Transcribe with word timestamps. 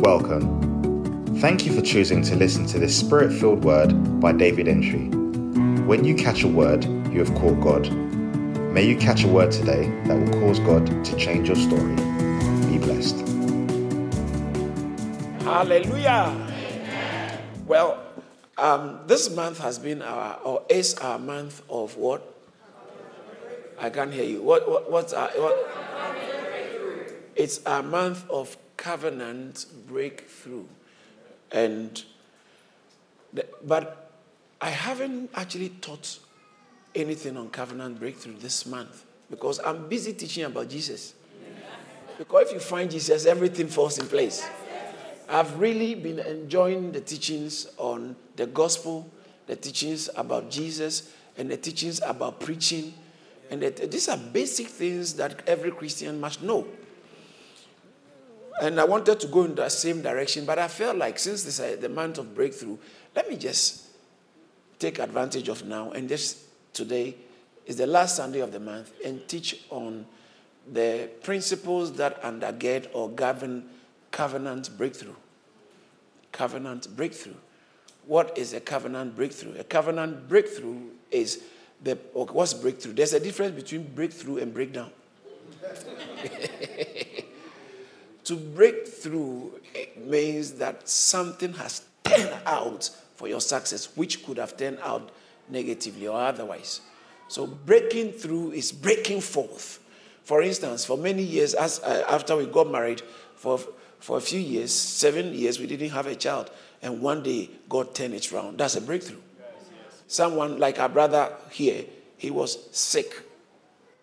Welcome. 0.00 1.36
Thank 1.40 1.66
you 1.66 1.74
for 1.74 1.82
choosing 1.82 2.22
to 2.22 2.34
listen 2.34 2.64
to 2.68 2.78
this 2.78 2.98
spirit 2.98 3.38
filled 3.38 3.62
word 3.64 4.18
by 4.18 4.32
David 4.32 4.66
Entry. 4.66 5.08
When 5.84 6.06
you 6.06 6.14
catch 6.14 6.42
a 6.42 6.48
word, 6.48 6.86
you 7.12 7.18
have 7.18 7.34
caught 7.34 7.60
God. 7.60 7.92
May 8.72 8.86
you 8.86 8.96
catch 8.96 9.24
a 9.24 9.28
word 9.28 9.52
today 9.52 9.90
that 10.06 10.18
will 10.18 10.40
cause 10.40 10.58
God 10.60 11.04
to 11.04 11.16
change 11.16 11.48
your 11.48 11.56
story. 11.56 11.96
Be 12.70 12.78
blessed. 12.78 13.18
Hallelujah. 15.44 16.48
Well, 17.66 18.02
um, 18.56 19.00
this 19.06 19.28
month 19.36 19.58
has 19.58 19.78
been 19.78 20.00
our, 20.00 20.40
or 20.42 20.64
is 20.70 20.94
our 20.94 21.18
month 21.18 21.62
of 21.68 21.98
what? 21.98 22.22
I 23.78 23.90
can't 23.90 24.14
hear 24.14 24.24
you. 24.24 24.40
What, 24.40 24.66
what, 24.66 24.90
what's 24.90 25.12
our, 25.12 25.28
what? 25.28 25.68
It's 27.36 27.60
a 27.66 27.82
month 27.82 28.28
of 28.30 28.56
covenant 28.80 29.66
breakthrough. 29.86 30.64
And, 31.52 32.02
the, 33.32 33.46
but 33.62 34.10
I 34.60 34.70
haven't 34.70 35.30
actually 35.34 35.68
taught 35.68 36.18
anything 36.94 37.36
on 37.36 37.50
covenant 37.50 38.00
breakthrough 38.00 38.38
this 38.38 38.64
month 38.64 39.04
because 39.28 39.60
I'm 39.60 39.88
busy 39.88 40.14
teaching 40.14 40.44
about 40.44 40.70
Jesus. 40.70 41.14
Because 42.16 42.48
if 42.48 42.54
you 42.54 42.60
find 42.60 42.90
Jesus, 42.90 43.26
everything 43.26 43.68
falls 43.68 43.98
in 43.98 44.06
place. 44.06 44.46
I've 45.28 45.58
really 45.60 45.94
been 45.94 46.18
enjoying 46.18 46.92
the 46.92 47.00
teachings 47.00 47.68
on 47.76 48.16
the 48.36 48.46
gospel, 48.46 49.10
the 49.46 49.56
teachings 49.56 50.08
about 50.16 50.50
Jesus, 50.50 51.12
and 51.36 51.50
the 51.50 51.56
teachings 51.56 52.00
about 52.04 52.40
preaching. 52.40 52.94
And 53.50 53.62
that 53.62 53.90
these 53.90 54.08
are 54.08 54.16
basic 54.16 54.68
things 54.68 55.14
that 55.14 55.46
every 55.46 55.70
Christian 55.70 56.18
must 56.18 56.42
know. 56.42 56.66
And 58.60 58.78
I 58.78 58.84
wanted 58.84 59.18
to 59.20 59.26
go 59.26 59.44
in 59.44 59.54
the 59.54 59.68
same 59.70 60.02
direction, 60.02 60.44
but 60.44 60.58
I 60.58 60.68
felt 60.68 60.96
like 60.96 61.18
since 61.18 61.44
this 61.44 61.58
is 61.58 61.78
the 61.78 61.88
month 61.88 62.18
of 62.18 62.34
breakthrough, 62.34 62.76
let 63.16 63.28
me 63.28 63.36
just 63.36 63.86
take 64.78 64.98
advantage 64.98 65.48
of 65.48 65.64
now 65.64 65.90
and 65.92 66.08
just 66.08 66.38
today 66.72 67.14
is 67.66 67.76
the 67.76 67.86
last 67.86 68.16
Sunday 68.16 68.40
of 68.40 68.52
the 68.52 68.60
month 68.60 68.92
and 69.04 69.26
teach 69.28 69.64
on 69.70 70.04
the 70.70 71.08
principles 71.22 71.92
that 71.94 72.22
undergird 72.22 72.88
or 72.92 73.08
govern 73.08 73.64
covenant 74.10 74.76
breakthrough. 74.76 75.14
Covenant 76.32 76.94
breakthrough. 76.96 77.34
What 78.06 78.36
is 78.36 78.52
a 78.52 78.60
covenant 78.60 79.16
breakthrough? 79.16 79.58
A 79.58 79.64
covenant 79.64 80.28
breakthrough 80.28 80.80
is 81.10 81.42
the 81.82 81.96
what's 82.12 82.54
breakthrough? 82.54 82.92
There's 82.92 83.14
a 83.14 83.20
difference 83.20 83.54
between 83.54 83.84
breakthrough 83.94 84.38
and 84.38 84.52
breakdown. 84.52 84.90
to 88.30 88.36
break 88.36 88.86
through 88.86 89.60
means 90.06 90.52
that 90.52 90.88
something 90.88 91.52
has 91.54 91.82
turned 92.04 92.32
out 92.46 92.88
for 93.16 93.26
your 93.26 93.40
success, 93.40 93.88
which 93.96 94.24
could 94.24 94.36
have 94.38 94.56
turned 94.56 94.78
out 94.84 95.10
negatively 95.48 96.06
or 96.06 96.16
otherwise. 96.16 96.80
So 97.26 97.44
breaking 97.44 98.12
through 98.12 98.52
is 98.52 98.70
breaking 98.70 99.20
forth. 99.20 99.80
For 100.22 100.42
instance, 100.42 100.84
for 100.84 100.96
many 100.96 101.24
years, 101.24 101.54
as 101.54 101.80
uh, 101.80 102.04
after 102.08 102.36
we 102.36 102.46
got 102.46 102.70
married, 102.70 103.02
for 103.34 103.58
for 103.98 104.16
a 104.16 104.20
few 104.20 104.38
years, 104.38 104.72
seven 104.72 105.34
years, 105.34 105.58
we 105.58 105.66
didn't 105.66 105.90
have 105.90 106.06
a 106.06 106.14
child, 106.14 106.52
and 106.82 107.02
one 107.02 107.24
day 107.24 107.50
God 107.68 107.96
turned 107.96 108.14
it 108.14 108.32
around. 108.32 108.58
That's 108.58 108.76
a 108.76 108.80
breakthrough. 108.80 109.18
Someone 110.06 110.60
like 110.60 110.78
our 110.78 110.88
brother 110.88 111.32
here, 111.50 111.84
he 112.16 112.30
was 112.30 112.68
sick, 112.70 113.12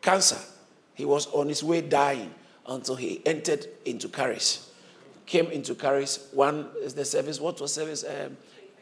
cancer. 0.02 0.40
He 0.96 1.06
was 1.06 1.28
on 1.28 1.48
his 1.48 1.64
way 1.64 1.80
dying 1.80 2.34
until 2.68 2.96
he 2.96 3.22
entered 3.26 3.68
into 3.86 4.08
Caris. 4.08 4.72
Came 5.26 5.48
into 5.48 5.76
Caris. 5.76 6.30
One 6.32 6.68
is 6.82 6.94
the 6.94 7.06
service. 7.06 7.40
What 7.40 7.60
was 7.60 7.74
service? 7.74 8.04
Um, 8.04 8.38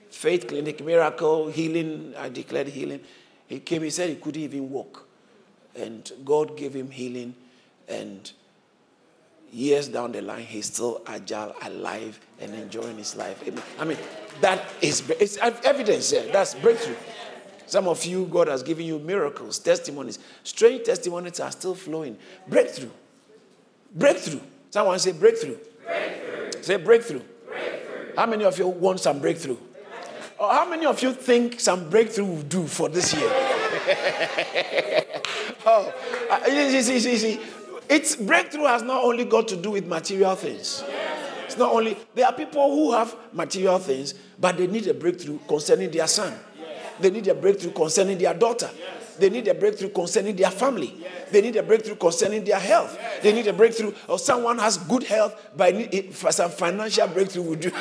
faith 0.09 0.47
clinic, 0.47 0.83
miracle, 0.83 1.47
healing. 1.50 2.13
I 2.17 2.30
declared 2.30 2.67
healing. 2.67 3.02
He 3.47 3.59
came, 3.59 3.83
he 3.83 3.90
said 3.90 4.09
he 4.09 4.16
couldn't 4.16 4.41
even 4.41 4.69
walk. 4.69 5.07
And 5.75 6.09
God 6.23 6.56
gave 6.57 6.73
him 6.73 6.90
healing. 6.90 7.35
And 7.88 8.31
years 9.51 9.88
down 9.88 10.12
the 10.12 10.22
line, 10.22 10.46
he's 10.46 10.67
still 10.67 11.02
agile, 11.06 11.56
alive, 11.63 12.19
and 12.40 12.53
enjoying 12.53 12.97
his 12.97 13.16
life. 13.16 13.44
I 13.79 13.85
mean, 13.85 13.97
that 14.41 14.63
is 14.81 15.07
it's 15.09 15.38
evidence 15.38 16.12
there. 16.12 16.31
That's 16.31 16.56
breakthrough. 16.56 16.96
Some 17.67 17.88
of 17.88 18.06
you, 18.06 18.25
God 18.25 18.47
has 18.47 18.62
given 18.62 18.85
you 18.85 19.00
miracles, 19.00 19.57
testimonies. 19.57 20.19
Strange 20.44 20.85
testimonies 20.85 21.40
are 21.40 21.52
still 21.52 21.73
flowing. 21.73 22.17
Breakthrough. 22.47 22.91
Breakthrough. 23.95 24.41
Someone 24.69 25.00
say 25.00 25.13
breakthrough. 25.13 25.57
breakthrough. 25.85 26.61
Say 26.61 26.75
breakthrough. 26.78 27.22
breakthrough. 27.47 28.16
How 28.17 28.25
many 28.25 28.44
of 28.44 28.57
you 28.59 28.67
want 28.67 29.00
some 29.00 29.19
breakthrough? 29.19 29.57
Or 30.38 30.51
how 30.51 30.69
many 30.69 30.85
of 30.85 31.01
you 31.01 31.13
think 31.13 31.61
some 31.61 31.89
breakthrough 31.89 32.25
will 32.25 32.41
do 32.41 32.67
for 32.67 32.89
this 32.89 33.13
year? 33.13 33.29
oh, 35.66 35.94
uh, 36.29 36.45
see, 36.45 36.81
see, 36.81 37.00
see, 37.00 37.17
see. 37.17 37.39
It's 37.88 38.17
breakthrough 38.17 38.66
has 38.66 38.81
not 38.84 39.03
only 39.03 39.23
got 39.23 39.47
to 39.50 39.55
do 39.55 39.72
with 39.72 39.85
material 39.88 40.35
things. 40.35 40.84
It's 41.45 41.57
not 41.57 41.72
only 41.72 41.95
there 42.16 42.25
are 42.25 42.34
people 42.34 42.69
who 42.75 42.91
have 42.91 43.16
material 43.31 43.79
things, 43.79 44.13
but 44.38 44.57
they 44.57 44.67
need 44.67 44.88
a 44.88 44.94
breakthrough 44.94 45.39
concerning 45.47 45.89
their 45.91 46.07
son. 46.07 46.34
They 47.00 47.09
need 47.11 47.28
a 47.28 47.35
breakthrough 47.35 47.72
concerning 47.72 48.17
their 48.17 48.34
daughter. 48.34 48.69
They 49.18 49.30
need 49.30 49.48
a 49.48 49.53
breakthrough 49.53 49.90
concerning 49.90 50.36
their 50.36 50.52
family. 50.52 50.94
They 51.31 51.42
need 51.42 51.56
a 51.56 51.64
breakthrough 51.64 51.96
concerning 51.96 52.44
their 52.44 52.59
health. 52.59 52.98
They 53.22 53.31
need 53.34 53.48
a 53.48 53.53
breakthrough, 53.53 53.94
or 54.08 54.20
someone 54.20 54.59
has 54.59 54.78
good 54.78 55.03
health, 55.03 55.36
but 55.56 55.74
for 56.14 56.31
some 56.31 56.52
financial 56.52 57.08
breakthrough 57.08 57.44
would 57.44 57.59
do. 57.62 57.70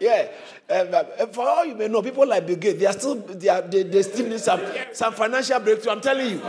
yeah. 0.00 0.28
Um, 0.70 0.88
uh, 0.92 1.04
for 1.28 1.48
all 1.48 1.64
you 1.64 1.74
may 1.74 1.88
know, 1.88 2.02
people 2.02 2.26
like 2.26 2.46
Bill 2.46 2.56
Gates, 2.56 2.78
they 2.78 2.86
are 2.86 2.92
still 2.92 3.14
they, 3.14 3.48
are, 3.48 3.62
they, 3.62 3.84
they 3.84 4.02
still 4.02 4.28
need 4.28 4.40
some, 4.40 4.60
some 4.92 5.14
financial 5.14 5.58
breakthrough. 5.60 5.92
I'm 5.92 6.00
telling 6.00 6.30
you. 6.30 6.42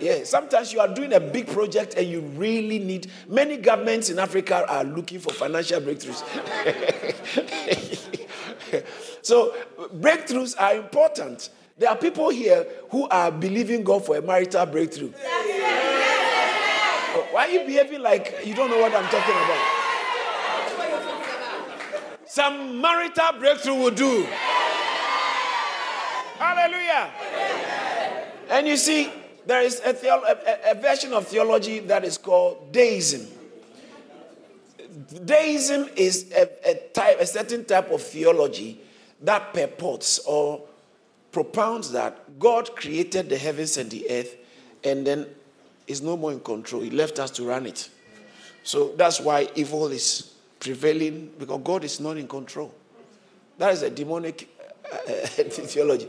Yeah, 0.00 0.24
sometimes 0.24 0.72
you 0.72 0.80
are 0.80 0.92
doing 0.92 1.12
a 1.14 1.20
big 1.20 1.46
project 1.46 1.94
and 1.94 2.06
you 2.06 2.20
really 2.20 2.78
need. 2.78 3.10
Many 3.28 3.56
governments 3.56 4.10
in 4.10 4.18
Africa 4.18 4.66
are 4.68 4.84
looking 4.84 5.18
for 5.18 5.32
financial 5.32 5.80
breakthroughs. 5.80 6.22
so, 9.24 9.54
breakthroughs 9.96 10.54
are 10.60 10.74
important. 10.74 11.48
There 11.78 11.88
are 11.88 11.96
people 11.96 12.28
here 12.28 12.66
who 12.90 13.08
are 13.08 13.32
believing 13.32 13.82
God 13.82 14.04
for 14.04 14.18
a 14.18 14.22
marital 14.22 14.66
breakthrough. 14.66 15.12
Why 17.32 17.46
are 17.46 17.48
you 17.48 17.60
behaving 17.60 18.02
like 18.02 18.42
you 18.44 18.54
don't 18.54 18.68
know 18.68 18.78
what 18.78 18.94
I'm 18.94 19.06
talking 19.06 19.34
about? 19.34 19.80
Some 22.26 22.82
marital 22.82 23.38
breakthrough 23.38 23.76
will 23.76 23.92
do. 23.92 24.26
Hallelujah. 26.38 27.10
And 28.50 28.68
you 28.68 28.76
see, 28.76 29.10
there 29.46 29.62
is 29.62 29.80
a, 29.86 29.94
theolo- 29.94 30.24
a, 30.24 30.72
a, 30.72 30.74
version 30.74 31.14
of 31.14 31.26
theology 31.26 31.78
that 31.80 32.04
is 32.04 32.18
called 32.18 32.72
deism. 32.72 33.26
Deism 35.24 35.88
is 35.96 36.30
a, 36.36 36.70
a, 36.70 36.74
type, 36.92 37.20
a 37.20 37.26
certain 37.26 37.64
type 37.64 37.90
of 37.90 38.02
theology 38.02 38.82
that 39.22 39.54
purports 39.54 40.18
or 40.20 40.62
propounds 41.32 41.92
that 41.92 42.38
God 42.38 42.76
created 42.76 43.28
the 43.28 43.38
heavens 43.38 43.76
and 43.76 43.90
the 43.90 44.08
earth 44.10 44.36
and 44.84 45.06
then 45.06 45.26
is 45.86 46.00
no 46.00 46.16
more 46.16 46.32
in 46.32 46.40
control. 46.40 46.82
He 46.82 46.90
left 46.90 47.18
us 47.18 47.30
to 47.32 47.44
run 47.44 47.66
it. 47.66 47.88
So 48.62 48.94
that's 48.96 49.20
why 49.20 49.48
evil 49.54 49.88
is 49.88 50.34
prevailing 50.60 51.32
because 51.38 51.60
God 51.62 51.84
is 51.84 52.00
not 52.00 52.16
in 52.16 52.26
control. 52.26 52.74
That 53.58 53.72
is 53.72 53.82
a 53.82 53.90
demonic 53.90 54.48
uh, 54.90 54.96
theology. 55.06 56.08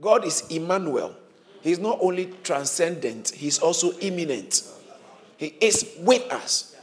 God 0.00 0.24
is 0.24 0.44
Emmanuel. 0.50 1.14
He's 1.62 1.78
not 1.78 1.98
only 2.00 2.32
transcendent, 2.44 3.30
he's 3.30 3.58
also 3.58 3.92
immanent. 3.98 4.62
He 5.36 5.54
is 5.60 5.96
with 5.98 6.30
us. 6.32 6.75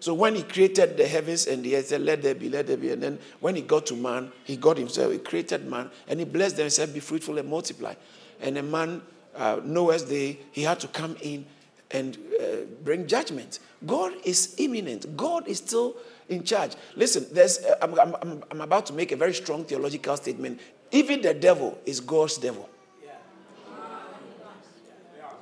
So 0.00 0.14
when 0.14 0.34
he 0.34 0.42
created 0.42 0.96
the 0.96 1.06
heavens 1.06 1.46
and 1.46 1.62
the 1.62 1.76
earth, 1.76 1.88
said, 1.88 2.00
let 2.00 2.22
there 2.22 2.34
be, 2.34 2.48
let 2.48 2.66
there 2.66 2.78
be. 2.78 2.90
And 2.90 3.02
then 3.02 3.18
when 3.40 3.54
he 3.54 3.60
got 3.60 3.84
to 3.86 3.94
man, 3.94 4.32
he 4.44 4.56
got 4.56 4.78
himself, 4.78 5.12
he 5.12 5.18
created 5.18 5.66
man, 5.66 5.90
and 6.08 6.18
he 6.18 6.24
blessed 6.24 6.56
them 6.56 6.64
and 6.64 6.72
said, 6.72 6.94
be 6.94 7.00
fruitful 7.00 7.36
and 7.38 7.48
multiply. 7.48 7.94
And 8.40 8.56
the 8.56 8.62
man, 8.62 9.02
uh, 9.36 9.60
Noah's 9.62 10.04
day, 10.04 10.38
he 10.52 10.62
had 10.62 10.80
to 10.80 10.88
come 10.88 11.16
in 11.20 11.44
and 11.90 12.16
uh, 12.40 12.44
bring 12.82 13.06
judgment. 13.06 13.58
God 13.86 14.14
is 14.24 14.54
immanent, 14.58 15.16
God 15.16 15.46
is 15.46 15.58
still 15.58 15.96
in 16.30 16.44
charge. 16.44 16.72
Listen, 16.96 17.26
there's, 17.32 17.58
uh, 17.58 17.76
I'm, 17.82 17.98
I'm, 17.98 18.42
I'm 18.50 18.60
about 18.62 18.86
to 18.86 18.94
make 18.94 19.12
a 19.12 19.16
very 19.16 19.34
strong 19.34 19.64
theological 19.64 20.16
statement. 20.16 20.60
Even 20.92 21.20
the 21.20 21.34
devil 21.34 21.78
is 21.84 22.00
God's 22.00 22.38
devil. 22.38 22.68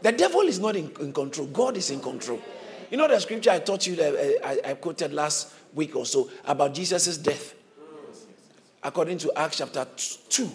The 0.02 0.12
devil 0.12 0.42
is 0.42 0.58
not 0.58 0.76
in, 0.76 0.92
in 1.00 1.12
control, 1.12 1.46
God 1.46 1.76
is 1.76 1.90
in 1.90 2.00
control. 2.00 2.40
You 2.90 2.96
know 2.96 3.08
the 3.08 3.20
scripture 3.20 3.50
I 3.50 3.58
taught 3.58 3.86
you 3.86 3.96
that 3.96 4.14
uh, 4.14 4.46
I, 4.46 4.70
I 4.70 4.74
quoted 4.74 5.12
last 5.12 5.52
week 5.74 5.94
or 5.94 6.06
so 6.06 6.30
about 6.44 6.74
Jesus' 6.74 7.18
death? 7.18 7.54
According 8.82 9.18
to 9.18 9.32
Acts 9.36 9.58
chapter 9.58 9.86
2, 10.28 10.50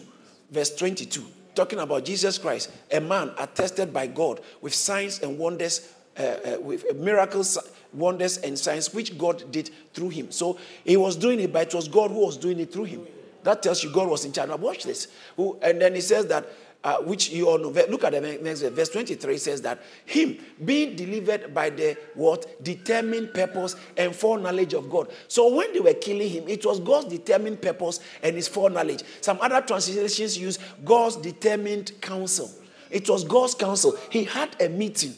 verse 0.50 0.76
22, 0.76 1.24
talking 1.54 1.80
about 1.80 2.06
Jesus 2.06 2.38
Christ, 2.38 2.72
a 2.92 3.00
man 3.00 3.32
attested 3.38 3.94
by 3.94 4.08
God 4.08 4.42
with 4.62 4.74
signs 4.74 5.22
and 5.22 5.38
wonders 5.38 5.94
uh, 6.18 6.22
uh, 6.22 6.58
with 6.62 6.96
miracles, 6.96 7.58
wonders, 7.92 8.38
and 8.38 8.58
signs 8.58 8.94
which 8.94 9.18
God 9.18 9.52
did 9.52 9.72
through 9.94 10.10
him. 10.10 10.32
So 10.32 10.60
he 10.84 10.96
was 10.96 11.16
doing 11.16 11.40
it, 11.40 11.52
but 11.52 11.68
it 11.68 11.74
was 11.74 11.88
God 11.88 12.12
who 12.12 12.26
was 12.26 12.38
doing 12.38 12.60
it 12.60 12.72
through 12.72 12.86
him. 12.86 13.08
That 13.44 13.62
tells 13.62 13.84
you 13.84 13.92
God 13.92 14.08
was 14.08 14.24
in 14.24 14.32
charge. 14.32 14.50
Now 14.50 14.58
watch 14.58 14.84
this. 14.84 15.08
Who, 15.36 15.58
and 15.62 15.82
then 15.82 15.96
he 15.96 16.02
says 16.02 16.28
that 16.28 16.48
uh, 16.84 16.98
which 16.98 17.30
you 17.32 17.48
all 17.48 17.58
know. 17.58 17.70
Look 17.70 18.04
at 18.04 18.12
the 18.12 18.22
next 18.22 18.62
verse. 18.62 18.74
Verse 18.74 18.90
23 18.90 19.38
says 19.38 19.62
that 19.62 19.82
him 20.06 20.38
being 20.64 20.96
delivered 20.96 21.54
by 21.54 21.70
the 21.70 21.98
what? 22.14 22.64
Determined 22.64 23.34
purpose 23.34 23.76
and 23.96 24.16
foreknowledge 24.16 24.74
of 24.74 24.90
God. 24.90 25.10
So 25.28 25.54
when 25.54 25.72
they 25.74 25.80
were 25.80 25.94
killing 25.94 26.30
him, 26.30 26.48
it 26.48 26.66
was 26.66 26.80
God's 26.80 27.08
determined 27.08 27.62
purpose 27.62 28.00
and 28.22 28.36
his 28.36 28.48
foreknowledge. 28.48 29.04
Some 29.22 29.40
other 29.42 29.62
translations 29.62 30.38
use 30.38 30.60
God's 30.84 31.16
determined 31.18 31.94
counsel. 32.02 32.52
It 32.90 33.10
was 33.10 33.24
God's 33.24 33.56
counsel. 33.56 33.98
He 34.10 34.26
had 34.26 34.56
a 34.62 34.70
meeting. 34.70 35.16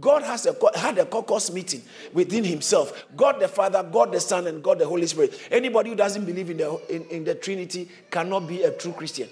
God 0.00 0.24
has 0.24 0.46
a, 0.46 0.56
had 0.76 0.98
a 0.98 1.06
caucus 1.06 1.52
meeting 1.52 1.80
within 2.12 2.42
himself. 2.42 3.06
God 3.16 3.38
the 3.40 3.46
Father, 3.46 3.82
God 3.84 4.10
the 4.10 4.20
Son, 4.20 4.48
and 4.48 4.62
God 4.62 4.80
the 4.80 4.86
Holy 4.86 5.06
Spirit. 5.06 5.40
Anybody 5.52 5.90
who 5.90 5.96
doesn't 5.96 6.24
believe 6.24 6.50
in 6.50 6.56
the, 6.56 6.80
in, 6.90 7.04
in 7.04 7.24
the 7.24 7.36
Trinity 7.36 7.88
cannot 8.10 8.48
be 8.48 8.64
a 8.64 8.72
true 8.72 8.92
Christian. 8.92 9.28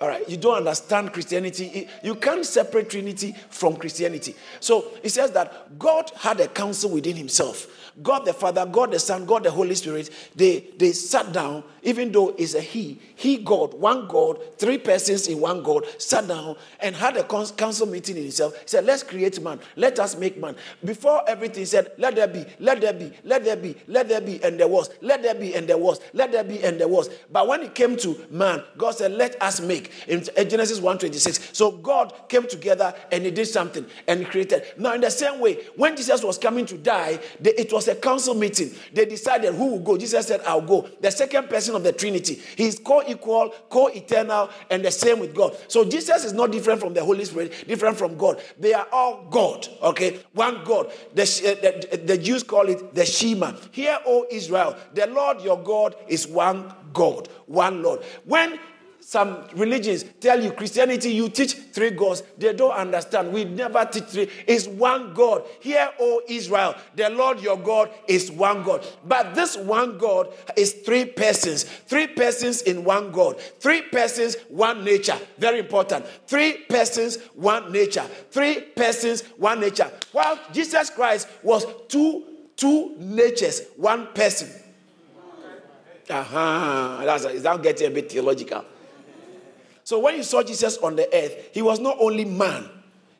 All 0.00 0.08
right, 0.08 0.28
you 0.28 0.36
don't 0.36 0.56
understand 0.56 1.12
Christianity. 1.12 1.88
You 2.02 2.14
can't 2.16 2.44
separate 2.44 2.90
Trinity 2.90 3.34
from 3.48 3.76
Christianity. 3.76 4.34
So 4.60 4.86
it 5.02 5.08
says 5.08 5.30
that 5.32 5.78
God 5.78 6.10
had 6.16 6.40
a 6.40 6.48
council 6.48 6.90
within 6.90 7.16
himself. 7.16 7.66
God 8.02 8.26
the 8.26 8.34
Father, 8.34 8.66
God 8.66 8.92
the 8.92 8.98
Son, 8.98 9.24
God 9.24 9.44
the 9.44 9.50
Holy 9.50 9.74
Spirit, 9.74 10.10
they, 10.34 10.64
they 10.76 10.92
sat 10.92 11.32
down, 11.32 11.64
even 11.82 12.12
though 12.12 12.34
it's 12.36 12.54
a 12.54 12.60
He, 12.60 13.00
He 13.14 13.38
God, 13.38 13.72
one 13.72 14.06
God, 14.06 14.38
three 14.58 14.76
persons 14.76 15.28
in 15.28 15.40
one 15.40 15.62
God, 15.62 15.86
sat 15.98 16.28
down 16.28 16.56
and 16.80 16.94
had 16.94 17.16
a 17.16 17.24
council 17.24 17.86
meeting 17.86 18.18
in 18.18 18.24
himself. 18.24 18.54
He 18.60 18.68
said, 18.68 18.84
Let's 18.84 19.02
create 19.02 19.40
man, 19.40 19.60
let 19.76 19.98
us 19.98 20.16
make 20.16 20.38
man. 20.38 20.56
Before 20.84 21.22
everything, 21.26 21.64
said, 21.64 21.92
Let 21.96 22.16
there 22.16 22.28
be, 22.28 22.44
let 22.58 22.82
there 22.82 22.92
be, 22.92 23.12
let 23.24 23.44
there 23.44 23.56
be, 23.56 23.74
let 23.86 24.08
there 24.08 24.20
be, 24.20 24.42
and 24.44 24.60
there 24.60 24.68
was, 24.68 24.90
let 25.00 25.22
there 25.22 25.34
be, 25.34 25.54
and 25.54 25.66
there 25.66 25.78
was, 25.78 25.98
let 26.12 26.32
there 26.32 26.44
be, 26.44 26.62
and 26.64 26.78
there 26.78 26.88
was. 26.88 27.08
But 27.32 27.48
when 27.48 27.62
it 27.62 27.74
came 27.74 27.96
to 27.98 28.26
man, 28.30 28.62
God 28.76 28.92
said, 28.92 29.12
Let 29.12 29.40
us 29.42 29.60
make. 29.60 29.85
In 30.08 30.22
Genesis 30.48 30.80
1:26. 30.80 31.54
So 31.54 31.70
God 31.70 32.12
came 32.28 32.46
together 32.46 32.94
and 33.12 33.24
he 33.24 33.30
did 33.30 33.46
something 33.46 33.86
and 34.06 34.20
he 34.20 34.26
created. 34.26 34.64
Now, 34.78 34.94
in 34.94 35.00
the 35.00 35.10
same 35.10 35.40
way, 35.40 35.54
when 35.76 35.96
Jesus 35.96 36.22
was 36.22 36.38
coming 36.38 36.66
to 36.66 36.76
die, 36.76 37.18
it 37.42 37.72
was 37.72 37.88
a 37.88 37.94
council 37.94 38.34
meeting. 38.34 38.70
They 38.92 39.04
decided 39.04 39.54
who 39.54 39.66
will 39.66 39.80
go. 39.80 39.96
Jesus 39.96 40.26
said, 40.26 40.40
I'll 40.46 40.60
go. 40.60 40.88
The 41.00 41.10
second 41.10 41.48
person 41.48 41.74
of 41.74 41.82
the 41.82 41.92
Trinity. 41.92 42.40
He's 42.56 42.78
co 42.78 43.02
equal, 43.06 43.54
co 43.68 43.88
eternal, 43.88 44.50
and 44.70 44.84
the 44.84 44.90
same 44.90 45.18
with 45.18 45.34
God. 45.34 45.56
So 45.68 45.84
Jesus 45.84 46.24
is 46.24 46.32
not 46.32 46.52
different 46.52 46.80
from 46.80 46.94
the 46.94 47.04
Holy 47.04 47.24
Spirit, 47.24 47.66
different 47.66 47.96
from 47.96 48.16
God. 48.16 48.42
They 48.58 48.74
are 48.74 48.86
all 48.92 49.26
God, 49.30 49.68
okay? 49.82 50.20
One 50.32 50.64
God. 50.64 50.92
The, 51.14 51.22
uh, 51.22 51.96
the, 51.96 51.96
the 52.04 52.18
Jews 52.18 52.42
call 52.42 52.68
it 52.68 52.94
the 52.94 53.04
Shema. 53.04 53.52
Hear, 53.70 53.98
O 54.06 54.26
Israel, 54.30 54.76
the 54.94 55.06
Lord 55.06 55.40
your 55.40 55.62
God 55.62 55.96
is 56.08 56.26
one 56.26 56.72
God, 56.92 57.28
one 57.46 57.82
Lord. 57.82 58.02
When 58.24 58.58
some 59.06 59.44
religions 59.54 60.04
tell 60.18 60.42
you 60.42 60.50
Christianity, 60.50 61.12
you 61.12 61.28
teach 61.28 61.54
three 61.54 61.90
gods. 61.90 62.24
They 62.38 62.52
don't 62.52 62.72
understand. 62.72 63.32
We 63.32 63.44
never 63.44 63.84
teach 63.84 64.02
three. 64.02 64.28
It's 64.48 64.66
one 64.66 65.14
God. 65.14 65.44
Hear, 65.60 65.90
O 66.00 66.22
Israel, 66.28 66.74
the 66.96 67.08
Lord 67.10 67.40
your 67.40 67.56
God 67.56 67.88
is 68.08 68.32
one 68.32 68.64
God. 68.64 68.84
But 69.04 69.36
this 69.36 69.56
one 69.56 69.96
God 69.96 70.34
is 70.56 70.72
three 70.72 71.04
persons. 71.04 71.62
Three 71.62 72.08
persons 72.08 72.62
in 72.62 72.82
one 72.82 73.12
God. 73.12 73.40
Three 73.40 73.82
persons, 73.82 74.38
one 74.48 74.84
nature. 74.84 75.20
Very 75.38 75.60
important. 75.60 76.04
Three 76.26 76.64
persons, 76.68 77.18
one 77.34 77.70
nature. 77.70 78.08
Three 78.32 78.60
persons, 78.74 79.22
one 79.36 79.60
nature. 79.60 79.88
While 80.10 80.36
Jesus 80.52 80.90
Christ 80.90 81.28
was 81.44 81.64
two, 81.86 82.24
two 82.56 82.96
natures, 82.98 83.62
one 83.76 84.08
person. 84.08 84.48
Uh-huh. 86.10 87.02
That's, 87.04 87.24
is 87.26 87.44
that 87.44 87.62
getting 87.62 87.86
a 87.86 87.90
bit 87.90 88.10
theological? 88.10 88.64
So 89.86 90.00
when 90.00 90.16
you 90.16 90.24
saw 90.24 90.42
Jesus 90.42 90.78
on 90.78 90.96
the 90.96 91.08
earth, 91.14 91.50
he 91.52 91.62
was 91.62 91.78
not 91.78 91.96
only 92.00 92.24
man, 92.24 92.68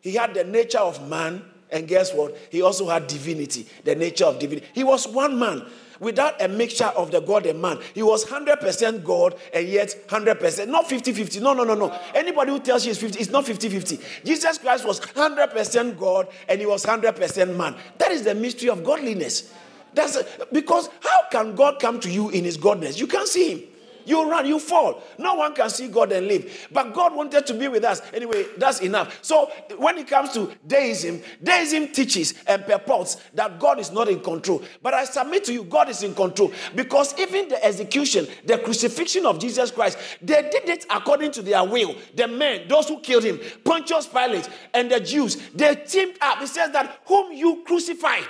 he 0.00 0.14
had 0.16 0.34
the 0.34 0.42
nature 0.42 0.80
of 0.80 1.08
man, 1.08 1.44
and 1.70 1.86
guess 1.86 2.12
what? 2.12 2.36
He 2.50 2.60
also 2.60 2.88
had 2.88 3.06
divinity, 3.06 3.68
the 3.84 3.94
nature 3.94 4.24
of 4.24 4.40
divinity. 4.40 4.66
He 4.72 4.82
was 4.82 5.06
one 5.06 5.38
man 5.38 5.64
without 6.00 6.42
a 6.42 6.48
mixture 6.48 6.86
of 6.96 7.12
the 7.12 7.20
God 7.20 7.46
and 7.46 7.62
man. 7.62 7.78
He 7.94 8.02
was 8.02 8.24
100% 8.24 9.04
God 9.04 9.36
and 9.54 9.68
yet 9.68 9.94
100%, 10.08 10.66
not 10.66 10.88
50 10.88 11.12
50. 11.12 11.38
No, 11.38 11.52
no, 11.52 11.62
no, 11.62 11.76
no. 11.76 11.96
Anybody 12.12 12.50
who 12.50 12.58
tells 12.58 12.84
you 12.84 12.90
it's 12.90 13.00
50, 13.00 13.20
it's 13.20 13.30
not 13.30 13.46
50 13.46 13.68
50. 13.68 14.00
Jesus 14.24 14.58
Christ 14.58 14.84
was 14.84 14.98
100% 14.98 15.96
God 15.96 16.26
and 16.48 16.58
he 16.58 16.66
was 16.66 16.84
100% 16.84 17.56
man. 17.56 17.76
That 17.98 18.10
is 18.10 18.24
the 18.24 18.34
mystery 18.34 18.70
of 18.70 18.82
godliness. 18.82 19.54
That's 19.94 20.16
a, 20.16 20.26
because 20.52 20.88
how 21.00 21.28
can 21.30 21.54
God 21.54 21.78
come 21.78 22.00
to 22.00 22.10
you 22.10 22.30
in 22.30 22.42
his 22.42 22.58
godness? 22.58 22.98
You 22.98 23.06
can't 23.06 23.28
see 23.28 23.52
him. 23.52 23.62
You 24.06 24.30
run, 24.30 24.46
you 24.46 24.60
fall. 24.60 25.02
No 25.18 25.34
one 25.34 25.54
can 25.54 25.68
see 25.68 25.88
God 25.88 26.12
and 26.12 26.28
live. 26.28 26.68
But 26.70 26.94
God 26.94 27.14
wanted 27.14 27.44
to 27.46 27.54
be 27.54 27.68
with 27.68 27.84
us. 27.84 28.00
Anyway, 28.14 28.46
that's 28.56 28.80
enough. 28.80 29.18
So 29.20 29.50
when 29.76 29.98
it 29.98 30.06
comes 30.06 30.32
to 30.34 30.52
deism, 30.66 31.20
deism 31.42 31.88
teaches 31.88 32.34
and 32.46 32.64
purports 32.64 33.16
that 33.34 33.58
God 33.58 33.80
is 33.80 33.90
not 33.90 34.08
in 34.08 34.20
control. 34.20 34.62
But 34.80 34.94
I 34.94 35.04
submit 35.04 35.44
to 35.44 35.52
you, 35.52 35.64
God 35.64 35.88
is 35.88 36.04
in 36.04 36.14
control. 36.14 36.52
Because 36.74 37.18
even 37.18 37.48
the 37.48 37.62
execution, 37.64 38.28
the 38.44 38.58
crucifixion 38.58 39.26
of 39.26 39.40
Jesus 39.40 39.72
Christ, 39.72 39.98
they 40.22 40.48
did 40.50 40.68
it 40.68 40.86
according 40.88 41.32
to 41.32 41.42
their 41.42 41.64
will. 41.64 41.96
The 42.14 42.28
men, 42.28 42.68
those 42.68 42.88
who 42.88 43.00
killed 43.00 43.24
him, 43.24 43.40
Pontius 43.64 44.06
Pilate, 44.06 44.48
and 44.72 44.90
the 44.90 45.00
Jews, 45.00 45.36
they 45.52 45.74
teamed 45.74 46.16
up. 46.20 46.40
It 46.40 46.48
says 46.48 46.70
that 46.70 47.00
whom 47.06 47.32
you 47.32 47.64
crucified. 47.66 48.28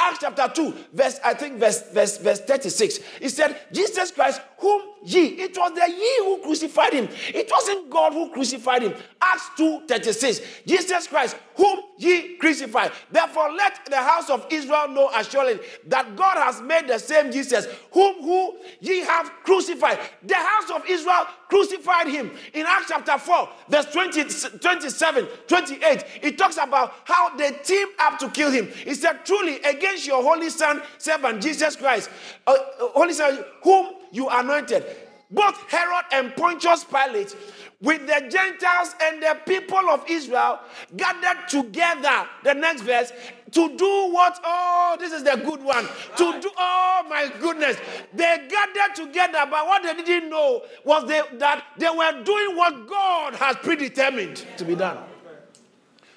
Acts 0.00 0.18
chapter 0.20 0.48
2, 0.54 0.74
verse, 0.92 1.18
I 1.24 1.34
think 1.34 1.58
verse, 1.58 1.90
verse, 1.90 2.18
verse 2.18 2.40
36. 2.40 2.98
He 3.20 3.28
said, 3.28 3.60
Jesus 3.72 4.12
Christ, 4.12 4.40
whom 4.58 4.82
ye, 5.04 5.26
it 5.26 5.56
was 5.56 5.72
the 5.72 5.90
ye 5.90 6.18
who 6.20 6.38
crucified 6.42 6.92
him. 6.92 7.08
It 7.28 7.48
wasn't 7.50 7.90
God 7.90 8.12
who 8.12 8.30
crucified 8.30 8.82
him. 8.82 8.94
Acts 9.20 9.50
2 9.56 9.82
36. 9.88 10.40
Jesus 10.66 11.06
Christ, 11.08 11.36
whom 11.56 11.80
ye 11.98 12.36
crucified. 12.36 12.92
Therefore, 13.10 13.52
let 13.52 13.86
the 13.86 13.96
house 13.96 14.30
of 14.30 14.46
Israel 14.50 14.88
know 14.88 15.10
assuredly 15.14 15.60
that 15.88 16.14
God 16.16 16.36
has 16.36 16.60
made 16.62 16.86
the 16.86 16.98
same 16.98 17.32
Jesus, 17.32 17.66
whom 17.92 18.22
who 18.22 18.56
ye 18.80 19.00
have 19.00 19.30
crucified. 19.42 19.98
The 20.22 20.36
house 20.36 20.70
of 20.70 20.86
Israel 20.88 21.26
crucified 21.48 22.08
him. 22.08 22.30
In 22.52 22.66
Acts 22.66 22.86
chapter 22.88 23.18
4, 23.18 23.48
verse 23.68 23.86
20, 23.86 24.24
27, 24.58 25.26
28, 25.46 26.04
it 26.22 26.38
talks 26.38 26.56
about 26.56 26.94
how 27.04 27.36
they 27.36 27.50
teamed 27.64 27.92
up 27.98 28.18
to 28.18 28.28
kill 28.30 28.50
him. 28.50 28.68
He 28.68 28.94
said, 28.94 29.24
Truly, 29.24 29.58
against 29.88 30.06
your 30.06 30.22
holy 30.22 30.50
son, 30.50 30.82
servant 30.98 31.42
Jesus 31.42 31.76
Christ, 31.76 32.10
uh, 32.46 32.50
uh 32.50 32.88
holy 32.88 33.12
son, 33.12 33.44
whom 33.62 33.94
you 34.12 34.28
anointed. 34.28 34.84
Both 35.30 35.70
Herod 35.70 36.06
and 36.10 36.34
Pontius 36.36 36.84
Pilate, 36.84 37.36
with 37.82 38.06
the 38.06 38.28
Gentiles 38.30 38.94
and 39.02 39.22
the 39.22 39.38
people 39.46 39.90
of 39.90 40.02
Israel, 40.08 40.58
gathered 40.96 41.48
together. 41.48 42.26
The 42.44 42.54
next 42.54 42.80
verse 42.80 43.12
to 43.52 43.76
do 43.76 44.10
what? 44.10 44.40
Oh, 44.42 44.96
this 44.98 45.12
is 45.12 45.22
the 45.24 45.36
good 45.44 45.62
one. 45.62 45.86
To 46.16 46.40
do, 46.40 46.50
oh 46.58 47.06
my 47.10 47.30
goodness. 47.40 47.76
They 48.14 48.48
gathered 48.48 48.96
together, 48.96 49.44
but 49.50 49.66
what 49.66 49.82
they 49.82 50.02
didn't 50.02 50.30
know 50.30 50.62
was 50.84 51.06
they, 51.06 51.20
that 51.36 51.62
they 51.76 51.90
were 51.90 52.24
doing 52.24 52.56
what 52.56 52.88
God 52.88 53.34
has 53.34 53.56
predetermined 53.56 54.46
to 54.56 54.64
be 54.64 54.74
done. 54.74 54.98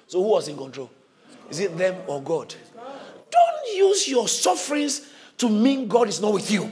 So, 0.06 0.22
who 0.22 0.30
was 0.30 0.48
in 0.48 0.56
control? 0.56 0.90
Is 1.50 1.60
it 1.60 1.76
them 1.76 1.96
or 2.06 2.22
God? 2.22 2.54
Don't 3.72 3.88
use 3.88 4.08
your 4.08 4.28
sufferings 4.28 5.08
to 5.38 5.48
mean 5.48 5.88
God 5.88 6.08
is 6.08 6.20
not 6.20 6.34
with 6.34 6.50
you. 6.50 6.70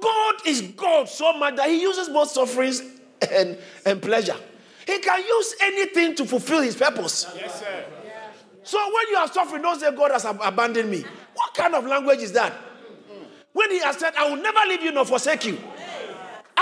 God 0.00 0.34
is 0.46 0.60
God 0.62 1.08
so 1.08 1.32
much 1.38 1.56
that 1.56 1.68
He 1.68 1.80
uses 1.80 2.08
both 2.08 2.28
sufferings 2.30 2.82
and, 3.32 3.58
and 3.84 4.00
pleasure. 4.00 4.36
He 4.86 4.98
can 5.00 5.20
use 5.20 5.54
anything 5.62 6.14
to 6.16 6.24
fulfill 6.24 6.60
His 6.60 6.76
purpose. 6.76 7.26
Yes, 7.34 7.60
sir. 7.60 7.84
So 8.62 8.78
when 8.78 9.08
you 9.10 9.16
are 9.16 9.28
suffering, 9.28 9.62
don't 9.62 9.80
say 9.80 9.90
God 9.94 10.10
has 10.12 10.24
abandoned 10.24 10.90
me. 10.90 11.04
What 11.34 11.54
kind 11.54 11.74
of 11.74 11.86
language 11.86 12.20
is 12.20 12.32
that? 12.32 12.52
When 13.52 13.70
He 13.70 13.80
has 13.80 13.96
said, 13.96 14.12
I 14.16 14.28
will 14.28 14.40
never 14.40 14.60
leave 14.68 14.82
you 14.82 14.92
nor 14.92 15.06
forsake 15.06 15.46
you. 15.46 15.58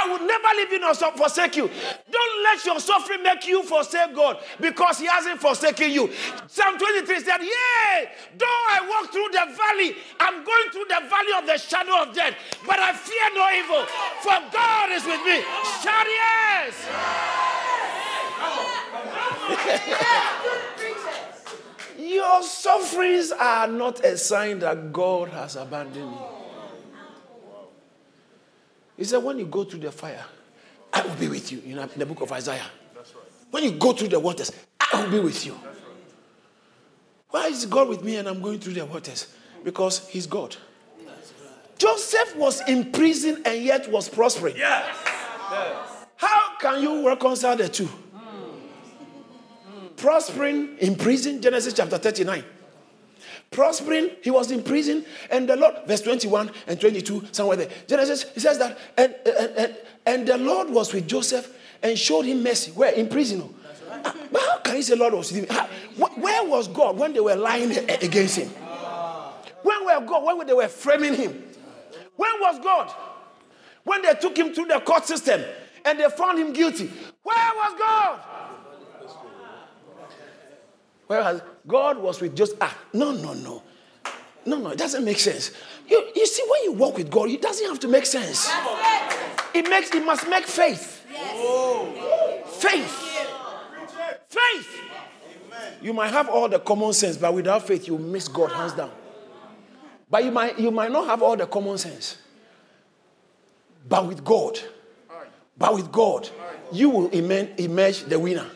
I 0.06 0.08
will 0.08 0.24
never 0.24 0.48
leave 0.56 0.70
you 0.70 0.78
nor 0.78 0.94
forsake 0.94 1.56
you. 1.56 1.68
Don't 2.10 2.42
let 2.44 2.64
your 2.64 2.78
suffering 2.78 3.22
make 3.22 3.46
you 3.48 3.64
forsake 3.64 4.14
God 4.14 4.38
because 4.60 4.98
He 4.98 5.06
hasn't 5.06 5.40
forsaken 5.40 5.90
you. 5.90 6.10
Psalm 6.46 6.78
23 6.78 7.20
said, 7.20 7.40
Yea, 7.40 8.08
though 8.38 8.46
I 8.46 8.86
walk 8.88 9.10
through 9.10 9.28
the 9.32 9.46
valley, 9.56 9.96
I'm 10.20 10.44
going 10.44 10.70
through 10.70 10.86
the 10.88 11.00
valley 11.08 11.32
of 11.38 11.46
the 11.46 11.58
shadow 11.58 12.02
of 12.02 12.14
death, 12.14 12.34
but 12.66 12.78
I 12.78 12.92
fear 12.92 13.30
no 13.34 13.50
evil, 13.58 13.84
for 14.22 14.38
God 14.52 14.92
is 14.92 15.04
with 15.04 15.24
me. 15.24 15.42
Shout 15.82 16.06
yes! 16.06 16.86
Your 21.98 22.42
sufferings 22.42 23.32
are 23.32 23.66
not 23.66 24.04
a 24.04 24.16
sign 24.16 24.60
that 24.60 24.92
God 24.92 25.30
has 25.30 25.56
abandoned 25.56 26.12
you. 26.12 26.35
He 28.96 29.04
said, 29.04 29.18
when 29.18 29.38
you 29.38 29.46
go 29.46 29.64
through 29.64 29.80
the 29.80 29.92
fire, 29.92 30.24
I 30.92 31.02
will 31.02 31.14
be 31.14 31.28
with 31.28 31.52
you. 31.52 31.62
You 31.64 31.76
know, 31.76 31.82
in 31.82 31.98
the 31.98 32.06
book 32.06 32.22
of 32.22 32.32
Isaiah. 32.32 32.66
Right. 32.96 33.06
When 33.50 33.64
you 33.64 33.72
go 33.72 33.92
through 33.92 34.08
the 34.08 34.20
waters, 34.20 34.52
I 34.80 35.02
will 35.02 35.10
be 35.10 35.20
with 35.20 35.44
you. 35.44 35.52
Right. 35.52 35.76
Why 37.30 37.46
is 37.48 37.66
God 37.66 37.88
with 37.88 38.02
me 38.02 38.16
and 38.16 38.28
I'm 38.28 38.40
going 38.40 38.58
through 38.58 38.74
the 38.74 38.86
waters? 38.86 39.34
Because 39.62 40.08
He's 40.08 40.26
God. 40.26 40.56
Joseph 41.78 42.36
was 42.36 42.66
in 42.68 42.90
prison 42.90 43.42
and 43.44 43.62
yet 43.62 43.90
was 43.90 44.08
prospering. 44.08 44.56
Yes. 44.56 44.96
How 46.16 46.56
can 46.58 46.80
you 46.80 47.06
reconcile 47.06 47.56
the 47.56 47.68
two? 47.68 47.84
Hmm. 47.84 48.50
Hmm. 49.68 49.86
Prospering 49.96 50.78
in 50.78 50.96
prison, 50.96 51.42
Genesis 51.42 51.74
chapter 51.74 51.98
39. 51.98 52.42
Prospering, 53.50 54.10
he 54.22 54.30
was 54.30 54.50
in 54.50 54.62
prison, 54.62 55.04
and 55.30 55.48
the 55.48 55.56
Lord, 55.56 55.74
verse 55.86 56.00
21 56.02 56.50
and 56.66 56.80
22, 56.80 57.28
somewhere 57.32 57.56
there. 57.56 57.68
Genesis, 57.86 58.24
he 58.34 58.40
says 58.40 58.58
that, 58.58 58.76
and, 58.96 59.14
and, 59.24 59.50
and, 59.56 59.76
and 60.04 60.28
the 60.28 60.36
Lord 60.36 60.68
was 60.68 60.92
with 60.92 61.06
Joseph 61.06 61.56
and 61.82 61.96
showed 61.98 62.24
him 62.26 62.42
mercy. 62.42 62.72
Where? 62.72 62.92
In 62.92 63.08
prison. 63.08 63.42
oh. 63.42 63.54
Ah, 64.04 64.14
But 64.32 64.42
how 64.42 64.58
can 64.58 64.76
he 64.76 64.82
say 64.82 64.94
Lord 64.96 65.14
was 65.14 65.32
with 65.32 65.48
him? 65.48 65.56
Where 65.96 66.44
was 66.44 66.68
God 66.68 66.98
when 66.98 67.12
they 67.12 67.20
were 67.20 67.36
lying 67.36 67.70
against 67.72 68.36
him? 68.36 68.48
When 69.62 69.84
were 69.84 70.00
God? 70.06 70.38
When 70.38 70.46
they 70.46 70.52
were 70.52 70.68
framing 70.68 71.14
him? 71.14 71.42
When 72.16 72.30
was 72.40 72.58
God? 72.62 72.92
When 73.84 74.02
they 74.02 74.14
took 74.14 74.36
him 74.36 74.52
through 74.52 74.66
the 74.66 74.80
court 74.80 75.06
system 75.06 75.42
and 75.84 76.00
they 76.00 76.08
found 76.10 76.38
him 76.38 76.52
guilty. 76.52 76.90
Where 77.22 77.50
was 77.54 77.78
God? 77.78 78.20
Whereas 81.06 81.40
God 81.66 81.98
was 81.98 82.20
with 82.20 82.34
just 82.36 82.56
ah 82.60 82.76
no 82.92 83.12
no 83.12 83.32
no 83.34 83.62
no 84.44 84.58
no 84.58 84.70
it 84.70 84.78
doesn't 84.78 85.04
make 85.04 85.18
sense. 85.18 85.52
You, 85.88 86.10
you 86.14 86.26
see 86.26 86.44
when 86.48 86.64
you 86.64 86.72
walk 86.72 86.96
with 86.96 87.10
God 87.10 87.28
it 87.30 87.42
doesn't 87.42 87.66
have 87.66 87.80
to 87.80 87.88
make 87.88 88.06
sense. 88.06 88.48
It 89.54 89.68
makes 89.68 89.94
it 89.94 90.04
must 90.04 90.28
make 90.28 90.46
faith. 90.46 91.04
Faith. 92.46 93.26
Faith. 94.28 94.80
You 95.80 95.92
might 95.92 96.10
have 96.10 96.28
all 96.28 96.48
the 96.48 96.58
common 96.58 96.92
sense, 96.92 97.16
but 97.16 97.32
without 97.32 97.66
faith 97.66 97.86
you 97.86 97.98
miss 97.98 98.28
God 98.28 98.50
hands 98.50 98.72
down. 98.72 98.90
But 100.10 100.24
you 100.24 100.30
might 100.30 100.58
you 100.58 100.70
might 100.70 100.90
not 100.90 101.06
have 101.06 101.22
all 101.22 101.36
the 101.36 101.46
common 101.46 101.78
sense. 101.78 102.18
But 103.88 104.06
with 104.06 104.24
God, 104.24 104.58
but 105.56 105.74
with 105.74 105.92
God, 105.92 106.28
you 106.72 106.90
will 106.90 107.08
emerge 107.08 108.02
the 108.04 108.18
winner. 108.18 108.46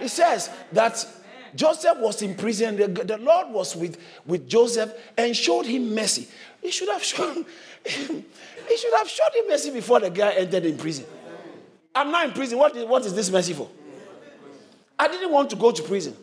It 0.00 0.08
says 0.08 0.50
that 0.72 1.06
Joseph 1.54 1.98
was 1.98 2.22
in 2.22 2.34
prison. 2.34 2.76
The, 2.76 2.88
the 2.88 3.18
Lord 3.18 3.48
was 3.50 3.76
with, 3.76 3.98
with 4.26 4.48
Joseph 4.48 4.92
and 5.16 5.36
showed 5.36 5.66
him 5.66 5.94
mercy. 5.94 6.28
He 6.62 6.70
should 6.70 6.88
have 6.88 7.04
shown 7.04 7.44
he 7.84 8.76
should 8.76 8.94
have 8.94 9.08
showed 9.08 9.34
him 9.34 9.48
mercy 9.48 9.70
before 9.70 10.00
the 10.00 10.10
guy 10.10 10.32
entered 10.32 10.64
in 10.64 10.76
prison. 10.76 11.04
I'm 11.94 12.10
not 12.10 12.26
in 12.26 12.32
prison. 12.32 12.58
What 12.58 12.74
is, 12.76 12.84
what 12.84 13.04
is 13.04 13.14
this 13.14 13.30
mercy 13.30 13.52
for? 13.52 13.68
I 14.98 15.08
didn't 15.08 15.30
want 15.30 15.50
to 15.50 15.56
go 15.56 15.70
to 15.70 15.82
prison. 15.82 16.16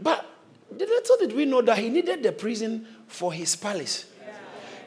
But 0.00 0.24
little 0.70 1.16
did 1.18 1.34
we 1.34 1.44
know 1.44 1.62
that 1.62 1.78
he 1.78 1.88
needed 1.88 2.22
the 2.22 2.32
prison 2.32 2.86
for 3.06 3.32
his 3.32 3.56
palace. 3.56 4.06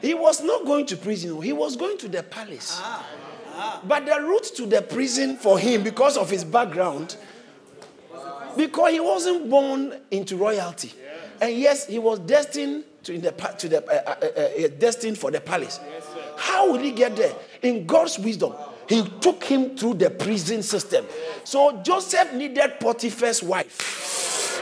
He 0.00 0.14
was 0.14 0.42
not 0.42 0.64
going 0.64 0.86
to 0.86 0.96
prison, 0.96 1.40
he 1.42 1.52
was 1.52 1.76
going 1.76 1.98
to 1.98 2.08
the 2.08 2.22
palace. 2.22 2.78
Ah, 2.80 3.06
ah. 3.54 3.80
But 3.84 4.06
the 4.06 4.20
route 4.20 4.44
to 4.56 4.66
the 4.66 4.80
prison 4.80 5.36
for 5.36 5.58
him, 5.58 5.82
because 5.82 6.16
of 6.16 6.30
his 6.30 6.44
background, 6.44 7.16
because 8.58 8.92
he 8.92 8.98
wasn't 8.98 9.48
born 9.48 9.94
into 10.10 10.36
royalty, 10.36 10.92
and 11.40 11.56
yes, 11.56 11.86
he 11.86 12.00
was 12.00 12.18
destined 12.18 12.82
to, 13.04 13.14
in 13.14 13.20
the, 13.20 13.30
to 13.30 13.68
the 13.68 13.86
uh, 13.86 14.10
uh, 14.10 14.16
uh, 14.20 14.64
uh, 14.64 14.68
destined 14.80 15.16
for 15.16 15.30
the 15.30 15.40
palace. 15.40 15.78
How 16.36 16.72
will 16.72 16.80
he 16.80 16.90
get 16.90 17.14
there? 17.14 17.32
In 17.62 17.86
God's 17.86 18.18
wisdom, 18.18 18.52
he 18.88 19.02
took 19.20 19.44
him 19.44 19.76
through 19.76 19.94
the 19.94 20.10
prison 20.10 20.64
system. 20.64 21.06
So 21.44 21.80
Joseph 21.82 22.34
needed 22.34 22.80
Potiphar's 22.80 23.44
wife. 23.44 24.60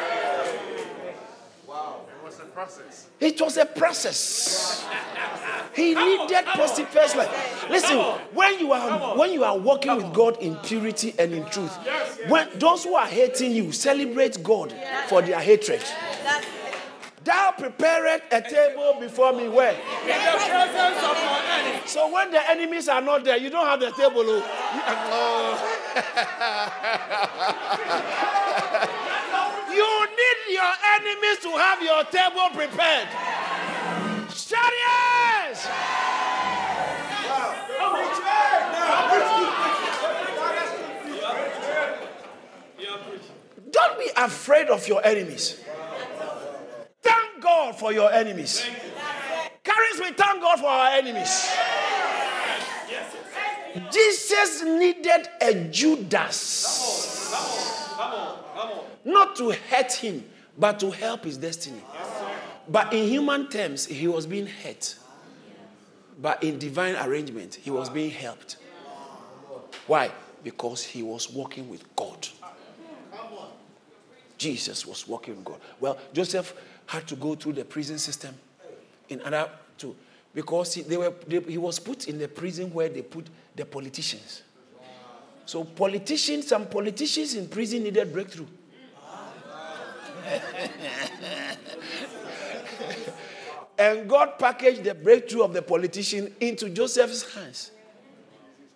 Wow. 1.67 2.03
It 2.07 2.25
was 2.25 2.39
a 2.39 2.45
process. 2.45 3.09
It 3.19 3.41
was 3.41 3.57
a 3.57 3.65
process. 3.65 4.87
He 5.77 5.95
needed 5.95 6.45
Potiphar's 6.47 7.15
life. 7.15 7.69
Listen, 7.69 7.99
when 8.33 8.59
you 8.59 8.73
are 8.73 9.15
when 9.17 9.31
you 9.33 9.45
are 9.45 9.59
walking 9.59 9.95
with 9.95 10.11
God 10.15 10.39
in 10.41 10.57
purity 10.57 11.15
and 11.19 11.35
in 11.35 11.45
truth, 11.51 11.77
when 12.29 12.49
those 12.59 12.85
who 12.85 12.95
are 12.95 13.07
hating 13.07 13.53
you 13.53 13.71
celebrate 13.73 14.43
God 14.43 14.75
for 15.09 15.21
their 15.21 15.39
hatred. 15.39 15.83
Thou 17.25 17.51
prepared 17.59 18.23
a 18.31 18.41
table 18.41 18.97
before 19.01 19.33
me 19.33 19.49
where? 19.49 19.73
In 19.73 19.79
the 20.07 20.39
presence 20.47 21.03
of 21.03 21.19
your 21.21 21.41
enemy. 21.51 21.81
So 21.85 22.09
when 22.13 22.31
the 22.31 22.49
enemies 22.51 22.89
are 22.89 23.01
not 23.03 23.25
there, 23.25 23.37
you 23.37 23.51
don't 23.51 23.67
have 23.67 23.81
the 23.81 23.91
table. 23.91 24.23
Oh. 24.25 24.43
you 29.75 30.07
need 30.17 30.39
your 30.55 30.73
enemies 30.95 31.39
to 31.43 31.51
have 31.59 31.83
your 31.83 32.05
table 32.05 32.49
prepared. 32.55 33.09
Don't 43.71 43.99
be 43.99 44.11
afraid 44.17 44.69
of 44.71 44.89
your 44.89 45.05
enemies. 45.07 45.63
Thank 47.01 47.41
God 47.41 47.79
for 47.79 47.93
your 47.93 48.13
enemies. 48.13 48.67
Caris 49.63 50.01
we 50.01 50.11
thank 50.15 50.43
God 50.43 50.59
for 50.59 50.67
our 50.67 50.89
enemies. 50.89 51.49
Jesus 53.93 54.65
needed 54.65 55.29
a 55.41 55.55
Judas. 55.71 57.31
Not 59.05 59.37
to 59.37 59.51
hurt 59.51 59.93
him, 59.93 60.25
but 60.59 60.81
to 60.81 60.91
help 60.91 61.25
his 61.25 61.37
destiny. 61.37 61.83
But 62.69 62.93
in 62.93 63.09
human 63.09 63.49
terms, 63.49 63.87
he 63.87 64.09
was 64.09 64.27
being 64.27 64.49
hurt. 64.49 64.97
But 66.21 66.43
in 66.43 66.59
divine 66.59 66.97
arrangement, 66.97 67.57
he 67.57 67.71
was 67.71 67.91
being 67.91 68.11
helped. 68.11 68.57
Why? 69.87 70.11
Because 70.43 70.83
he 70.85 71.03
was 71.03 71.31
walking 71.31 71.69
with 71.69 71.85
God. 71.95 72.29
Jesus 74.39 74.87
was 74.87 75.07
walking 75.09 75.37
with 75.37 75.45
God. 75.45 75.61
Well, 75.81 75.99
Joseph 76.13 76.55
had 76.87 77.07
to 77.09 77.17
go 77.17 77.35
through 77.35 77.55
the 77.55 77.65
prison 77.65 77.99
system 77.99 78.35
in 79.09 79.21
order 79.23 79.49
to, 79.79 79.97
because 80.35 80.75
he, 80.75 80.83
they 80.83 80.97
were, 80.97 81.13
they, 81.27 81.41
he 81.41 81.59
was 81.59 81.79
put 81.79 82.09
in 82.09 82.19
the 82.19 82.29
prison 82.29 82.73
where 82.73 82.89
they 82.89 83.03
put 83.03 83.27
the 83.55 83.65
politicians. 83.65 84.43
So 85.47 85.65
politicians, 85.65 86.49
some 86.49 86.67
politicians 86.67 87.35
in 87.35 87.49
prison 87.49 87.85
needed 87.85 88.13
breakthrough. 88.13 88.47
and 93.79 94.09
God 94.09 94.39
packaged 94.39 94.85
the 94.85 94.95
breakthrough 94.95 95.43
of 95.43 95.53
the 95.53 95.63
politician 95.63 96.35
into 96.41 96.71
Joseph's 96.71 97.35
hands. 97.35 97.71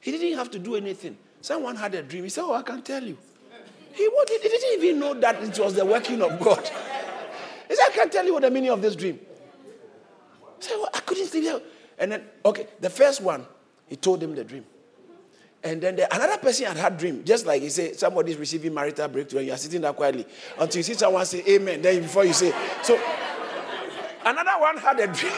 He 0.00 0.10
didn't 0.10 0.38
have 0.38 0.50
to 0.52 0.58
do 0.58 0.76
anything. 0.76 1.16
Someone 1.40 1.76
had 1.76 1.94
a 1.94 2.02
dream. 2.02 2.24
He 2.24 2.30
said, 2.30 2.44
Oh, 2.44 2.54
I 2.54 2.62
can 2.62 2.82
tell 2.82 3.02
you. 3.02 3.16
He, 3.92 4.04
he 4.04 4.38
didn't 4.48 4.82
even 4.82 5.00
know 5.00 5.14
that 5.14 5.42
it 5.42 5.58
was 5.58 5.74
the 5.74 5.84
working 5.84 6.22
of 6.22 6.38
God. 6.40 6.68
He 7.68 7.76
said, 7.76 7.86
I 7.88 7.92
can 7.92 8.10
tell 8.10 8.24
you 8.24 8.32
what 8.32 8.42
the 8.42 8.50
meaning 8.50 8.70
of 8.70 8.80
this 8.82 8.96
dream. 8.96 9.16
He 9.16 10.66
said, 10.66 10.76
well, 10.76 10.90
I 10.92 11.00
couldn't 11.00 11.26
sleep. 11.26 11.44
there." 11.44 11.60
And 11.98 12.12
then, 12.12 12.24
okay, 12.44 12.66
the 12.80 12.90
first 12.90 13.20
one, 13.20 13.46
he 13.86 13.96
told 13.96 14.22
him 14.22 14.34
the 14.34 14.44
dream. 14.44 14.64
And 15.62 15.80
then 15.82 15.96
the, 15.96 16.14
another 16.14 16.38
person 16.38 16.66
had 16.66 16.76
had 16.76 16.94
a 16.94 16.96
dream, 16.96 17.22
just 17.24 17.44
like 17.44 17.60
he 17.60 17.68
said, 17.68 17.98
somebody's 17.98 18.36
receiving 18.36 18.72
marital 18.72 19.08
breakthrough, 19.08 19.40
and 19.40 19.48
you 19.48 19.52
are 19.52 19.58
sitting 19.58 19.82
there 19.82 19.92
quietly 19.92 20.24
until 20.58 20.78
you 20.78 20.82
see 20.82 20.94
someone 20.94 21.26
say 21.26 21.44
amen. 21.46 21.82
Then 21.82 22.00
before 22.02 22.24
you 22.24 22.32
say, 22.32 22.54
so 22.82 22.98
another 24.24 24.58
one 24.58 24.76
had 24.78 25.00
a 25.00 25.06
dream. 25.06 25.32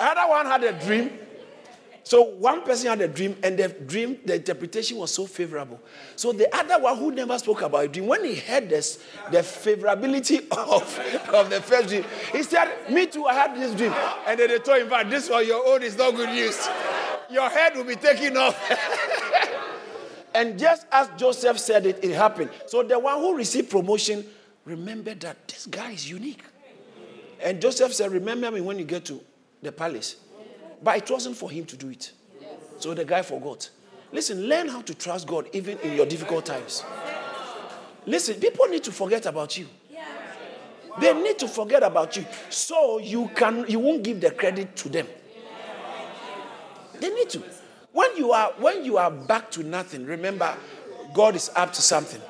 another 0.00 0.28
one 0.28 0.46
had 0.46 0.64
a 0.64 0.72
dream. 0.72 1.10
So 2.08 2.22
one 2.22 2.62
person 2.62 2.88
had 2.88 3.02
a 3.02 3.08
dream, 3.08 3.36
and 3.42 3.58
the 3.58 3.68
dream, 3.68 4.18
the 4.24 4.36
interpretation 4.36 4.96
was 4.96 5.12
so 5.12 5.26
favorable. 5.26 5.78
So 6.16 6.32
the 6.32 6.48
other 6.56 6.78
one 6.82 6.96
who 6.96 7.12
never 7.12 7.38
spoke 7.38 7.60
about 7.60 7.84
a 7.84 7.88
dream, 7.88 8.06
when 8.06 8.24
he 8.24 8.34
heard 8.34 8.70
this, 8.70 9.04
the 9.30 9.40
favorability 9.40 10.48
of, 10.50 11.34
of 11.34 11.50
the 11.50 11.60
first 11.60 11.90
dream, 11.90 12.06
he 12.32 12.42
said, 12.44 12.70
Me 12.88 13.04
too, 13.04 13.26
I 13.26 13.34
had 13.34 13.54
this 13.54 13.74
dream. 13.74 13.92
And 14.26 14.40
then 14.40 14.48
they 14.48 14.58
told 14.58 14.80
him, 14.80 14.88
"But 14.88 15.10
this 15.10 15.28
one, 15.28 15.46
your 15.46 15.68
own 15.68 15.82
is 15.82 15.98
not 15.98 16.14
good 16.14 16.30
news. 16.30 16.66
Your 17.28 17.50
head 17.50 17.76
will 17.76 17.84
be 17.84 17.96
taken 17.96 18.38
off. 18.38 18.58
and 20.34 20.58
just 20.58 20.86
as 20.90 21.10
Joseph 21.18 21.58
said 21.58 21.84
it, 21.84 22.02
it 22.02 22.14
happened. 22.14 22.48
So 22.68 22.82
the 22.82 22.98
one 22.98 23.18
who 23.18 23.36
received 23.36 23.68
promotion 23.68 24.24
remembered 24.68 25.20
that 25.20 25.48
this 25.48 25.66
guy 25.66 25.92
is 25.92 26.08
unique. 26.08 26.42
And 27.40 27.60
Joseph 27.60 27.94
said, 27.94 28.12
Remember 28.12 28.50
me 28.50 28.60
when 28.60 28.78
you 28.78 28.84
get 28.84 29.04
to 29.06 29.20
the 29.62 29.72
palace. 29.72 30.16
But 30.82 30.98
it 30.98 31.10
wasn't 31.10 31.36
for 31.36 31.50
him 31.50 31.64
to 31.66 31.76
do 31.76 31.88
it. 31.88 32.12
So 32.78 32.94
the 32.94 33.04
guy 33.04 33.22
forgot. 33.22 33.70
Listen, 34.12 34.46
learn 34.46 34.68
how 34.68 34.82
to 34.82 34.94
trust 34.94 35.26
God 35.26 35.48
even 35.52 35.78
in 35.78 35.94
your 35.94 36.06
difficult 36.06 36.46
times. 36.46 36.84
Listen, 38.06 38.36
people 38.40 38.66
need 38.66 38.84
to 38.84 38.92
forget 38.92 39.26
about 39.26 39.58
you. 39.58 39.66
They 41.00 41.12
need 41.14 41.38
to 41.38 41.48
forget 41.48 41.82
about 41.82 42.16
you 42.16 42.24
so 42.50 42.98
you 42.98 43.30
can 43.34 43.64
you 43.68 43.78
won't 43.78 44.02
give 44.02 44.20
the 44.20 44.30
credit 44.30 44.74
to 44.76 44.88
them. 44.88 45.06
They 47.00 47.10
need 47.10 47.30
to. 47.30 47.42
When 47.92 48.16
you 48.16 48.32
are 48.32 48.52
when 48.58 48.84
you 48.84 48.98
are 48.98 49.10
back 49.10 49.50
to 49.52 49.62
nothing, 49.62 50.06
remember 50.06 50.56
God 51.14 51.36
is 51.36 51.50
up 51.54 51.72
to 51.74 51.82
something. 51.82 52.20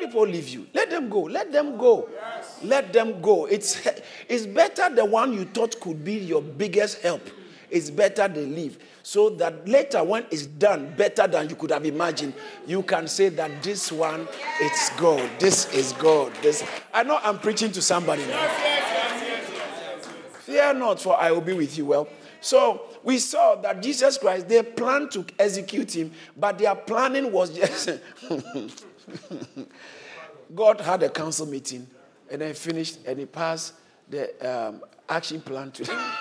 People 0.00 0.26
leave 0.26 0.48
you. 0.48 0.66
Let 0.72 0.90
them 0.90 1.08
go. 1.08 1.22
Let 1.22 1.52
them 1.52 1.76
go. 1.76 2.08
Yes. 2.12 2.60
Let 2.62 2.92
them 2.92 3.20
go. 3.20 3.46
It's, 3.46 3.86
it's 4.28 4.46
better 4.46 4.94
the 4.94 5.04
one 5.04 5.32
you 5.32 5.44
thought 5.44 5.78
could 5.80 6.04
be 6.04 6.14
your 6.14 6.42
biggest 6.42 7.02
help. 7.02 7.22
It's 7.70 7.90
better 7.90 8.28
they 8.28 8.46
leave. 8.46 8.78
So 9.02 9.30
that 9.30 9.68
later, 9.68 10.02
when 10.02 10.24
it's 10.30 10.46
done 10.46 10.94
better 10.96 11.26
than 11.26 11.48
you 11.50 11.56
could 11.56 11.70
have 11.72 11.84
imagined, 11.84 12.34
you 12.66 12.82
can 12.82 13.08
say 13.08 13.28
that 13.30 13.62
this 13.62 13.90
one, 13.90 14.28
it's 14.60 14.90
God. 14.90 15.28
This 15.38 15.72
is 15.74 15.92
God. 15.94 16.32
This 16.40 16.64
I 16.92 17.02
know 17.02 17.18
I'm 17.22 17.38
preaching 17.38 17.72
to 17.72 17.82
somebody 17.82 18.24
now. 18.26 18.48
Fear 20.40 20.74
not, 20.74 21.00
for 21.00 21.18
I 21.18 21.32
will 21.32 21.40
be 21.40 21.52
with 21.52 21.76
you. 21.76 21.86
Well, 21.86 22.08
so 22.40 22.82
we 23.02 23.18
saw 23.18 23.56
that 23.56 23.82
Jesus 23.82 24.18
Christ, 24.18 24.48
they 24.48 24.62
planned 24.62 25.10
to 25.12 25.24
execute 25.38 25.96
him, 25.96 26.12
but 26.36 26.58
their 26.58 26.74
planning 26.74 27.32
was 27.32 27.50
just. 27.56 27.90
God 30.54 30.80
had 30.80 31.02
a 31.02 31.08
council 31.08 31.46
meeting 31.46 31.86
and 32.30 32.40
then 32.40 32.54
finished 32.54 32.98
and 33.06 33.18
he 33.18 33.26
passed 33.26 33.74
the 34.08 34.68
um, 34.68 34.82
action 35.08 35.40
plan 35.40 35.70
to 35.72 35.84
them. 35.84 36.12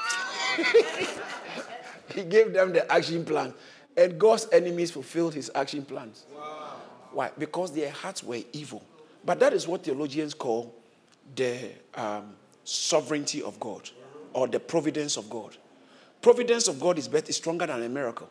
he 2.15 2.23
gave 2.23 2.53
them 2.53 2.73
the 2.73 2.89
action 2.91 3.25
plan. 3.25 3.53
And 3.95 4.19
God's 4.19 4.47
enemies 4.51 4.91
fulfilled 4.91 5.33
his 5.33 5.51
action 5.53 5.85
plans. 5.85 6.25
Wow. 6.33 6.75
Why? 7.11 7.31
Because 7.37 7.71
their 7.71 7.91
hearts 7.91 8.23
were 8.23 8.39
evil. 8.53 8.83
But 9.25 9.39
that 9.39 9.53
is 9.53 9.67
what 9.67 9.83
theologians 9.83 10.33
call 10.33 10.73
the 11.35 11.69
um, 11.95 12.33
sovereignty 12.63 13.41
of 13.41 13.59
God 13.59 13.89
or 14.33 14.47
the 14.47 14.59
providence 14.59 15.17
of 15.17 15.29
God. 15.29 15.55
Providence 16.21 16.67
of 16.67 16.79
God 16.79 16.97
is 16.97 17.07
better, 17.07 17.29
is 17.29 17.35
stronger 17.35 17.67
than 17.67 17.83
a 17.83 17.89
miracle. 17.89 18.29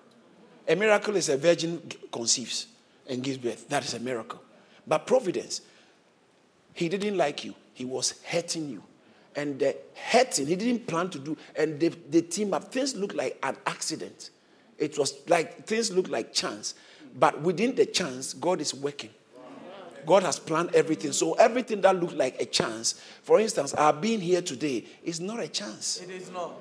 A 0.66 0.74
miracle 0.74 1.16
is 1.16 1.28
a 1.28 1.36
virgin 1.36 1.82
conceives 2.10 2.66
and 3.08 3.22
gives 3.22 3.38
birth. 3.38 3.68
That 3.68 3.84
is 3.84 3.94
a 3.94 4.00
miracle. 4.00 4.42
But 4.86 5.06
providence, 5.06 5.62
he 6.74 6.88
didn't 6.88 7.16
like 7.16 7.44
you. 7.44 7.54
He 7.74 7.84
was 7.84 8.20
hurting 8.24 8.68
you. 8.68 8.82
And 9.34 9.58
the 9.58 9.76
hurting, 9.94 10.46
he 10.46 10.56
didn't 10.56 10.86
plan 10.86 11.08
to 11.10 11.18
do. 11.18 11.36
And 11.56 11.80
the, 11.80 11.88
the 12.10 12.22
team 12.22 12.52
up, 12.52 12.72
things 12.72 12.94
looked 12.94 13.14
like 13.14 13.38
an 13.42 13.56
accident. 13.66 14.30
It 14.78 14.98
was 14.98 15.14
like 15.28 15.66
things 15.66 15.90
looked 15.90 16.10
like 16.10 16.32
chance. 16.32 16.74
But 17.18 17.40
within 17.42 17.74
the 17.74 17.86
chance, 17.86 18.34
God 18.34 18.60
is 18.60 18.74
working. 18.74 19.10
God 20.04 20.24
has 20.24 20.38
planned 20.38 20.74
everything. 20.74 21.12
So 21.12 21.34
everything 21.34 21.80
that 21.82 21.96
looked 22.00 22.14
like 22.14 22.40
a 22.40 22.44
chance, 22.44 23.00
for 23.22 23.38
instance, 23.38 23.72
our 23.74 23.92
being 23.92 24.20
here 24.20 24.42
today 24.42 24.84
is 25.04 25.20
not 25.20 25.38
a 25.38 25.48
chance. 25.48 26.00
It 26.00 26.10
is 26.10 26.30
not. 26.30 26.54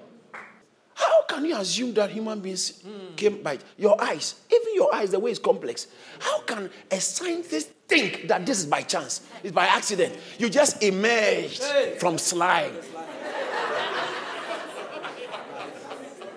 How 1.01 1.23
can 1.23 1.45
you 1.45 1.57
assume 1.57 1.95
that 1.95 2.11
human 2.11 2.39
beings 2.39 2.83
mm. 2.85 3.15
came 3.17 3.41
by 3.41 3.57
your 3.75 3.99
eyes? 3.99 4.35
Even 4.53 4.75
your 4.75 4.93
eyes, 4.93 5.09
the 5.09 5.19
way 5.19 5.31
it's 5.31 5.39
complex. 5.39 5.87
How 6.19 6.41
can 6.41 6.69
a 6.91 7.01
scientist 7.01 7.71
think 7.87 8.27
that 8.27 8.45
this 8.45 8.59
is 8.59 8.67
by 8.67 8.83
chance? 8.83 9.21
It's 9.41 9.51
by 9.51 9.65
accident. 9.65 10.15
You 10.37 10.47
just 10.47 10.83
emerged 10.83 11.63
hey. 11.63 11.95
from 11.99 12.19
slime. 12.19 12.73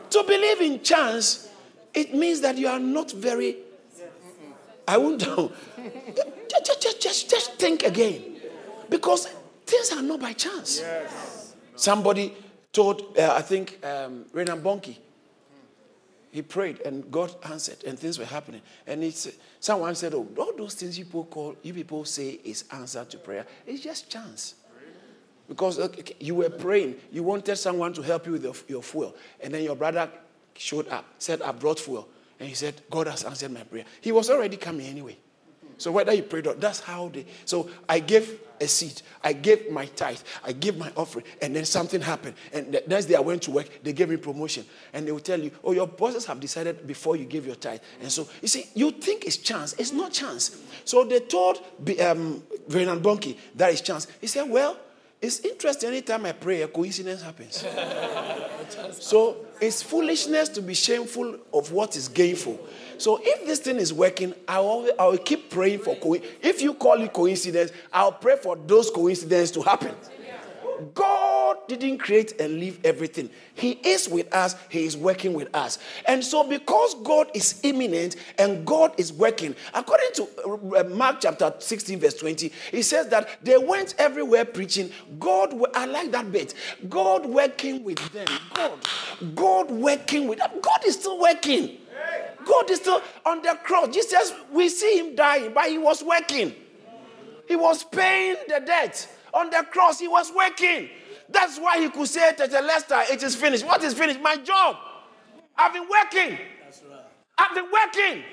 to 0.09 0.25
believe 0.26 0.62
in 0.62 0.83
chance, 0.83 1.50
it 1.92 2.14
means 2.14 2.40
that 2.40 2.56
you 2.56 2.68
are 2.68 2.80
not 2.80 3.12
very. 3.12 3.59
I 4.88 4.97
won't 4.97 5.21
know. 5.26 5.52
just, 6.64 6.83
just, 6.83 7.02
just, 7.02 7.30
just 7.30 7.52
think 7.56 7.83
again. 7.83 8.37
Because 8.88 9.26
things 9.66 9.92
are 9.92 10.02
not 10.02 10.21
by 10.21 10.33
chance. 10.33 10.80
Yes. 10.80 11.54
Somebody 11.76 12.35
told, 12.74 13.16
uh, 13.16 13.32
I 13.32 13.40
think, 13.40 13.78
um, 13.84 14.26
Reinhard 14.32 14.62
Bonnke, 14.62 14.98
he 16.30 16.42
prayed 16.42 16.80
and 16.80 17.08
God 17.12 17.34
answered 17.44 17.84
and 17.86 17.96
things 17.96 18.18
were 18.18 18.24
happening. 18.24 18.60
And 18.86 19.04
it's, 19.04 19.28
someone 19.60 19.94
said, 19.94 20.14
Oh, 20.14 20.28
all 20.36 20.52
those 20.56 20.74
things 20.74 20.98
you 20.98 21.04
people 21.04 21.24
call, 21.26 21.54
you 21.62 21.72
people 21.72 22.04
say 22.04 22.40
is 22.44 22.64
answer 22.72 23.04
to 23.04 23.18
prayer. 23.18 23.46
It's 23.64 23.82
just 23.82 24.10
chance. 24.10 24.56
Because 25.48 25.78
okay, 25.78 26.16
you 26.18 26.34
were 26.34 26.50
praying, 26.50 26.96
you 27.12 27.22
wanted 27.22 27.56
someone 27.56 27.92
to 27.92 28.02
help 28.02 28.26
you 28.26 28.32
with 28.32 28.42
your, 28.42 28.54
your 28.66 28.82
fuel. 28.82 29.14
And 29.40 29.54
then 29.54 29.62
your 29.62 29.76
brother 29.76 30.10
showed 30.56 30.88
up, 30.88 31.04
said, 31.18 31.40
I 31.42 31.52
brought 31.52 31.78
fuel. 31.78 32.08
And 32.40 32.48
he 32.48 32.54
said, 32.54 32.80
God 32.90 33.06
has 33.06 33.22
answered 33.22 33.52
my 33.52 33.62
prayer. 33.62 33.84
He 34.00 34.10
was 34.10 34.28
already 34.28 34.56
coming 34.56 34.87
anyway. 34.87 35.16
So 35.78 35.92
whether 35.92 36.12
you 36.12 36.22
prayed 36.22 36.46
or 36.46 36.54
that's 36.54 36.80
how 36.80 37.08
they. 37.08 37.26
So 37.44 37.68
I 37.88 38.00
gave 38.00 38.40
a 38.60 38.68
seat, 38.68 39.02
I 39.22 39.32
gave 39.32 39.70
my 39.70 39.87
tithe, 39.87 40.20
I 40.44 40.52
gave 40.52 40.76
my 40.78 40.92
offering, 40.96 41.24
and 41.42 41.54
then 41.54 41.64
something 41.64 42.00
happened. 42.00 42.34
And 42.52 42.72
the 42.72 42.82
next 42.87 43.06
day 43.06 43.14
I 43.16 43.20
went 43.20 43.42
to 43.42 43.50
work, 43.50 43.68
they 43.82 43.92
gave 43.92 44.08
me 44.08 44.16
promotion, 44.16 44.64
and 44.92 45.06
they 45.06 45.12
will 45.12 45.20
tell 45.20 45.40
you, 45.40 45.50
"Oh, 45.62 45.72
your 45.72 45.87
bosses 45.87 46.24
have 46.26 46.40
decided 46.40 46.87
before 46.87 47.16
you 47.16 47.24
give 47.24 47.46
your 47.46 47.56
tithe." 47.56 47.80
And 48.00 48.10
so 48.10 48.28
you 48.40 48.48
see, 48.48 48.66
you 48.74 48.90
think 48.92 49.24
it's 49.24 49.37
chance, 49.37 49.74
it's 49.74 49.92
not 49.92 50.12
chance. 50.12 50.56
So 50.84 51.04
they 51.04 51.20
told 51.20 51.58
um, 52.00 52.42
Reinhard 52.68 53.02
Bonnke 53.02 53.37
that 53.56 53.72
is 53.72 53.80
chance. 53.80 54.06
He 54.20 54.26
said, 54.26 54.48
"Well." 54.48 54.78
It's 55.22 55.40
interesting 55.40 55.88
anytime 55.88 56.26
I 56.26 56.32
pray, 56.32 56.60
a 56.60 56.68
coincidence 56.68 57.22
happens. 57.22 57.64
so 58.92 59.46
it's 59.58 59.82
foolishness 59.82 60.50
to 60.50 60.60
be 60.60 60.74
shameful 60.74 61.38
of 61.50 61.72
what 61.72 61.96
is 61.96 62.08
gainful. 62.08 62.60
So 62.98 63.20
if 63.22 63.46
this 63.46 63.61
thing 63.61 63.76
is 63.76 63.92
working, 63.92 64.35
I 64.48 64.61
will, 64.61 64.90
I 64.98 65.07
will 65.07 65.18
keep 65.18 65.50
praying 65.50 65.80
for 65.80 65.96
coincidence. 65.96 66.38
If 66.42 66.62
you 66.62 66.74
call 66.74 67.00
it 67.00 67.12
coincidence, 67.12 67.72
I'll 67.92 68.12
pray 68.12 68.37
for 68.37 68.57
those 68.57 68.90
coincidences 68.90 69.50
to 69.52 69.62
happen. 69.62 69.94
God 70.94 71.57
didn't 71.68 71.98
create 71.98 72.40
and 72.40 72.54
leave 72.54 72.80
everything. 72.85 73.30
He 73.54 73.72
is 73.85 74.09
with 74.09 74.33
us, 74.35 74.57
He 74.68 74.85
is 74.85 74.96
working 74.96 75.33
with 75.33 75.54
us. 75.54 75.78
And 76.07 76.24
so, 76.24 76.46
because 76.46 76.94
God 77.02 77.28
is 77.35 77.61
immanent 77.62 78.16
and 78.38 78.66
God 78.66 78.92
is 78.98 79.12
working, 79.12 79.54
according 79.72 80.09
to 80.14 80.28
uh, 80.44 80.80
uh, 80.80 80.85
Mark 80.85 81.20
chapter 81.20 81.54
16, 81.59 82.00
verse 82.00 82.14
20, 82.14 82.52
He 82.70 82.83
says 82.83 83.09
that 83.09 83.28
they 83.42 83.57
went 83.57 83.94
everywhere 83.98 84.44
preaching. 84.44 84.90
God, 85.18 85.54
I 85.74 85.87
like 85.87 86.11
that 86.12 86.30
bit. 86.33 86.54
God 86.88 87.26
working 87.26 87.85
with 87.85 87.98
them. 88.12 88.26
God, 88.54 88.88
God 89.35 89.70
working 89.70 90.28
with 90.28 90.38
them. 90.38 90.50
God 90.61 90.80
is 90.85 90.94
still 90.94 91.20
working. 91.20 91.78
God 92.44 92.70
is 92.70 92.78
still 92.80 93.00
on 93.24 93.42
the 93.42 93.59
cross. 93.62 93.94
Jesus, 93.94 94.33
we 94.52 94.68
see 94.68 94.98
him 94.98 95.14
dying, 95.14 95.52
but 95.54 95.68
he 95.68 95.78
was 95.78 96.02
working. 96.02 96.54
He 97.48 97.57
was 97.57 97.85
paying 97.85 98.37
the 98.48 98.61
debt 98.61 99.09
on 99.33 99.50
the 99.50 99.64
cross. 99.70 99.98
He 99.98 100.09
was 100.09 100.33
working. 100.35 100.88
That's 101.28 101.59
why 101.59 101.80
he 101.80 101.88
could 101.88 102.09
say 102.09 102.35
to 102.35 102.46
the 102.46 102.61
Lester, 102.61 103.00
it 103.11 103.22
is 103.22 103.35
finished. 103.35 103.64
What 103.64 103.83
is 103.83 103.94
finished? 103.94 104.20
My 104.20 104.37
job. 104.37 104.76
I've 105.57 105.72
been 105.72 105.88
working. 105.88 106.38
I've 107.38 107.54
been 107.54 107.70
working. 107.70 108.24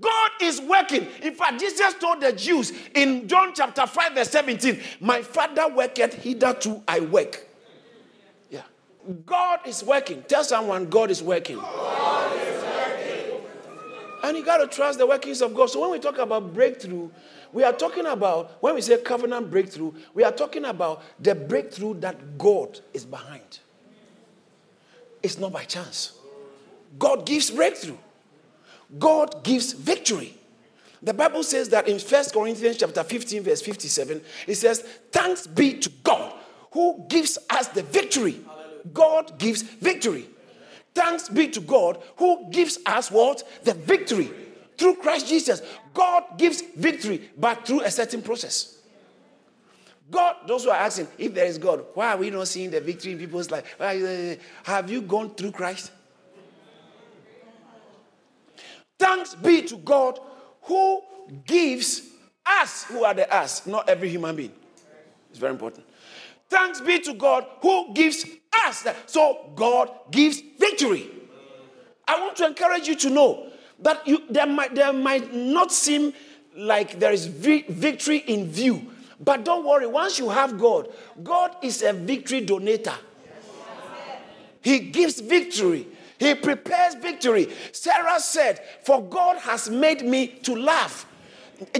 God 0.00 0.30
is 0.42 0.60
working. 0.60 1.06
In 1.22 1.34
fact, 1.34 1.60
Jesus 1.60 1.94
told 1.94 2.20
the 2.20 2.32
Jews 2.32 2.72
in 2.94 3.26
John 3.28 3.52
chapter 3.54 3.86
5, 3.86 4.14
verse 4.14 4.30
17, 4.30 4.80
My 5.00 5.22
father 5.22 5.68
worketh, 5.68 6.14
hitherto 6.14 6.82
I 6.86 7.00
work. 7.00 7.46
Yeah. 8.50 8.62
God 9.24 9.60
is 9.66 9.82
working. 9.82 10.22
Tell 10.28 10.44
someone, 10.44 10.90
God 10.90 11.10
is 11.10 11.22
working. 11.22 11.56
God 11.56 12.36
is 12.36 12.40
working. 12.40 12.55
And 14.26 14.36
you 14.36 14.44
got 14.44 14.56
to 14.56 14.66
trust 14.66 14.98
the 14.98 15.06
workings 15.06 15.40
of 15.40 15.54
God. 15.54 15.70
So 15.70 15.80
when 15.80 15.92
we 15.92 16.00
talk 16.00 16.18
about 16.18 16.52
breakthrough, 16.52 17.10
we 17.52 17.62
are 17.62 17.72
talking 17.72 18.06
about, 18.06 18.60
when 18.60 18.74
we 18.74 18.80
say 18.80 18.98
covenant 18.98 19.52
breakthrough, 19.52 19.92
we 20.14 20.24
are 20.24 20.32
talking 20.32 20.64
about 20.64 21.04
the 21.20 21.32
breakthrough 21.32 22.00
that 22.00 22.36
God 22.36 22.80
is 22.92 23.04
behind. 23.04 23.60
It's 25.22 25.38
not 25.38 25.52
by 25.52 25.62
chance. 25.62 26.18
God 26.98 27.24
gives 27.24 27.52
breakthrough. 27.52 27.98
God 28.98 29.44
gives 29.44 29.72
victory. 29.74 30.36
The 31.00 31.14
Bible 31.14 31.44
says 31.44 31.68
that 31.68 31.86
in 31.86 32.00
1 32.00 32.24
Corinthians 32.32 32.78
chapter 32.78 33.04
15, 33.04 33.44
verse 33.44 33.62
57, 33.62 34.20
it 34.48 34.56
says, 34.56 34.80
Thanks 35.12 35.46
be 35.46 35.74
to 35.74 35.88
God 36.02 36.34
who 36.72 37.06
gives 37.08 37.38
us 37.48 37.68
the 37.68 37.84
victory. 37.84 38.40
God 38.92 39.38
gives 39.38 39.62
victory. 39.62 40.26
Thanks 40.96 41.28
be 41.28 41.48
to 41.48 41.60
God 41.60 42.02
who 42.16 42.50
gives 42.50 42.78
us 42.86 43.10
what? 43.10 43.42
The 43.64 43.74
victory 43.74 44.30
through 44.78 44.94
Christ 44.94 45.28
Jesus. 45.28 45.60
God 45.92 46.24
gives 46.38 46.62
victory, 46.74 47.28
but 47.36 47.66
through 47.66 47.82
a 47.82 47.90
certain 47.90 48.22
process. 48.22 48.78
God, 50.10 50.36
those 50.46 50.64
who 50.64 50.70
are 50.70 50.78
asking, 50.78 51.08
if 51.18 51.34
there 51.34 51.44
is 51.44 51.58
God, 51.58 51.84
why 51.92 52.14
are 52.14 52.16
we 52.16 52.30
not 52.30 52.48
seeing 52.48 52.70
the 52.70 52.80
victory 52.80 53.12
in 53.12 53.18
people's 53.18 53.50
life? 53.50 53.76
Uh, 53.78 54.36
have 54.62 54.90
you 54.90 55.02
gone 55.02 55.34
through 55.34 55.52
Christ? 55.52 55.92
Thanks 58.98 59.34
be 59.34 59.60
to 59.64 59.76
God 59.76 60.18
who 60.62 61.02
gives 61.44 62.08
us, 62.46 62.84
who 62.84 63.04
are 63.04 63.12
the 63.12 63.30
us, 63.34 63.66
not 63.66 63.86
every 63.86 64.08
human 64.08 64.34
being. 64.34 64.52
It's 65.28 65.38
very 65.38 65.52
important. 65.52 65.84
Thanks 66.48 66.80
be 66.80 67.00
to 67.00 67.12
God 67.12 67.44
who 67.60 67.92
gives 67.92 68.24
us. 68.64 68.86
So 69.06 69.50
God 69.54 69.90
gives 70.10 70.40
victory. 70.58 71.10
I 72.08 72.20
want 72.20 72.36
to 72.36 72.46
encourage 72.46 72.86
you 72.86 72.96
to 72.96 73.10
know 73.10 73.50
that 73.80 74.06
you, 74.06 74.22
there, 74.30 74.46
might, 74.46 74.74
there 74.74 74.92
might 74.92 75.34
not 75.34 75.72
seem 75.72 76.12
like 76.56 76.98
there 76.98 77.12
is 77.12 77.26
vi- 77.26 77.64
victory 77.68 78.18
in 78.18 78.50
view. 78.50 78.86
But 79.18 79.44
don't 79.44 79.64
worry, 79.64 79.86
once 79.86 80.18
you 80.18 80.28
have 80.28 80.58
God, 80.58 80.92
God 81.22 81.56
is 81.62 81.82
a 81.82 81.92
victory 81.92 82.44
donator. 82.44 82.96
He 84.60 84.80
gives 84.80 85.20
victory. 85.20 85.86
He 86.18 86.34
prepares 86.34 86.94
victory. 86.94 87.52
Sarah 87.72 88.18
said, 88.20 88.60
For 88.82 89.02
God 89.02 89.38
has 89.38 89.70
made 89.70 90.02
me 90.02 90.28
to 90.42 90.56
laugh. 90.56 91.06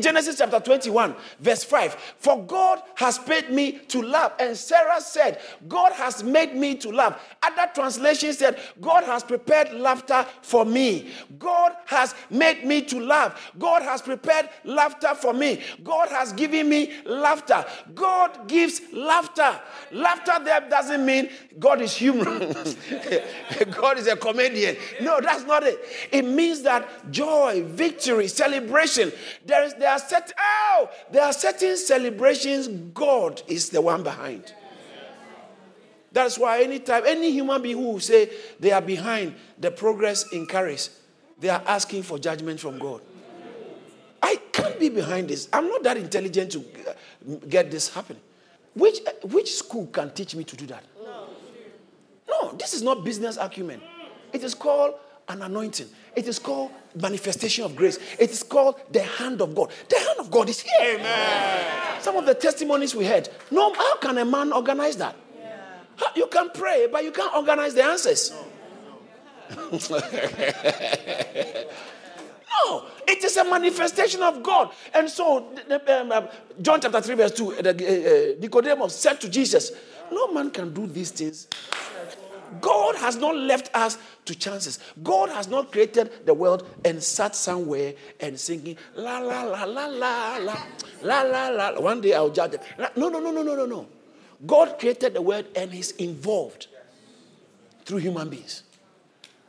Genesis 0.00 0.38
chapter 0.38 0.60
21, 0.60 1.14
verse 1.40 1.64
5. 1.64 1.94
For 2.18 2.42
God 2.44 2.82
has 2.96 3.20
made 3.26 3.50
me 3.50 3.72
to 3.88 4.02
laugh. 4.02 4.32
And 4.38 4.56
Sarah 4.56 5.00
said, 5.00 5.40
God 5.68 5.92
has 5.92 6.22
made 6.22 6.54
me 6.54 6.74
to 6.76 6.90
laugh. 6.90 7.20
Other 7.42 7.70
translations 7.74 8.38
said, 8.38 8.58
God 8.80 9.04
has 9.04 9.22
prepared 9.22 9.72
laughter 9.72 10.26
for 10.42 10.64
me. 10.64 11.10
God 11.38 11.72
has 11.86 12.14
made 12.30 12.64
me 12.64 12.82
to 12.82 13.00
laugh. 13.00 13.52
God 13.58 13.82
has 13.82 14.02
prepared 14.02 14.48
laughter 14.64 15.14
for 15.14 15.32
me. 15.32 15.62
God 15.84 16.08
has 16.08 16.32
given 16.32 16.68
me 16.68 16.92
laughter. 17.04 17.64
God 17.94 18.48
gives 18.48 18.80
laughter. 18.92 19.60
Laughter 19.92 20.32
there 20.44 20.68
doesn't 20.68 21.04
mean 21.04 21.28
God 21.58 21.80
is 21.80 21.94
humorous. 21.94 22.76
God 23.70 23.98
is 23.98 24.06
a 24.06 24.16
comedian. 24.16 24.76
No, 25.00 25.20
that's 25.20 25.44
not 25.44 25.62
it. 25.62 25.78
It 26.12 26.24
means 26.24 26.62
that 26.62 27.10
joy, 27.10 27.62
victory, 27.64 28.28
celebration. 28.28 29.12
There 29.44 29.65
is 29.66 29.74
there 29.74 29.90
are 29.90 29.98
certain 29.98 30.34
oh, 30.38 30.90
there 31.10 31.22
are 31.22 31.32
certain 31.32 31.76
celebrations 31.76 32.68
God 32.68 33.42
is 33.46 33.70
the 33.70 33.80
one 33.80 34.02
behind. 34.02 34.52
That's 36.12 36.38
why 36.38 36.62
anytime 36.62 37.02
any 37.06 37.30
human 37.30 37.60
being 37.60 37.76
who 37.76 38.00
say 38.00 38.30
they 38.58 38.72
are 38.72 38.80
behind 38.80 39.34
the 39.58 39.70
progress 39.70 40.32
in 40.32 40.46
Caris, 40.46 41.00
they 41.38 41.50
are 41.50 41.62
asking 41.66 42.04
for 42.04 42.18
judgment 42.18 42.58
from 42.58 42.78
God. 42.78 43.02
I 44.22 44.36
can't 44.52 44.80
be 44.80 44.88
behind 44.88 45.28
this. 45.28 45.48
I'm 45.52 45.68
not 45.68 45.82
that 45.82 45.98
intelligent 45.98 46.52
to 46.52 46.60
uh, 46.60 47.36
get 47.48 47.70
this 47.70 47.92
happening. 47.92 48.22
Which, 48.74 49.00
which 49.24 49.54
school 49.54 49.86
can 49.86 50.10
teach 50.10 50.34
me 50.34 50.44
to 50.44 50.56
do 50.56 50.66
that? 50.66 50.84
No, 52.28 52.52
this 52.52 52.74
is 52.74 52.82
not 52.82 53.04
business 53.04 53.36
acumen. 53.36 53.80
It 54.32 54.42
is 54.42 54.54
called 54.54 54.94
an 55.28 55.42
anointing. 55.42 55.88
It 56.14 56.28
is 56.28 56.38
called 56.38 56.70
manifestation 56.94 57.64
of 57.64 57.74
grace. 57.76 57.98
It 58.18 58.30
is 58.30 58.42
called 58.42 58.80
the 58.90 59.02
hand 59.02 59.40
of 59.40 59.54
God. 59.54 59.70
The 59.88 59.98
hand 59.98 60.20
of 60.20 60.30
God 60.30 60.48
is 60.48 60.60
here. 60.60 60.96
Amen. 60.98 62.00
Some 62.00 62.16
of 62.16 62.26
the 62.26 62.34
testimonies 62.34 62.94
we 62.94 63.04
had. 63.04 63.28
No, 63.50 63.72
how 63.74 63.96
can 63.96 64.18
a 64.18 64.24
man 64.24 64.52
organize 64.52 64.96
that? 64.96 65.16
Yeah. 65.38 66.06
You 66.14 66.26
can 66.28 66.50
pray, 66.50 66.86
but 66.90 67.04
you 67.04 67.10
can't 67.10 67.34
organize 67.34 67.74
the 67.74 67.84
answers. 67.84 68.30
No, 68.30 69.58
no 72.70 72.86
it 73.06 73.22
is 73.22 73.36
a 73.36 73.44
manifestation 73.44 74.22
of 74.22 74.42
God. 74.42 74.70
And 74.94 75.08
so, 75.08 75.48
um, 75.88 76.12
um, 76.12 76.28
John 76.60 76.80
chapter 76.80 77.00
3, 77.00 77.14
verse 77.14 77.32
2, 77.32 77.52
uh, 77.52 77.58
uh, 77.58 78.40
Nicodemus 78.40 78.94
said 78.94 79.20
to 79.20 79.28
Jesus, 79.28 79.72
No 80.10 80.32
man 80.32 80.50
can 80.50 80.72
do 80.72 80.86
these 80.86 81.10
things 81.10 81.48
God 82.60 82.96
has 82.96 83.16
not 83.16 83.36
left 83.36 83.70
us 83.74 83.98
to 84.24 84.34
chances. 84.34 84.78
God 85.02 85.30
has 85.30 85.48
not 85.48 85.72
created 85.72 86.26
the 86.26 86.34
world 86.34 86.68
and 86.84 87.02
sat 87.02 87.34
somewhere 87.34 87.94
and 88.20 88.38
singing 88.38 88.76
la 88.94 89.18
la 89.18 89.42
la 89.42 89.64
la 89.64 89.86
la 89.86 90.36
la 90.36 90.56
la 91.02 91.22
la 91.22 91.48
la. 91.48 91.80
One 91.80 92.00
day 92.00 92.14
I'll 92.14 92.30
judge 92.30 92.52
them. 92.52 92.60
No, 92.96 93.08
no, 93.08 93.18
no, 93.18 93.30
no, 93.30 93.42
no, 93.42 93.54
no, 93.54 93.66
no. 93.66 93.86
God 94.46 94.78
created 94.78 95.14
the 95.14 95.22
world 95.22 95.46
and 95.54 95.72
He's 95.72 95.92
involved 95.92 96.68
through 97.84 97.98
human 97.98 98.28
beings. 98.28 98.62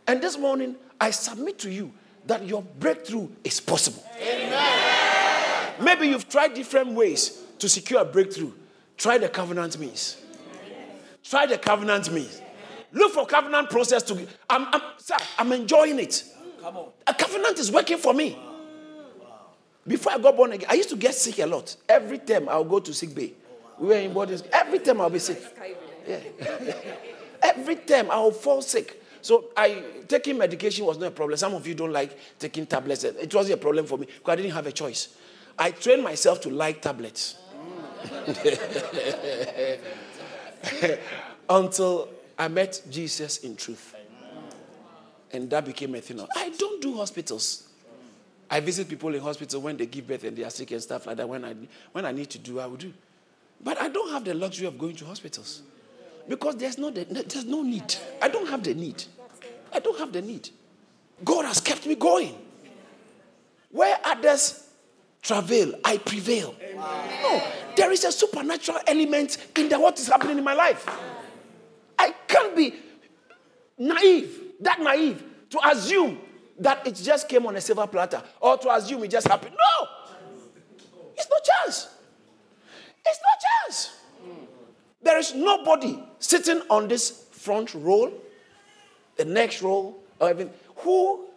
And 0.07 0.21
this 0.21 0.37
morning 0.37 0.75
I 0.99 1.11
submit 1.11 1.59
to 1.59 1.71
you 1.71 1.91
that 2.25 2.45
your 2.45 2.61
breakthrough 2.61 3.29
is 3.43 3.59
possible. 3.59 4.03
Amen. 4.21 5.73
Maybe 5.81 6.07
you've 6.07 6.27
tried 6.29 6.53
different 6.53 6.91
ways 6.91 7.41
to 7.59 7.69
secure 7.69 8.01
a 8.01 8.05
breakthrough. 8.05 8.51
Try 8.97 9.17
the 9.17 9.29
covenant 9.29 9.77
means. 9.79 10.17
Try 11.23 11.45
the 11.45 11.57
covenant 11.57 12.11
means. 12.11 12.41
Look 12.91 13.13
for 13.13 13.25
covenant 13.25 13.69
process 13.69 14.03
to. 14.03 14.27
I'm, 14.49 14.67
I'm, 14.73 14.81
sir, 14.97 15.15
I'm 15.37 15.51
enjoying 15.51 15.99
it. 15.99 16.23
Come 16.61 16.77
on. 16.77 16.89
A 17.05 17.13
covenant 17.13 17.59
is 17.59 17.71
working 17.71 17.97
for 17.97 18.13
me. 18.13 18.37
Before 19.85 20.13
I 20.13 20.17
got 20.17 20.35
born 20.35 20.51
again, 20.51 20.67
I 20.69 20.73
used 20.73 20.89
to 20.89 20.97
get 20.97 21.15
sick 21.15 21.39
a 21.39 21.45
lot. 21.45 21.75
Every 21.87 22.19
time 22.19 22.49
I'll 22.49 22.65
go 22.65 22.79
to 22.79 22.93
sick 22.93 23.15
bay. 23.15 23.33
We 23.79 23.87
were 23.87 23.95
in 23.95 24.13
bodies. 24.13 24.43
Every 24.51 24.79
time 24.79 25.01
I'll 25.01 25.09
be 25.09 25.19
sick. 25.19 25.41
Yeah. 26.07 26.19
Every 27.43 27.75
time 27.75 28.09
I'll 28.11 28.31
fall 28.31 28.61
sick. 28.61 29.01
So 29.21 29.45
I 29.55 29.83
taking 30.07 30.37
medication 30.37 30.85
was 30.85 30.97
not 30.97 31.07
a 31.07 31.11
problem. 31.11 31.37
Some 31.37 31.53
of 31.53 31.67
you 31.67 31.75
don't 31.75 31.93
like 31.93 32.17
taking 32.39 32.65
tablets. 32.65 33.03
It 33.03 33.33
wasn't 33.33 33.59
a 33.59 33.61
problem 33.61 33.85
for 33.85 33.97
me 33.97 34.05
because 34.05 34.33
I 34.33 34.35
didn't 34.37 34.51
have 34.51 34.67
a 34.67 34.71
choice. 34.71 35.09
I 35.57 35.71
trained 35.71 36.03
myself 36.03 36.41
to 36.41 36.49
like 36.49 36.81
tablets. 36.81 37.35
Until 41.49 42.09
I 42.37 42.47
met 42.47 42.81
Jesus 42.89 43.39
in 43.39 43.55
truth. 43.55 43.95
And 45.31 45.49
that 45.49 45.65
became 45.65 45.95
a 45.95 46.01
thing. 46.01 46.25
I 46.35 46.49
don't 46.57 46.81
do 46.81 46.95
hospitals. 46.95 47.67
I 48.49 48.59
visit 48.59 48.87
people 48.87 49.13
in 49.13 49.21
hospital 49.21 49.61
when 49.61 49.75
they 49.75 49.85
give 49.85 50.07
birth 50.07 50.23
and 50.23 50.37
they 50.37 50.43
are 50.43 50.49
sick 50.49 50.71
and 50.71 50.81
stuff 50.81 51.05
like 51.05 51.17
that. 51.17 51.27
When 51.27 51.43
I, 51.43 51.55
when 51.91 52.05
I 52.05 52.11
need 52.11 52.29
to 52.29 52.37
do, 52.37 52.59
I 52.59 52.65
will 52.65 52.77
do. 52.77 52.93
But 53.61 53.81
I 53.81 53.89
don't 53.89 54.11
have 54.11 54.23
the 54.23 54.33
luxury 54.33 54.67
of 54.67 54.77
going 54.77 54.95
to 54.97 55.05
hospitals 55.05 55.63
because 56.29 56.55
there's 56.55 56.77
no, 56.77 56.89
there's 56.89 57.45
no 57.45 57.63
need. 57.63 57.95
I 58.21 58.29
don't 58.29 58.47
have 58.47 58.63
the 58.63 58.73
need. 58.73 59.03
I 59.73 59.79
don't 59.79 59.97
have 59.99 60.13
the 60.13 60.21
need. 60.21 60.49
God 61.25 61.45
has 61.45 61.59
kept 61.59 61.85
me 61.85 61.95
going. 61.95 62.37
Where 63.71 63.97
others 64.05 64.67
travail, 65.21 65.73
I 65.83 65.97
prevail. 65.97 66.55
No, 66.75 67.43
there 67.75 67.91
is 67.91 68.05
a 68.05 68.11
supernatural 68.11 68.79
element 68.87 69.37
in 69.57 69.67
the, 69.67 69.79
what 69.79 69.99
is 69.99 70.07
happening 70.07 70.37
in 70.37 70.43
my 70.43 70.53
life. 70.53 70.87
I 71.97 72.13
can't 72.27 72.55
be 72.55 72.75
naive, 73.77 74.39
that 74.61 74.79
naive, 74.79 75.23
to 75.49 75.59
assume 75.67 76.19
that 76.59 76.85
it 76.87 76.95
just 76.95 77.29
came 77.29 77.45
on 77.45 77.55
a 77.55 77.61
silver 77.61 77.87
platter 77.87 78.21
or 78.41 78.57
to 78.57 78.73
assume 78.73 79.03
it 79.03 79.11
just 79.11 79.27
happened. 79.27 79.55
No! 79.55 79.87
It's 81.15 81.27
no 81.29 81.37
chance. 81.43 81.89
It's 83.05 83.19
no 83.19 83.29
chance. 83.65 83.93
There 85.01 85.17
is 85.17 85.33
nobody 85.33 86.03
sitting 86.19 86.61
on 86.69 86.87
this 86.87 87.27
front 87.31 87.73
row, 87.73 88.11
the 89.15 89.25
next 89.25 89.61
row, 89.61 89.95
or 90.19 90.29
even 90.29 90.49
who 90.77 91.27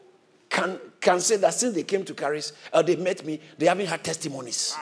can, 0.49 0.79
can 1.01 1.20
say 1.20 1.37
that 1.37 1.55
since 1.55 1.75
they 1.75 1.85
came 1.85 2.05
to 2.05 2.14
Caris 2.14 2.53
or 2.73 2.83
they 2.83 2.96
met 2.96 3.25
me, 3.25 3.40
they 3.59 3.66
haven't 3.66 3.87
had 3.87 4.03
testimonies. 4.03 4.75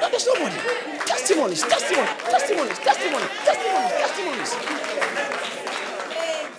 No, 0.00 0.08
there's 0.08 0.26
nobody. 0.26 0.56
Testimonies, 1.04 1.62
testimonies, 1.62 1.62
testimonies, 1.62 2.78
testimonies, 2.78 2.78
testimonies, 2.78 3.28
testimonies. 3.44 4.07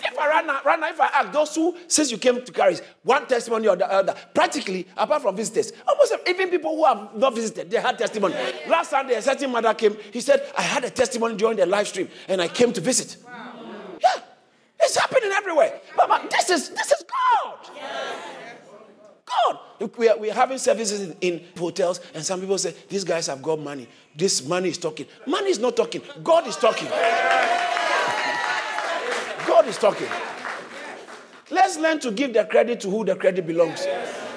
If 0.01 0.17
I 0.19 0.27
run 0.27 0.47
now, 0.47 0.59
run 0.65 0.79
now, 0.81 0.89
if 0.89 0.99
I 0.99 1.07
ask 1.07 1.31
those 1.31 1.55
who, 1.55 1.77
since 1.87 2.11
you 2.11 2.17
came 2.17 2.43
to 2.43 2.51
Caris, 2.51 2.81
one 3.03 3.25
testimony 3.27 3.67
or 3.67 3.75
the 3.75 3.89
other, 3.91 4.15
practically, 4.33 4.87
apart 4.97 5.21
from 5.21 5.35
visitors, 5.35 5.71
almost 5.87 6.13
even 6.27 6.49
people 6.49 6.75
who 6.75 6.85
have 6.85 7.15
not 7.15 7.35
visited, 7.35 7.69
they 7.71 7.79
had 7.79 7.97
testimony. 7.97 8.35
Last 8.67 8.89
Sunday, 8.89 9.15
a 9.15 9.21
certain 9.21 9.51
mother 9.51 9.73
came, 9.73 9.95
he 10.11 10.21
said, 10.21 10.51
I 10.57 10.61
had 10.61 10.83
a 10.83 10.89
testimony 10.89 11.35
during 11.35 11.57
the 11.57 11.65
live 11.65 11.87
stream 11.87 12.09
and 12.27 12.41
I 12.41 12.47
came 12.47 12.73
to 12.73 12.81
visit. 12.81 13.17
Yeah, 14.01 14.21
it's 14.79 14.97
happening 14.97 15.31
everywhere. 15.31 15.79
But, 15.95 16.07
but 16.07 16.29
this 16.29 16.49
is 16.49 16.69
this 16.69 16.91
is 16.91 17.03
God. 17.03 17.57
God. 19.29 19.59
We 19.97 20.09
are, 20.09 20.17
we 20.17 20.29
are 20.31 20.33
having 20.33 20.57
services 20.57 21.01
in, 21.01 21.15
in, 21.21 21.43
hotels, 21.57 22.01
and 22.13 22.23
some 22.23 22.41
people 22.41 22.57
say, 22.57 22.73
These 22.89 23.03
guys 23.03 23.27
have 23.27 23.41
got 23.41 23.59
money. 23.59 23.87
This 24.15 24.45
money 24.45 24.69
is 24.69 24.77
talking. 24.77 25.05
Money 25.25 25.49
is 25.49 25.59
not 25.59 25.75
talking. 25.77 26.01
God 26.23 26.47
is 26.47 26.55
talking. 26.57 26.87
God 29.47 29.67
is 29.67 29.77
talking. 29.77 30.07
Let's 31.51 31.77
learn 31.77 31.99
to 32.01 32.11
give 32.11 32.33
the 32.33 32.45
credit 32.45 32.79
to 32.81 32.89
who 32.89 33.05
the 33.05 33.15
credit 33.15 33.47
belongs. 33.47 33.87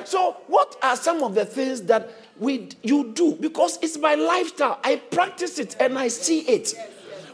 So, 0.05 0.37
what 0.46 0.76
are 0.83 0.96
some 0.96 1.22
of 1.22 1.35
the 1.35 1.44
things 1.44 1.83
that 1.83 2.11
we 2.38 2.68
you 2.83 3.12
do? 3.12 3.35
Because 3.35 3.78
it's 3.83 3.98
my 3.98 4.14
lifestyle. 4.14 4.78
I 4.83 4.96
practice 4.96 5.59
it 5.59 5.76
and 5.81 5.98
I 5.98 6.09
see 6.09 6.40
it. 6.40 6.74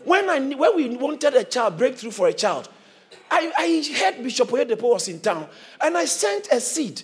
When 0.04 0.28
I 0.28 0.40
when 0.40 0.76
we 0.76 0.96
wanted 0.96 1.34
a 1.34 1.44
child 1.44 1.76
breakthrough 1.78 2.10
for 2.10 2.28
a 2.28 2.32
child, 2.32 2.68
I, 3.30 3.52
I 3.56 3.98
heard 3.98 4.22
Bishop 4.22 4.48
Oyedepo 4.48 4.82
was 4.82 5.08
in 5.08 5.20
town, 5.20 5.48
and 5.80 5.96
I 5.96 6.06
sent 6.06 6.48
a 6.50 6.60
seed 6.60 7.02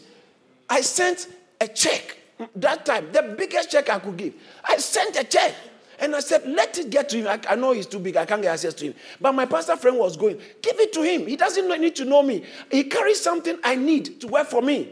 I 0.69 0.81
sent 0.81 1.29
a 1.61 1.69
check 1.69 2.19
that 2.57 2.85
time, 2.85 3.13
the 3.13 3.35
biggest 3.37 3.71
check 3.71 3.89
I 3.89 3.99
could 3.99 4.17
give. 4.17 4.35
I 4.69 4.77
sent 4.79 5.17
a 5.17 5.25
check. 5.25 5.55
And 6.01 6.15
I 6.17 6.21
said, 6.21 6.45
let 6.47 6.77
it 6.77 6.91
get 6.91 7.09
to 7.11 7.19
him. 7.19 7.29
I, 7.29 7.39
I, 7.49 7.55
know 7.55 7.71
he's 7.71 7.87
too 7.87 8.01
big. 8.01 8.17
I 8.17 8.27
can't 8.27 8.43
get 8.43 8.53
access 8.53 8.75
to 8.75 8.87
him. 8.87 8.95
But 9.21 9.33
my 9.33 9.47
pastor 9.47 9.77
friend 9.77 9.97
was 9.97 10.17
going, 10.17 10.41
give 10.61 10.79
it 10.81 10.93
to 10.95 11.03
him. 11.03 11.27
He 11.27 11.37
doesn't 11.37 11.69
need 11.81 11.95
to 11.97 12.05
know 12.05 12.21
me. 12.21 12.45
He 12.71 12.85
carries 12.85 13.21
something 13.21 13.59
I 13.63 13.77
need 13.77 14.21
to 14.21 14.27
work 14.27 14.49
for 14.49 14.61
me. 14.61 14.89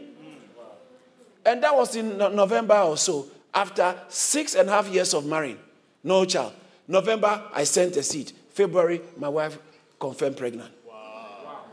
And 1.45 1.61
that 1.61 1.75
was 1.75 1.97
in 1.97 2.17
November 2.17 2.75
or 2.75 2.95
so, 2.95 3.27
after 3.53 3.93
six 4.07 4.55
and 4.55 4.69
a 4.69 4.71
half 4.71 4.87
years 4.87 5.13
of 5.13 5.25
marrying. 5.25 5.59
No 6.05 6.23
child. 6.23 6.53
November, 6.87 7.43
I 7.53 7.65
sent 7.65 7.97
a 7.97 8.03
seed. 8.03 8.31
February, 8.51 9.01
my 9.17 9.27
wife 9.27 9.59
confirmed 9.99 10.37
pregnant. 10.37 10.71
Wow. 10.87 11.65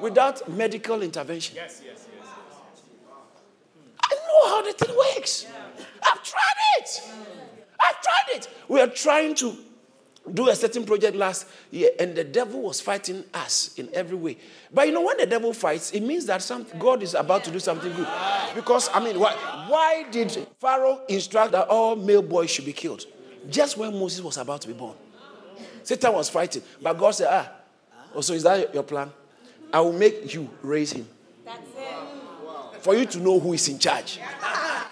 Without 0.00 0.48
medical 0.48 1.02
intervention. 1.02 1.56
Yes, 1.56 1.82
yes 1.84 2.05
know 4.42 4.48
how 4.48 4.62
the 4.62 4.72
thing 4.72 4.96
works. 4.96 5.46
I've 6.02 6.22
tried 6.22 6.78
it. 6.78 7.02
I've 7.80 8.00
tried 8.02 8.36
it. 8.36 8.48
We 8.68 8.80
are 8.80 8.88
trying 8.88 9.34
to 9.36 9.56
do 10.32 10.48
a 10.48 10.56
certain 10.56 10.84
project 10.84 11.16
last 11.16 11.46
year, 11.70 11.90
and 12.00 12.14
the 12.14 12.24
devil 12.24 12.62
was 12.62 12.80
fighting 12.80 13.24
us 13.32 13.74
in 13.76 13.88
every 13.92 14.16
way. 14.16 14.38
But 14.72 14.88
you 14.88 14.92
know, 14.92 15.02
when 15.02 15.16
the 15.18 15.26
devil 15.26 15.52
fights, 15.52 15.92
it 15.92 16.00
means 16.00 16.26
that 16.26 16.42
some, 16.42 16.66
God 16.78 17.02
is 17.02 17.14
about 17.14 17.44
to 17.44 17.50
do 17.50 17.60
something 17.60 17.92
good. 17.94 18.08
Because, 18.54 18.90
I 18.92 19.00
mean, 19.00 19.20
why, 19.20 19.32
why 19.68 20.04
did 20.10 20.46
Pharaoh 20.58 21.00
instruct 21.08 21.52
that 21.52 21.68
all 21.68 21.94
male 21.94 22.22
boys 22.22 22.50
should 22.50 22.64
be 22.64 22.72
killed? 22.72 23.04
Just 23.48 23.76
when 23.76 23.92
Moses 23.92 24.20
was 24.22 24.36
about 24.38 24.62
to 24.62 24.68
be 24.68 24.74
born. 24.74 24.96
Satan 25.84 26.12
was 26.12 26.28
fighting. 26.28 26.62
But 26.82 26.94
God 26.94 27.12
said, 27.12 27.28
Ah, 27.30 27.52
oh, 28.12 28.20
so 28.20 28.32
is 28.32 28.42
that 28.42 28.74
your 28.74 28.82
plan? 28.82 29.10
I 29.72 29.80
will 29.80 29.92
make 29.92 30.34
you 30.34 30.50
raise 30.62 30.92
him. 30.92 31.06
For 32.86 32.94
you 32.94 33.04
to 33.04 33.18
know 33.18 33.40
who 33.40 33.52
is 33.52 33.66
in 33.66 33.80
charge. 33.80 34.20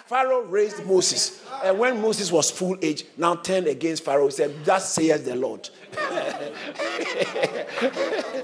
Pharaoh 0.06 0.42
raised 0.42 0.84
Moses. 0.84 1.40
And 1.62 1.78
when 1.78 2.02
Moses 2.02 2.32
was 2.32 2.50
full 2.50 2.76
age, 2.82 3.04
now 3.16 3.36
turned 3.36 3.68
against 3.68 4.04
Pharaoh, 4.04 4.24
he 4.24 4.32
said, 4.32 4.64
Thus 4.64 4.94
says 4.94 5.22
the 5.22 5.36
Lord. 5.36 5.70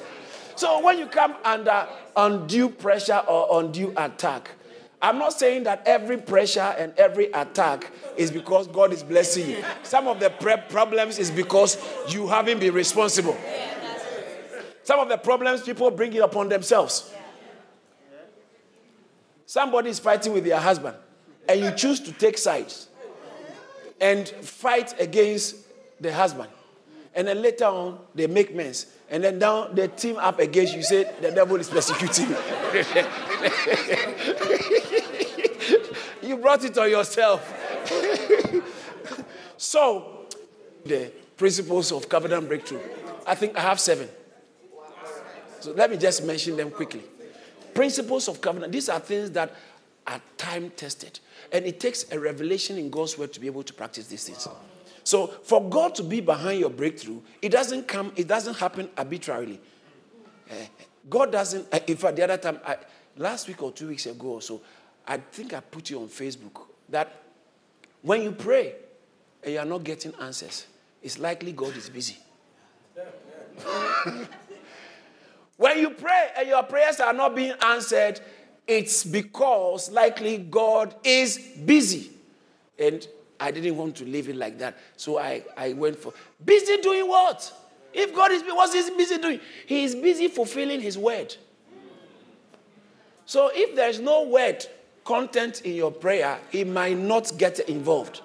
so 0.54 0.84
when 0.84 1.00
you 1.00 1.06
come 1.06 1.34
under 1.44 1.88
undue 2.14 2.68
pressure 2.68 3.24
or 3.26 3.60
undue 3.60 3.92
attack, 3.96 4.52
I'm 5.02 5.18
not 5.18 5.32
saying 5.32 5.64
that 5.64 5.82
every 5.84 6.18
pressure 6.18 6.72
and 6.78 6.96
every 6.96 7.32
attack 7.32 7.90
is 8.16 8.30
because 8.30 8.68
God 8.68 8.92
is 8.92 9.02
blessing 9.02 9.50
you. 9.50 9.64
Some 9.82 10.06
of 10.06 10.20
the 10.20 10.30
problems 10.30 11.18
is 11.18 11.32
because 11.32 11.76
you 12.06 12.28
haven't 12.28 12.60
been 12.60 12.72
responsible. 12.72 13.36
Some 14.84 15.00
of 15.00 15.08
the 15.08 15.18
problems 15.18 15.62
people 15.62 15.90
bring 15.90 16.12
it 16.12 16.22
upon 16.22 16.48
themselves. 16.48 17.12
Somebody 19.50 19.90
is 19.90 19.98
fighting 19.98 20.32
with 20.32 20.44
their 20.44 20.60
husband, 20.60 20.96
and 21.48 21.60
you 21.60 21.72
choose 21.72 21.98
to 21.98 22.12
take 22.12 22.38
sides 22.38 22.86
and 24.00 24.28
fight 24.28 24.94
against 25.00 25.56
the 26.00 26.12
husband. 26.12 26.48
And 27.16 27.26
then 27.26 27.42
later 27.42 27.64
on, 27.64 27.98
they 28.14 28.28
make 28.28 28.54
mess. 28.54 28.86
And 29.10 29.24
then 29.24 29.40
down 29.40 29.74
they 29.74 29.88
team 29.88 30.18
up 30.18 30.38
against 30.38 30.76
you, 30.76 30.84
say 30.84 31.12
the 31.20 31.32
devil 31.32 31.56
is 31.56 31.68
persecuting 31.68 32.28
you. 32.28 32.36
you 36.28 36.36
brought 36.36 36.62
it 36.62 36.78
on 36.78 36.88
yourself. 36.88 37.42
so, 39.56 40.26
the 40.84 41.10
principles 41.36 41.90
of 41.90 42.08
covenant 42.08 42.46
breakthrough. 42.46 42.78
I 43.26 43.34
think 43.34 43.58
I 43.58 43.62
have 43.62 43.80
seven. 43.80 44.08
So 45.58 45.72
let 45.72 45.90
me 45.90 45.96
just 45.96 46.24
mention 46.24 46.56
them 46.56 46.70
quickly. 46.70 47.02
Principles 47.80 48.28
of 48.28 48.42
covenant, 48.42 48.72
these 48.72 48.90
are 48.90 49.00
things 49.00 49.30
that 49.30 49.56
are 50.06 50.20
time 50.36 50.68
tested. 50.76 51.18
And 51.50 51.64
it 51.64 51.80
takes 51.80 52.12
a 52.12 52.20
revelation 52.20 52.76
in 52.76 52.90
God's 52.90 53.16
word 53.16 53.32
to 53.32 53.40
be 53.40 53.46
able 53.46 53.62
to 53.62 53.72
practice 53.72 54.06
these 54.06 54.22
things. 54.22 54.46
So 55.02 55.28
for 55.28 55.66
God 55.66 55.94
to 55.94 56.02
be 56.02 56.20
behind 56.20 56.60
your 56.60 56.68
breakthrough, 56.68 57.22
it 57.40 57.48
doesn't 57.48 57.88
come, 57.88 58.12
it 58.16 58.28
doesn't 58.28 58.58
happen 58.58 58.90
arbitrarily. 58.98 59.58
Uh, 60.50 60.56
God 61.08 61.32
doesn't, 61.32 61.72
uh, 61.72 61.78
in 61.86 61.96
fact, 61.96 62.16
the 62.16 62.24
other 62.24 62.36
time, 62.36 62.60
I, 62.66 62.76
last 63.16 63.48
week 63.48 63.62
or 63.62 63.72
two 63.72 63.88
weeks 63.88 64.04
ago 64.04 64.26
or 64.26 64.42
so, 64.42 64.60
I 65.08 65.16
think 65.16 65.54
I 65.54 65.60
put 65.60 65.88
you 65.88 66.02
on 66.02 66.08
Facebook 66.08 66.60
that 66.90 67.22
when 68.02 68.20
you 68.20 68.32
pray 68.32 68.74
and 69.42 69.54
you 69.54 69.58
are 69.58 69.64
not 69.64 69.84
getting 69.84 70.12
answers, 70.20 70.66
it's 71.02 71.18
likely 71.18 71.52
God 71.52 71.74
is 71.74 71.88
busy. 71.88 72.18
when 75.60 75.76
you 75.76 75.90
pray 75.90 76.28
and 76.38 76.48
your 76.48 76.62
prayers 76.62 77.00
are 77.00 77.12
not 77.12 77.36
being 77.36 77.52
answered, 77.60 78.18
it's 78.66 79.04
because 79.04 79.90
likely 79.90 80.38
God 80.38 80.94
is 81.04 81.36
busy. 81.66 82.12
And 82.78 83.06
I 83.38 83.50
didn't 83.50 83.76
want 83.76 83.94
to 83.96 84.06
leave 84.06 84.30
it 84.30 84.36
like 84.36 84.56
that. 84.60 84.78
So 84.96 85.18
I, 85.18 85.44
I 85.58 85.74
went 85.74 85.98
for 85.98 86.14
busy 86.42 86.78
doing 86.78 87.06
what? 87.06 87.52
If 87.92 88.14
God 88.14 88.32
is 88.32 88.42
what's 88.46 88.72
he 88.72 88.96
busy 88.96 89.18
doing? 89.18 89.38
He 89.66 89.84
is 89.84 89.94
busy 89.94 90.28
fulfilling 90.28 90.80
his 90.80 90.96
word. 90.96 91.36
So 93.26 93.50
if 93.52 93.76
there's 93.76 94.00
no 94.00 94.28
word 94.28 94.64
content 95.04 95.60
in 95.60 95.74
your 95.74 95.92
prayer, 95.92 96.38
he 96.48 96.64
might 96.64 96.96
not 96.96 97.32
get 97.36 97.58
involved. 97.68 98.22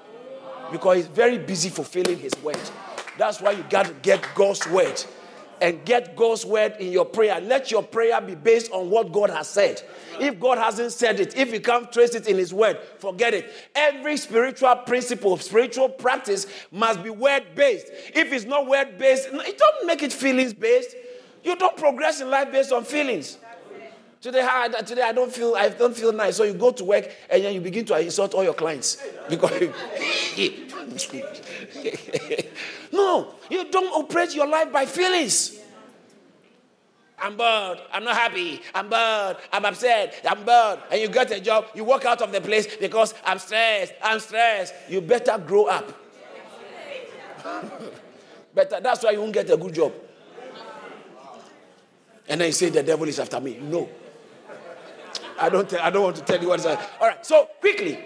Because 0.71 0.95
he's 0.95 1.07
very 1.07 1.37
busy 1.37 1.67
fulfilling 1.67 2.17
his 2.17 2.31
word. 2.41 2.61
That's 3.17 3.41
why 3.41 3.51
you 3.51 3.65
got 3.69 3.87
to 3.87 3.93
get 3.95 4.25
God's 4.35 4.65
word 4.69 5.03
and 5.61 5.83
get 5.85 6.15
God's 6.15 6.45
word 6.45 6.75
in 6.79 6.91
your 6.91 7.05
prayer. 7.05 7.39
Let 7.39 7.71
your 7.71 7.83
prayer 7.83 8.19
be 8.21 8.35
based 8.35 8.71
on 8.71 8.89
what 8.89 9.11
God 9.11 9.29
has 9.29 9.47
said. 9.47 9.81
If 10.19 10.39
God 10.39 10.57
hasn't 10.57 10.91
said 10.91 11.19
it, 11.19 11.35
if 11.35 11.51
you 11.51 11.59
can't 11.59 11.91
trace 11.91 12.15
it 12.15 12.27
in 12.27 12.37
His 12.37 12.53
word, 12.53 12.79
forget 12.99 13.33
it. 13.33 13.51
Every 13.73 14.17
spiritual 14.17 14.75
principle, 14.77 15.37
spiritual 15.37 15.89
practice 15.89 16.47
must 16.71 17.03
be 17.03 17.09
word 17.09 17.43
based. 17.55 17.87
If 18.13 18.31
it's 18.31 18.45
not 18.45 18.67
word 18.67 18.97
based, 18.97 19.29
don't 19.31 19.87
make 19.87 20.03
it 20.03 20.13
feelings 20.13 20.53
based. 20.53 20.95
You 21.43 21.55
don't 21.55 21.77
progress 21.77 22.21
in 22.21 22.29
life 22.29 22.51
based 22.51 22.71
on 22.71 22.83
feelings. 22.83 23.37
Today, 24.21 24.43
I, 24.43 24.69
today 24.81 25.03
I 25.03 25.11
don't 25.11 25.31
feel 25.31 25.53
I 25.55 25.69
don't 25.69 25.95
feel 25.95 26.11
nice. 26.11 26.37
So 26.37 26.45
you 26.45 26.55
go 26.55 26.71
to 26.71 26.83
work 26.83 27.11
and 27.29 27.43
then 27.43 27.53
you 27.53 27.61
begin 27.61 27.85
to 27.85 27.99
insult 27.99 28.33
all 28.33 28.43
your 28.43 28.55
clients 28.55 28.97
because 29.29 29.51
no, 32.91 33.33
you 33.49 33.69
don't 33.71 33.91
operate 33.93 34.35
your 34.35 34.47
life 34.47 34.71
by 34.71 34.85
feelings. 34.85 35.59
I'm 37.17 37.37
bored. 37.37 37.79
I'm 37.93 38.03
not 38.03 38.15
happy. 38.15 38.61
I'm 38.73 38.89
bored. 38.89 39.37
I'm 39.51 39.65
upset. 39.65 40.21
I'm 40.29 40.43
bored. 40.43 40.79
And 40.91 41.01
you 41.01 41.07
get 41.07 41.31
a 41.31 41.39
job, 41.39 41.67
you 41.73 41.83
walk 41.83 42.05
out 42.05 42.21
of 42.21 42.31
the 42.31 42.41
place 42.41 42.75
because 42.75 43.13
I'm 43.25 43.39
stressed. 43.39 43.93
I'm 44.03 44.19
stressed. 44.19 44.73
You 44.89 45.01
better 45.01 45.37
grow 45.37 45.65
up. 45.65 45.91
better. 48.53 48.79
That's 48.81 49.03
why 49.03 49.11
you 49.11 49.21
won't 49.21 49.33
get 49.33 49.49
a 49.49 49.57
good 49.57 49.73
job. 49.73 49.93
And 52.27 52.41
then 52.41 52.47
you 52.47 52.53
say 52.53 52.69
the 52.69 52.83
devil 52.83 53.07
is 53.07 53.19
after 53.19 53.39
me. 53.39 53.59
No. 53.61 53.87
I 55.39 55.49
don't, 55.49 55.73
I 55.75 55.89
don't 55.89 56.03
want 56.03 56.15
to 56.17 56.21
tell 56.23 56.41
you 56.41 56.47
what 56.47 56.59
is 56.59 56.65
All 56.65 56.77
right, 57.01 57.25
so 57.25 57.49
quickly. 57.59 57.99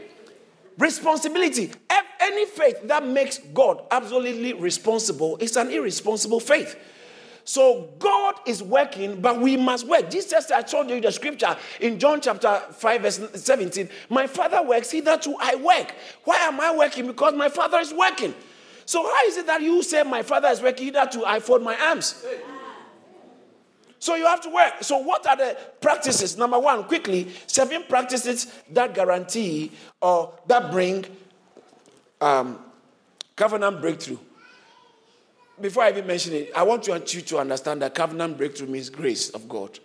Responsibility. 0.80 1.72
Any 2.22 2.46
faith 2.46 2.88
that 2.88 3.06
makes 3.06 3.38
God 3.54 3.84
absolutely 3.92 4.54
responsible 4.54 5.38
is 5.38 5.56
an 5.58 5.70
irresponsible 5.72 6.39
faith. 6.39 6.76
So 7.44 7.89
God 7.98 8.36
is 8.46 8.62
working, 8.62 9.22
but 9.22 9.39
we 9.39 9.58
must 9.58 9.88
work. 9.88 10.12
Jesus, 10.12 10.52
I 10.52 10.62
told 10.62 10.89
you 10.89 11.02
the 11.02 11.12
scripture 11.12 11.58
in 11.80 11.98
John 11.98 12.22
chapter 12.22 12.62
5, 12.72 13.02
verse 13.02 13.20
17. 13.34 13.89
My 14.10 14.28
father 14.28 14.62
works, 14.62 14.92
hitherto 14.92 15.36
I 15.39 15.56
work. 15.56 15.96
Why 16.24 16.38
am 16.38 16.60
I 16.60 16.76
working? 16.76 17.08
Because 17.08 17.34
my 17.34 17.50
father 17.50 17.80
is 17.80 17.94
working. 17.94 18.36
So 18.86 19.02
how 19.04 19.26
is 19.26 19.38
it 19.38 19.48
that 19.48 19.62
you 19.62 19.82
say 19.82 20.04
my 20.04 20.22
father 20.22 20.50
is 20.50 20.62
working, 20.62 20.86
hitherto 20.86 21.26
I 21.26 21.39
fold 21.39 21.63
my 21.63 21.76
arms? 21.76 22.24
So 24.00 24.16
you 24.16 24.26
have 24.26 24.42
to 24.42 24.50
work. 24.50 24.76
So 24.82 24.98
what 24.98 25.28
are 25.28 25.36
the 25.36 25.58
practices? 25.82 26.38
Number 26.38 26.58
one, 26.58 26.86
quickly, 26.86 27.30
seven 27.48 27.84
practices 27.88 28.52
that 28.72 28.94
guarantee 28.94 29.72
or 30.02 30.34
that 30.48 30.72
bring 30.72 31.06
um, 32.22 32.60
covenant 33.36 33.82
breakthrough 33.82 34.18
before 35.62 35.84
I 35.84 35.90
even 35.90 36.08
mention 36.08 36.34
it, 36.34 36.52
I 36.56 36.64
want 36.64 36.88
you 36.88 37.22
to 37.22 37.38
understand 37.38 37.82
that 37.82 37.96
covenant 37.96 38.38
breakthrough 38.38 38.68
means 38.68 38.90
grace 38.90 39.30
of 39.30 39.48
God. 39.50 39.80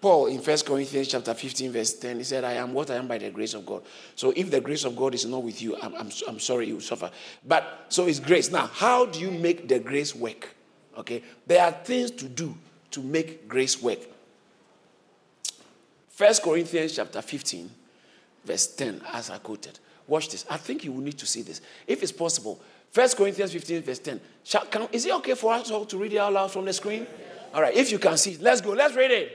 Paul 0.00 0.26
in 0.26 0.38
1 0.38 0.58
Corinthians 0.66 1.08
chapter 1.08 1.32
15, 1.32 1.72
verse 1.72 1.94
10, 1.94 2.18
he 2.18 2.24
said, 2.24 2.42
I 2.42 2.54
am 2.54 2.72
what 2.72 2.90
I 2.90 2.96
am 2.96 3.06
by 3.06 3.18
the 3.18 3.30
grace 3.30 3.54
of 3.54 3.64
God. 3.64 3.84
So 4.16 4.32
if 4.34 4.50
the 4.50 4.60
grace 4.60 4.84
of 4.84 4.96
God 4.96 5.14
is 5.14 5.24
not 5.24 5.44
with 5.44 5.62
you, 5.62 5.76
I'm, 5.76 5.94
I'm, 5.94 6.10
I'm 6.26 6.40
sorry 6.40 6.66
you 6.66 6.80
suffer. 6.80 7.10
But 7.46 7.86
so 7.88 8.06
it's 8.06 8.18
grace. 8.18 8.50
Now, 8.50 8.66
how 8.66 9.06
do 9.06 9.20
you 9.20 9.30
make 9.30 9.68
the 9.68 9.78
grace 9.78 10.14
work? 10.14 10.56
Okay, 10.98 11.22
there 11.46 11.64
are 11.64 11.70
things 11.70 12.10
to 12.10 12.28
do 12.28 12.56
to 12.92 13.00
make 13.00 13.48
grace 13.48 13.82
work. 13.82 13.98
1 16.16 16.34
Corinthians 16.44 16.94
chapter 16.94 17.20
15, 17.20 17.70
verse 18.44 18.66
10, 18.68 19.02
as 19.12 19.30
I 19.30 19.38
quoted. 19.38 19.78
Watch 20.06 20.28
this. 20.28 20.44
I 20.48 20.56
think 20.56 20.84
you 20.84 20.92
will 20.92 21.00
need 21.00 21.18
to 21.18 21.26
see 21.26 21.42
this. 21.42 21.60
If 21.86 22.02
it's 22.02 22.12
possible, 22.12 22.60
First 22.90 23.16
Corinthians 23.16 23.52
15, 23.52 23.82
verse 23.82 23.98
10. 23.98 24.20
Shall, 24.44 24.66
can, 24.66 24.86
is 24.92 25.06
it 25.06 25.14
okay 25.14 25.34
for 25.34 25.52
us 25.54 25.70
all 25.70 25.86
to 25.86 25.96
read 25.96 26.12
it 26.12 26.18
out 26.18 26.32
loud 26.32 26.50
from 26.50 26.66
the 26.66 26.72
screen? 26.72 27.06
All 27.54 27.62
right, 27.62 27.74
if 27.74 27.90
you 27.90 27.98
can 27.98 28.16
see, 28.16 28.36
let's 28.40 28.60
go. 28.60 28.72
Let's 28.72 28.94
read 28.94 29.10
it. 29.10 29.32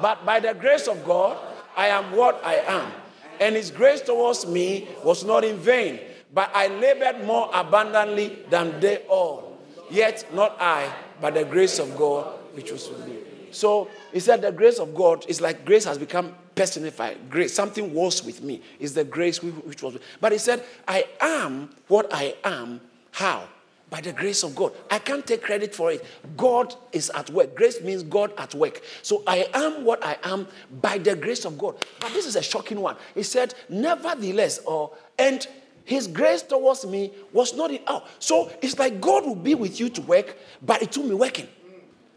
But 0.00 0.24
by 0.24 0.40
the 0.40 0.52
grace 0.52 0.86
of 0.86 1.04
God, 1.04 1.38
I 1.76 1.88
am 1.88 2.12
what 2.12 2.40
I 2.44 2.56
am. 2.56 2.92
And 3.40 3.56
his 3.56 3.70
grace 3.70 4.02
towards 4.02 4.46
me 4.46 4.88
was 5.02 5.24
not 5.24 5.44
in 5.44 5.56
vain, 5.56 6.00
but 6.34 6.50
I 6.54 6.66
labored 6.66 7.24
more 7.24 7.50
abundantly 7.54 8.38
than 8.50 8.78
they 8.80 8.98
all. 9.08 9.58
Yet 9.90 10.32
not 10.34 10.56
I, 10.60 10.92
but 11.20 11.34
the 11.34 11.44
grace 11.44 11.78
of 11.78 11.96
God 11.96 12.37
which 12.58 12.72
was 12.72 12.88
with 12.88 13.06
me. 13.06 13.16
So 13.52 13.88
he 14.12 14.18
said 14.18 14.42
the 14.42 14.50
grace 14.50 14.80
of 14.80 14.92
God 14.94 15.24
is 15.28 15.40
like 15.40 15.64
grace 15.64 15.84
has 15.84 15.96
become 15.96 16.34
personified. 16.56 17.30
Grace, 17.30 17.54
something 17.54 17.94
was 17.94 18.24
with 18.24 18.42
me. 18.42 18.60
Is 18.80 18.94
the 18.94 19.04
grace 19.04 19.40
which 19.42 19.80
was. 19.80 19.96
But 20.20 20.32
he 20.32 20.38
said, 20.38 20.64
I 20.88 21.04
am 21.20 21.70
what 21.86 22.12
I 22.12 22.34
am 22.42 22.80
how? 23.12 23.44
By 23.90 24.00
the 24.00 24.12
grace 24.12 24.42
of 24.42 24.56
God. 24.56 24.72
I 24.90 24.98
can't 24.98 25.24
take 25.24 25.42
credit 25.42 25.72
for 25.72 25.92
it. 25.92 26.04
God 26.36 26.74
is 26.92 27.10
at 27.10 27.30
work. 27.30 27.54
Grace 27.54 27.80
means 27.80 28.02
God 28.02 28.32
at 28.36 28.54
work. 28.56 28.82
So 29.02 29.22
I 29.24 29.48
am 29.54 29.84
what 29.84 30.04
I 30.04 30.18
am 30.24 30.48
by 30.82 30.98
the 30.98 31.14
grace 31.14 31.44
of 31.44 31.56
God. 31.56 31.76
But 32.00 32.12
this 32.12 32.26
is 32.26 32.34
a 32.34 32.42
shocking 32.42 32.80
one. 32.80 32.96
He 33.14 33.22
said, 33.22 33.54
nevertheless, 33.68 34.58
or 34.66 34.90
and 35.16 35.46
his 35.84 36.06
grace 36.08 36.42
towards 36.42 36.84
me 36.84 37.12
was 37.32 37.54
not 37.54 37.70
in 37.70 37.80
out. 37.86 38.08
So 38.18 38.52
it's 38.60 38.78
like 38.78 39.00
God 39.00 39.24
will 39.24 39.36
be 39.36 39.54
with 39.54 39.80
you 39.80 39.88
to 39.90 40.02
work, 40.02 40.36
but 40.60 40.82
it 40.82 40.92
took 40.92 41.06
me 41.06 41.14
working. 41.14 41.48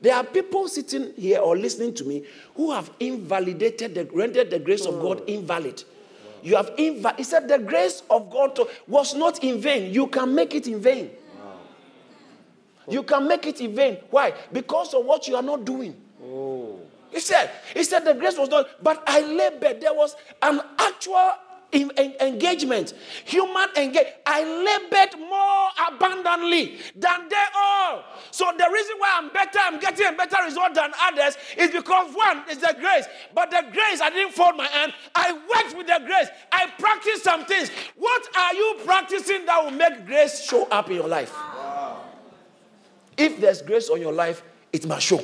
There 0.02 0.16
are 0.16 0.24
people 0.24 0.68
sitting 0.68 1.14
here 1.16 1.40
or 1.40 1.56
listening 1.56 1.94
to 1.96 2.04
me 2.04 2.26
who 2.56 2.72
have 2.72 2.90
invalidated 3.00 3.94
the 3.94 4.06
rendered 4.06 4.50
the 4.50 4.60
grace 4.60 4.86
of 4.86 5.00
God 5.00 5.20
hmm. 5.20 5.30
invalid. 5.30 5.84
You 6.42 6.56
have 6.56 6.72
invalid. 6.78 7.18
He 7.18 7.24
said 7.24 7.48
the 7.48 7.60
grace 7.60 8.02
of 8.10 8.32
God 8.32 8.56
to, 8.56 8.68
was 8.88 9.14
not 9.14 9.44
in 9.44 9.62
vain. 9.62 9.94
You 9.94 10.08
can 10.08 10.34
make 10.34 10.56
it 10.56 10.68
in 10.68 10.80
vain. 10.80 11.12
You 12.90 13.04
can 13.04 13.28
make 13.28 13.46
it 13.46 13.62
in 13.62 13.76
vain. 13.76 13.98
Why? 14.10 14.34
Because 14.52 14.94
of 14.96 15.06
what 15.06 15.28
you 15.28 15.36
are 15.36 15.44
not 15.44 15.66
doing. 15.66 15.96
Oh. 16.24 16.80
He 17.12 17.20
said, 17.20 17.52
he 17.74 17.84
said 17.84 18.06
the 18.06 18.14
grace 18.14 18.38
was 18.38 18.50
not, 18.50 18.68
but 18.82 19.04
I 19.06 19.22
labored. 19.22 19.82
There 19.82 19.94
was 19.94 20.16
an 20.42 20.62
actual 20.80 21.32
engagement, 21.74 22.94
human 23.26 23.70
engagement. 23.76 24.16
I 24.26 24.44
labored 24.44 25.20
more 25.20 25.70
abundantly 25.88 26.78
than 26.96 27.30
they 27.30 27.46
all. 27.56 28.04
So 28.32 28.52
the 28.58 28.70
reason 28.72 28.96
why 28.98 29.18
I'm 29.18 29.30
better, 29.30 29.60
I'm 29.62 29.80
getting 29.80 30.08
a 30.08 30.12
better 30.14 30.38
result 30.44 30.76
than 30.76 30.92
others 31.02 31.38
is 31.58 31.72
because 31.72 32.14
one 32.14 32.44
is 32.50 32.58
the 32.58 32.76
grace. 32.80 33.06
But 33.34 33.52
the 33.52 33.64
grace, 33.72 34.02
I 34.02 34.10
didn't 34.10 34.34
fold 34.34 34.58
my 34.58 34.68
hand. 34.68 34.94
I 35.16 35.34
worked 35.34 35.78
with 35.78 35.88
the 35.88 36.02
grace. 36.06 36.28
I 36.52 36.68
practiced 36.78 37.24
some 37.24 37.46
things. 37.46 37.70
What 37.98 38.28
are 38.38 38.54
you 38.54 38.76
practicing 38.86 39.46
that 39.46 39.64
will 39.64 39.72
make 39.72 40.06
grace 40.06 40.44
show 40.44 40.66
up 40.66 40.90
in 40.90 40.96
your 40.96 41.08
life? 41.08 41.34
If 43.18 43.40
there's 43.40 43.62
grace 43.62 43.90
on 43.90 44.02
your 44.02 44.14
life, 44.14 44.44
it 44.74 44.86
must 44.86 45.06
show. 45.06 45.24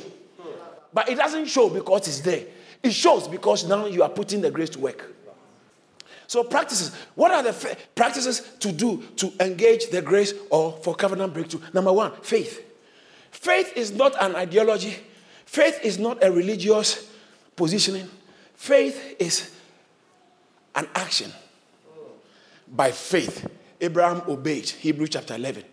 But 0.92 1.08
it 1.08 1.16
doesn't 1.16 1.46
show 1.46 1.68
because 1.68 2.08
it's 2.08 2.20
there. 2.20 2.44
It 2.82 2.92
shows 2.92 3.28
because 3.28 3.66
now 3.66 3.86
you 3.86 4.02
are 4.02 4.08
putting 4.08 4.40
the 4.40 4.50
grace 4.50 4.70
to 4.70 4.78
work. 4.78 5.14
So, 6.28 6.44
practices. 6.44 6.94
What 7.14 7.32
are 7.32 7.42
the 7.42 7.76
practices 7.94 8.42
to 8.60 8.70
do 8.70 9.02
to 9.16 9.32
engage 9.40 9.88
the 9.88 10.02
grace 10.02 10.34
or 10.50 10.72
for 10.82 10.94
covenant 10.94 11.32
breakthrough? 11.32 11.62
Number 11.72 11.92
one, 11.92 12.12
faith. 12.22 12.64
Faith 13.30 13.72
is 13.74 13.92
not 13.92 14.14
an 14.22 14.36
ideology, 14.36 14.96
faith 15.46 15.80
is 15.82 15.98
not 15.98 16.22
a 16.22 16.30
religious 16.30 17.10
positioning. 17.56 18.08
Faith 18.54 19.16
is 19.18 19.54
an 20.74 20.86
action. 20.94 21.32
By 22.66 22.90
faith, 22.90 23.48
Abraham 23.80 24.22
obeyed. 24.28 24.68
Hebrew 24.68 25.06
chapter 25.06 25.34
11. 25.34 25.64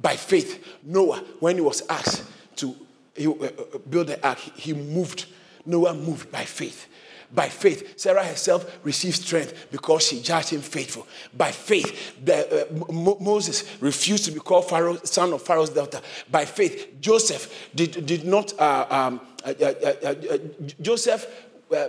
By 0.00 0.16
faith, 0.16 0.78
Noah, 0.84 1.22
when 1.40 1.56
he 1.56 1.60
was 1.60 1.82
asked 1.90 2.24
to 2.56 2.74
uh, 3.20 3.30
uh, 3.30 3.78
build 3.90 4.06
the 4.06 4.26
ark, 4.26 4.38
he 4.38 4.72
moved. 4.72 5.26
Noah 5.66 5.92
moved 5.92 6.32
by 6.32 6.44
faith. 6.44 6.86
By 7.30 7.48
faith, 7.50 7.98
Sarah 7.98 8.24
herself 8.24 8.78
received 8.84 9.16
strength 9.16 9.66
because 9.70 10.06
she 10.06 10.22
judged 10.22 10.48
him 10.48 10.62
faithful. 10.62 11.06
By 11.36 11.52
faith, 11.52 12.24
the, 12.24 12.70
uh, 12.70 12.92
Moses 13.20 13.64
refused 13.80 14.24
to 14.24 14.30
be 14.30 14.40
called 14.40 14.68
Pharaoh, 14.68 14.96
son 15.04 15.34
of 15.34 15.42
Pharaoh's 15.42 15.70
daughter. 15.70 16.00
By 16.30 16.46
faith, 16.46 17.00
Joseph 17.00 17.70
did, 17.74 18.06
did 18.06 18.24
not, 18.24 18.58
uh, 18.58 18.86
um, 18.88 19.20
uh, 19.44 19.52
uh, 19.60 19.74
uh, 19.84 20.06
uh 20.08 20.38
Joseph 20.80 21.26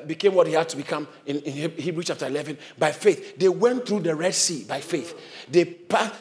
became 0.05 0.33
what 0.33 0.47
he 0.47 0.53
had 0.53 0.67
to 0.69 0.77
become 0.77 1.07
in, 1.25 1.39
in 1.39 2.01
chapter 2.03 2.27
11 2.27 2.57
by 2.77 2.91
faith. 2.91 3.37
They 3.37 3.49
went 3.49 3.85
through 3.85 4.01
the 4.01 4.15
Red 4.15 4.35
Sea 4.35 4.65
by 4.67 4.81
faith. 4.81 5.17
They, 5.49 5.77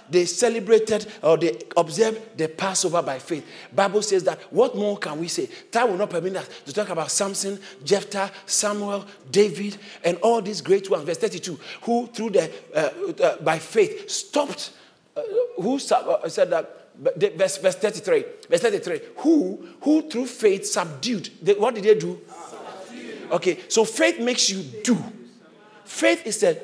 they 0.08 0.26
celebrated 0.26 1.06
or 1.22 1.36
they 1.36 1.58
observed 1.76 2.38
the 2.38 2.48
Passover 2.48 3.02
by 3.02 3.18
faith. 3.18 3.46
Bible 3.74 4.02
says 4.02 4.24
that 4.24 4.40
what 4.52 4.76
more 4.76 4.96
can 4.96 5.18
we 5.18 5.28
say? 5.28 5.48
Time 5.70 5.90
will 5.90 5.98
not 5.98 6.10
permit 6.10 6.36
us 6.36 6.48
to 6.66 6.72
talk 6.72 6.88
about 6.88 7.10
Samson, 7.10 7.58
Jephthah, 7.84 8.30
Samuel, 8.46 9.06
David, 9.30 9.76
and 10.04 10.18
all 10.18 10.40
these 10.40 10.60
great 10.60 10.88
ones. 10.88 11.04
Verse 11.04 11.18
32, 11.18 11.58
who 11.82 12.06
through 12.08 12.30
the, 12.30 12.50
uh, 12.74 13.22
uh, 13.22 13.36
by 13.42 13.58
faith 13.58 14.08
stopped, 14.08 14.70
uh, 15.16 15.22
who 15.60 15.78
said 15.78 16.50
that 16.50 16.78
verse, 16.98 17.58
verse 17.58 17.76
33 17.76 18.24
verse 18.50 18.60
33 18.60 19.00
who 19.18 19.68
who 19.82 20.08
through 20.08 20.26
faith 20.26 20.66
subdued 20.66 21.30
they, 21.40 21.54
what 21.54 21.74
did 21.74 21.84
they 21.84 21.94
do 21.94 22.20
Okay, 23.30 23.58
so 23.68 23.84
faith 23.84 24.20
makes 24.20 24.50
you 24.50 24.62
do. 24.82 24.96
Faith 25.84 26.26
is, 26.26 26.42
a, 26.42 26.60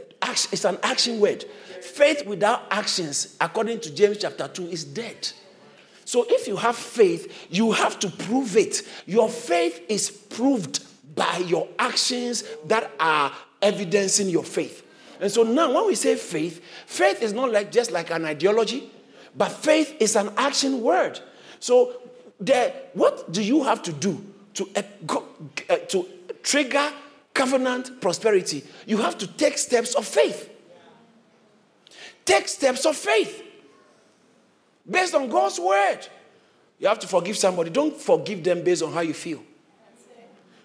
is 0.53 0.65
an 0.65 0.79
action 0.83 1.21
word. 1.21 1.45
Faith 1.83 2.27
without 2.27 2.63
actions, 2.71 3.37
according 3.41 3.81
to 3.81 3.95
James 3.95 4.19
chapter 4.19 4.49
2, 4.49 4.69
is 4.69 4.85
dead. 4.85 5.31
So 6.05 6.27
if 6.29 6.47
you 6.47 6.57
have 6.57 6.77
faith, 6.77 7.47
you 7.51 7.73
have 7.73 7.99
to 8.01 8.11
prove 8.11 8.57
it. 8.57 8.83
Your 9.07 9.29
faith 9.29 9.85
is 9.89 10.11
proved 10.11 10.85
by 11.15 11.39
your 11.47 11.69
actions 11.79 12.45
that 12.67 12.91
are 13.01 13.33
evidencing 13.63 14.29
your 14.29 14.45
faith. 14.45 14.83
And 15.21 15.31
so 15.31 15.43
now 15.43 15.73
when 15.73 15.87
we 15.87 15.95
say 15.95 16.17
faith, 16.17 16.63
faith 16.87 17.23
is 17.23 17.33
not 17.33 17.51
like 17.53 17.73
just 17.73 17.91
like 17.91 18.11
an 18.11 18.25
ideology, 18.25 18.91
but 19.37 19.51
faith 19.51 19.97
is 20.01 20.17
an 20.17 20.31
action 20.37 20.83
word. 20.83 21.21
So 21.61 21.95
the, 22.41 22.73
what 22.93 23.33
do 23.33 23.43
you 23.43 23.63
have 23.65 23.83
to 23.85 23.93
do 23.93 24.25
to, 24.55 24.69
uh, 24.77 24.83
uh, 25.71 25.77
to 25.77 26.07
trigger 26.45 26.93
covenant 27.33 28.01
prosperity, 28.01 28.63
you 28.87 28.99
have 28.99 29.19
to 29.19 29.27
take 29.27 29.59
steps 29.59 29.97
of 29.97 30.07
faith. 30.07 30.51
Take 32.25 32.47
steps 32.47 32.87
of 32.87 32.97
faith 32.97 33.43
based 34.89 35.15
on 35.15 35.29
God's 35.29 35.59
word. 35.59 36.07
You 36.79 36.89
have 36.89 37.01
to 37.01 37.09
forgive 37.09 37.37
somebody. 37.37 37.71
Don't 37.71 37.97
forgive 37.97 38.45
them 38.45 38.63
based 38.63 38.83
on 38.83 38.93
how 38.93 39.01
you 39.01 39.15
feel. 39.15 39.43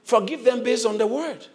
Forgive 0.04 0.44
them 0.44 0.64
based 0.64 0.86
on 0.86 0.98
the 0.98 1.08
word. 1.08 1.46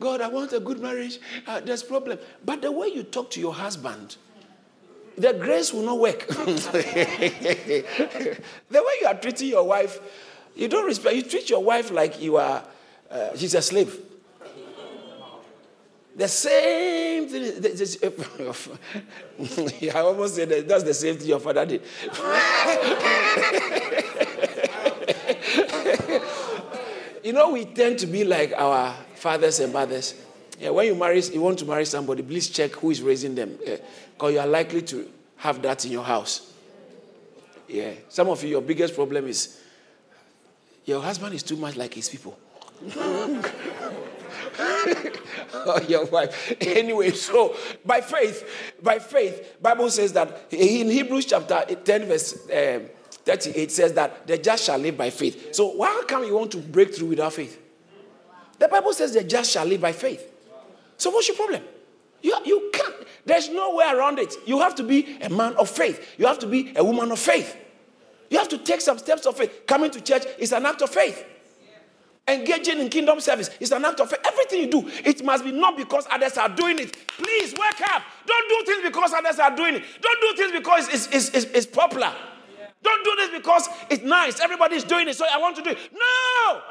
God, 0.00 0.20
I 0.20 0.28
want 0.28 0.52
a 0.52 0.60
good 0.60 0.80
marriage. 0.80 1.18
Uh, 1.46 1.60
there's 1.60 1.82
problem. 1.82 2.18
But 2.44 2.62
the 2.62 2.70
way 2.70 2.88
you 2.88 3.02
talk 3.02 3.30
to 3.32 3.40
your 3.40 3.54
husband, 3.54 4.16
the 5.16 5.32
grace 5.32 5.72
will 5.72 5.82
not 5.82 5.98
work. 5.98 6.26
the 6.28 7.84
way 8.70 8.92
you 9.00 9.06
are 9.06 9.14
treating 9.14 9.48
your 9.48 9.64
wife, 9.64 9.98
you 10.58 10.68
don't 10.68 10.84
respect, 10.84 11.14
you 11.14 11.22
treat 11.22 11.48
your 11.48 11.62
wife 11.62 11.92
like 11.92 12.20
you 12.20 12.36
are, 12.36 12.64
uh, 13.10 13.36
she's 13.36 13.54
a 13.54 13.62
slave. 13.62 13.96
The 16.16 16.26
same 16.26 17.28
thing. 17.28 17.52
I 19.94 20.00
almost 20.00 20.34
said 20.34 20.48
that 20.48 20.66
that's 20.66 20.82
the 20.82 20.92
same 20.92 21.16
thing 21.16 21.28
your 21.28 21.38
father 21.38 21.64
did. 21.64 21.80
you 27.22 27.32
know, 27.32 27.50
we 27.50 27.66
tend 27.66 28.00
to 28.00 28.08
be 28.08 28.24
like 28.24 28.52
our 28.56 28.92
fathers 29.14 29.60
and 29.60 29.72
mothers. 29.72 30.16
Yeah, 30.58 30.70
when 30.70 30.86
you 30.86 30.96
marry, 30.96 31.20
you 31.20 31.40
want 31.40 31.60
to 31.60 31.66
marry 31.66 31.84
somebody, 31.84 32.24
please 32.24 32.48
check 32.48 32.72
who 32.72 32.90
is 32.90 33.00
raising 33.00 33.36
them, 33.36 33.56
because 33.58 33.78
yeah, 34.22 34.28
you 34.28 34.40
are 34.40 34.46
likely 34.48 34.82
to 34.82 35.08
have 35.36 35.62
that 35.62 35.84
in 35.84 35.92
your 35.92 36.02
house. 36.02 36.52
Yeah, 37.68 37.92
some 38.08 38.28
of 38.28 38.42
you, 38.42 38.48
your 38.48 38.62
biggest 38.62 38.96
problem 38.96 39.28
is 39.28 39.56
your 40.88 41.02
husband 41.02 41.34
is 41.34 41.42
too 41.42 41.56
much 41.56 41.76
like 41.76 41.92
his 41.92 42.08
people. 42.08 42.38
oh, 44.58 45.84
your 45.86 46.06
wife. 46.06 46.54
Anyway, 46.60 47.10
so 47.10 47.54
by 47.84 48.00
faith, 48.00 48.74
by 48.82 48.98
faith, 48.98 49.60
Bible 49.60 49.90
says 49.90 50.14
that 50.14 50.46
in 50.50 50.88
Hebrews 50.88 51.26
chapter 51.26 51.62
10, 51.74 52.06
verse 52.06 52.34
um, 52.50 52.86
38 53.10 53.70
says 53.70 53.92
that 53.92 54.26
the 54.26 54.38
just 54.38 54.64
shall 54.64 54.78
live 54.78 54.96
by 54.96 55.10
faith. 55.10 55.54
So 55.54 55.72
why 55.72 56.04
come 56.08 56.24
you 56.24 56.34
want 56.34 56.52
to 56.52 56.58
break 56.58 56.94
through 56.94 57.08
without 57.08 57.34
faith? 57.34 57.60
The 58.58 58.68
Bible 58.68 58.94
says 58.94 59.12
the 59.12 59.24
just 59.24 59.50
shall 59.50 59.66
live 59.66 59.82
by 59.82 59.92
faith. 59.92 60.26
So 60.96 61.10
what's 61.10 61.28
your 61.28 61.36
problem? 61.36 61.62
You, 62.22 62.34
you 62.46 62.70
can't. 62.72 62.94
There's 63.26 63.50
no 63.50 63.74
way 63.74 63.84
around 63.92 64.18
it. 64.18 64.34
You 64.46 64.60
have 64.60 64.74
to 64.76 64.82
be 64.82 65.18
a 65.20 65.28
man 65.28 65.54
of 65.56 65.68
faith. 65.68 66.14
You 66.16 66.26
have 66.26 66.38
to 66.38 66.46
be 66.46 66.72
a 66.74 66.82
woman 66.82 67.12
of 67.12 67.18
faith. 67.18 67.56
You 68.30 68.38
have 68.38 68.48
to 68.48 68.58
take 68.58 68.80
some 68.80 68.98
steps 68.98 69.26
of 69.26 69.36
faith. 69.36 69.66
Coming 69.66 69.90
to 69.90 70.00
church 70.00 70.24
is 70.38 70.52
an 70.52 70.66
act 70.66 70.82
of 70.82 70.90
faith. 70.90 71.24
Engaging 72.26 72.78
in 72.78 72.90
kingdom 72.90 73.20
service 73.20 73.48
is 73.58 73.72
an 73.72 73.84
act 73.86 74.00
of 74.00 74.10
faith. 74.10 74.20
Everything 74.26 74.60
you 74.60 74.70
do, 74.70 74.90
it 75.02 75.24
must 75.24 75.44
be 75.44 75.50
not 75.50 75.78
because 75.78 76.06
others 76.10 76.36
are 76.36 76.50
doing 76.50 76.78
it. 76.78 76.94
Please 77.06 77.52
wake 77.52 77.80
up. 77.90 78.02
Don't 78.26 78.48
do 78.48 78.72
things 78.72 78.84
because 78.84 79.14
others 79.14 79.38
are 79.38 79.56
doing 79.56 79.76
it. 79.76 79.82
Don't 80.02 80.20
do 80.20 80.42
things 80.42 80.52
because 80.52 80.88
it's, 80.88 81.06
it's, 81.06 81.28
it's, 81.30 81.52
it's 81.56 81.66
popular. 81.66 82.12
Don't 82.82 83.04
do 83.04 83.14
this 83.16 83.30
because 83.30 83.68
it's 83.90 84.04
nice. 84.04 84.40
Everybody's 84.40 84.84
doing 84.84 85.08
it, 85.08 85.16
so 85.16 85.24
I 85.30 85.38
want 85.38 85.56
to 85.56 85.62
do 85.62 85.70
it. 85.70 85.78
No! 85.92 86.62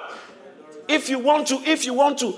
If 0.87 1.09
you 1.09 1.19
want 1.19 1.47
to, 1.47 1.55
if 1.65 1.85
you 1.85 1.95
want 1.95 2.19
to 2.19 2.35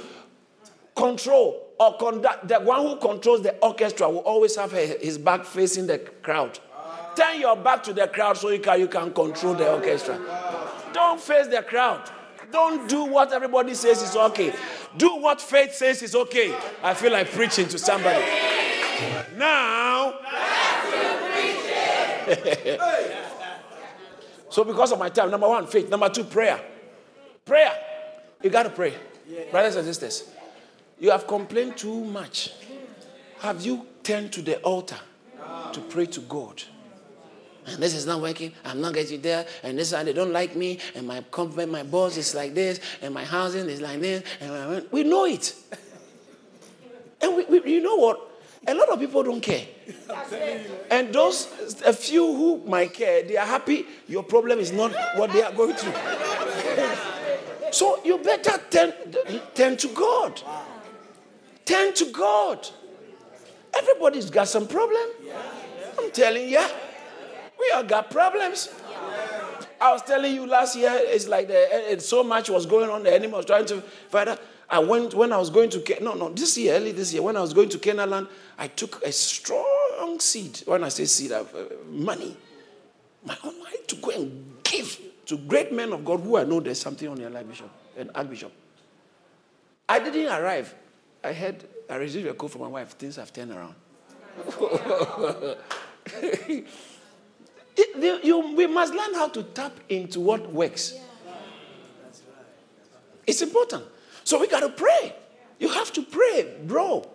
control 0.96 1.68
or 1.78 1.98
conduct, 1.98 2.48
the 2.48 2.60
one 2.60 2.88
who 2.88 2.96
controls 2.98 3.42
the 3.42 3.58
orchestra 3.60 4.10
will 4.10 4.20
always 4.20 4.56
have 4.56 4.72
his 4.72 5.18
back 5.18 5.44
facing 5.44 5.88
the 5.88 6.00
crowd. 6.00 6.58
Turn 7.16 7.40
your 7.40 7.56
back 7.56 7.84
to 7.84 7.94
the 7.94 8.08
crowd 8.08 8.38
so 8.38 8.50
you 8.50 8.60
can, 8.60 8.80
you 8.80 8.88
can 8.88 9.14
control 9.14 9.54
the 9.54 9.72
orchestra. 9.72 10.20
Don't 10.94 11.20
face 11.20 11.48
the 11.48 11.62
crowd. 11.62 12.10
Don't 12.52 12.90
do 12.90 13.06
what 13.06 13.32
everybody 13.32 13.76
says 13.76 14.02
is 14.02 14.16
okay. 14.16 14.54
Do 14.98 15.18
what 15.18 15.40
faith 15.40 15.74
says 15.74 16.02
is 16.02 16.16
okay. 16.16 16.56
I 16.84 16.94
feel 16.94 17.12
like 17.12 17.30
preaching 17.32 17.68
to 17.68 17.78
somebody. 17.78 18.26
Now. 19.36 20.20
so, 24.50 24.64
because 24.64 24.92
of 24.92 25.00
my 25.00 25.10
time, 25.10 25.32
number 25.32 25.48
one, 25.48 25.68
faith. 25.68 25.90
Number 25.90 26.10
two, 26.10 26.24
prayer. 26.24 26.60
Prayer. 27.46 27.74
You 28.42 28.50
got 28.50 28.64
to 28.64 28.70
pray. 28.70 28.94
Brothers 29.52 29.76
and 29.76 29.86
sisters, 29.86 30.30
you 31.00 31.12
have 31.12 31.28
complained 31.28 31.78
too 31.78 32.04
much. 32.04 32.54
Have 33.40 33.66
you 33.66 33.86
turned 34.04 34.34
to 34.34 34.42
the 34.42 34.60
altar 34.62 34.98
to 35.74 35.82
pray 35.82 36.06
to 36.08 36.20
God. 36.22 36.64
And 37.74 37.84
this 37.84 37.96
is 37.96 38.06
not 38.06 38.22
working. 38.22 38.54
I'm 38.66 38.82
not 38.82 38.94
getting 38.94 39.22
there. 39.22 39.46
And 39.64 39.78
this 39.78 39.94
and 39.94 40.08
they 40.08 40.14
don't 40.14 40.34
like 40.34 40.56
me. 40.56 40.80
And 40.96 41.08
my 41.08 41.22
company, 41.32 41.66
my 41.66 41.84
boss 41.84 42.18
is 42.18 42.34
like 42.36 42.54
this. 42.54 42.80
And 43.02 43.14
my 43.14 43.24
housing 43.24 43.70
is 43.70 43.82
like 43.82 44.00
this. 44.02 44.24
And 44.42 44.86
we 44.92 45.04
know 45.04 45.26
it. 45.26 45.54
And 47.22 47.36
we, 47.36 47.46
we, 47.46 47.74
you 47.74 47.82
know 47.82 47.98
what? 47.98 48.30
A 48.68 48.74
lot 48.74 48.90
of 48.90 49.00
people 49.00 49.24
don't 49.24 49.42
care. 49.42 49.66
And 50.92 51.14
those, 51.14 51.48
a 51.86 51.94
few 51.94 52.26
who 52.26 52.64
might 52.66 52.94
care, 52.94 53.24
they 53.24 53.38
are 53.38 53.46
happy 53.46 53.86
your 54.08 54.24
problem 54.24 54.60
is 54.60 54.72
not 54.72 54.94
what 55.16 55.32
they 55.32 55.42
are 55.42 55.52
going 55.52 55.76
through. 55.76 55.94
So 57.72 58.04
you 58.04 58.18
better 58.18 58.60
turn, 58.70 58.94
turn 59.54 59.78
to 59.78 59.88
God. 59.90 60.42
Turn 61.66 61.94
to 61.94 62.06
God. 62.12 62.68
Everybody's 63.78 64.30
got 64.32 64.48
some 64.48 64.68
problem. 64.68 65.08
I'm 66.00 66.12
telling 66.12 66.50
you. 66.50 66.66
We 67.60 67.72
all 67.76 67.84
got 67.84 68.10
problems. 68.10 68.70
I 69.82 69.94
was 69.94 70.02
telling 70.02 70.34
you 70.34 70.46
last 70.46 70.76
year, 70.76 70.92
it's 70.94 71.28
like 71.28 71.48
the, 71.48 71.98
so 72.00 72.24
much 72.24 72.50
was 72.50 72.66
going 72.66 72.90
on. 72.90 73.04
The 73.04 73.14
enemy 73.14 73.34
was 73.34 73.46
trying 73.46 73.66
to 73.68 73.82
fight. 73.82 74.40
I 74.70 74.80
went 74.80 75.14
when 75.14 75.34
I 75.34 75.38
was 75.38 75.50
going 75.50 75.70
to 75.72 75.98
no 76.02 76.14
no 76.14 76.30
this 76.30 76.58
year 76.58 76.76
early 76.76 76.92
this 76.92 77.12
year 77.12 77.24
when 77.24 77.36
I 77.36 77.42
was 77.42 77.54
going 77.54 77.70
to 77.70 77.80
Canaan 77.80 78.28
I 78.58 78.68
took 78.68 79.02
a 79.04 79.12
strong 79.12 80.20
seed. 80.20 80.62
When 80.66 80.84
I 80.84 80.90
say 80.90 81.06
seed, 81.06 81.32
of 81.32 81.54
uh, 81.56 81.64
money, 81.90 82.38
my 83.26 83.36
own 83.44 83.58
money 83.60 83.78
to 83.88 83.96
go 83.96 84.12
and 84.12 84.64
give 84.64 85.00
to 85.26 85.38
great 85.38 85.74
men 85.74 85.92
of 85.92 86.06
God 86.06 86.20
who 86.20 86.38
I 86.38 86.44
know 86.44 86.60
there's 86.60 86.80
something 86.80 87.08
on 87.08 87.20
your 87.20 87.32
life, 87.32 87.48
Bishop 87.48 87.70
and 87.98 88.12
Archbishop. 88.14 88.52
I 89.88 90.00
didn't 90.00 90.32
arrive. 90.32 90.76
I 91.24 91.32
had 91.32 91.64
I 91.90 91.96
received 91.96 92.28
a 92.28 92.34
call 92.34 92.50
from 92.50 92.62
my 92.62 92.68
wife. 92.68 92.92
Things 92.92 93.16
have 93.16 93.34
turned 93.34 93.52
around. 93.52 93.74
it, 97.80 98.24
you, 98.24 98.56
we 98.56 98.68
must 98.68 98.94
learn 98.94 99.14
how 99.14 99.28
to 99.30 99.44
tap 99.44 99.80
into 99.90 100.20
what 100.20 100.52
works. 100.52 100.96
It's 103.26 103.42
important. 103.42 103.84
So 104.24 104.40
we 104.40 104.48
got 104.48 104.62
to 104.62 104.70
pray. 104.70 105.16
You 105.60 105.70
have 105.70 105.92
to 105.94 106.02
pray, 106.02 106.58
bro. 106.64 107.08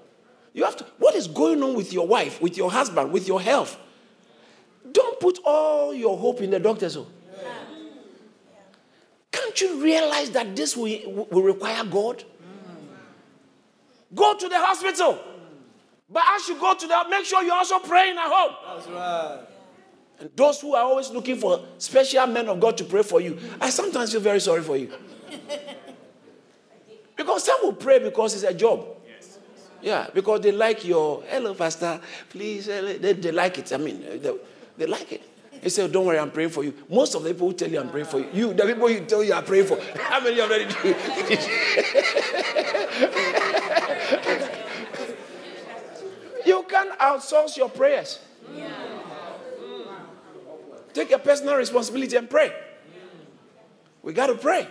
You 0.53 0.65
have 0.65 0.77
to. 0.77 0.87
What 0.99 1.15
is 1.15 1.27
going 1.27 1.62
on 1.62 1.75
with 1.75 1.93
your 1.93 2.07
wife, 2.07 2.41
with 2.41 2.57
your 2.57 2.71
husband, 2.71 3.12
with 3.12 3.27
your 3.27 3.41
health? 3.41 3.77
Don't 4.93 5.19
put 5.19 5.41
all 5.45 5.93
your 5.93 6.17
hope 6.17 6.41
in 6.41 6.51
the 6.51 6.61
doctors. 6.61 6.97
Oh. 6.97 7.07
Can't 9.33 9.61
you 9.61 9.83
realize 9.83 10.31
that 10.31 10.55
this 10.55 10.77
will, 10.77 11.27
will 11.31 11.43
require 11.43 11.85
God? 11.85 12.23
Go 14.15 14.37
to 14.37 14.49
the 14.49 14.59
hospital. 14.59 15.19
But 16.09 16.23
as 16.37 16.49
you 16.49 16.59
go 16.61 16.75
to 16.75 16.87
that, 16.87 17.11
make 17.11 17.25
sure 17.25 17.43
you're 17.43 17.55
also 17.55 17.81
praying 17.81 18.17
at 18.17 18.31
home. 18.31 18.55
That's 18.77 18.89
right. 18.89 19.54
And 20.21 20.31
those 20.37 20.61
who 20.61 20.75
are 20.75 20.83
always 20.83 21.11
looking 21.11 21.37
for 21.37 21.65
special 21.79 22.27
men 22.27 22.49
of 22.49 22.61
God 22.61 22.77
to 22.79 22.85
pray 22.85 23.03
for 23.03 23.21
you, 23.21 23.39
I 23.61 23.71
sometimes 23.71 24.12
feel 24.12 24.21
very 24.21 24.41
sorry 24.41 24.62
for 24.62 24.77
you. 24.77 24.93
because 27.17 27.45
some 27.45 27.59
will 27.62 27.73
pray 27.73 27.99
because 27.99 28.35
it's 28.35 28.45
a 28.45 28.55
job. 28.55 28.87
Yeah, 29.83 30.09
because 30.15 30.41
they 30.41 30.51
like 30.53 30.85
your, 30.87 31.23
hello, 31.29 31.53
Pastor, 31.55 32.01
please. 32.31 32.69
Eh, 32.71 32.97
they, 32.99 33.12
they 33.12 33.31
like 33.33 33.59
it. 33.59 33.71
I 33.71 33.77
mean, 33.77 34.03
eh, 34.09 34.17
they, 34.17 34.35
they 34.79 34.87
like 34.87 35.12
it. 35.12 35.23
He 35.61 35.69
said, 35.69 35.93
Don't 35.93 36.07
worry, 36.07 36.19
I'm 36.19 36.31
praying 36.31 36.49
for 36.51 36.65
you. 36.65 36.73
Most 36.89 37.15
of 37.15 37.23
the 37.23 37.33
people 37.35 37.49
who 37.49 37.55
tell 37.55 37.71
you 37.71 37.81
I'm 37.81 37.91
praying 37.91 38.07
for 38.07 38.19
you, 38.21 38.29
you 38.33 38.55
the 38.55 38.65
people 38.65 38.89
you 38.91 39.01
tell 39.01 39.23
you 39.23 39.35
are 39.35 39.43
praying 39.43 39.67
for, 39.67 39.79
how 39.99 40.21
many 40.23 40.41
already 40.41 40.65
do? 40.67 40.89
you 46.47 46.62
can 46.69 46.91
outsource 46.99 47.57
your 47.59 47.69
prayers. 47.69 48.21
Yeah. 48.55 48.84
Take 50.95 51.11
a 51.11 51.19
personal 51.19 51.57
responsibility 51.57 52.17
and 52.17 52.31
pray. 52.31 52.55
We 54.03 54.13
got 54.13 54.29
to 54.29 54.37
pray. 54.37 54.69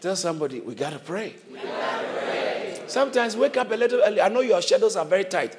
Tell 0.00 0.16
somebody, 0.16 0.60
we 0.60 0.74
got 0.74 0.94
to 0.94 0.98
pray. 0.98 1.34
Sometimes 2.86 3.36
wake 3.36 3.56
up 3.56 3.70
a 3.70 3.74
little 3.74 4.00
early. 4.02 4.20
I 4.20 4.28
know 4.28 4.40
your 4.40 4.60
schedules 4.62 4.96
are 4.96 5.04
very 5.04 5.24
tight, 5.24 5.56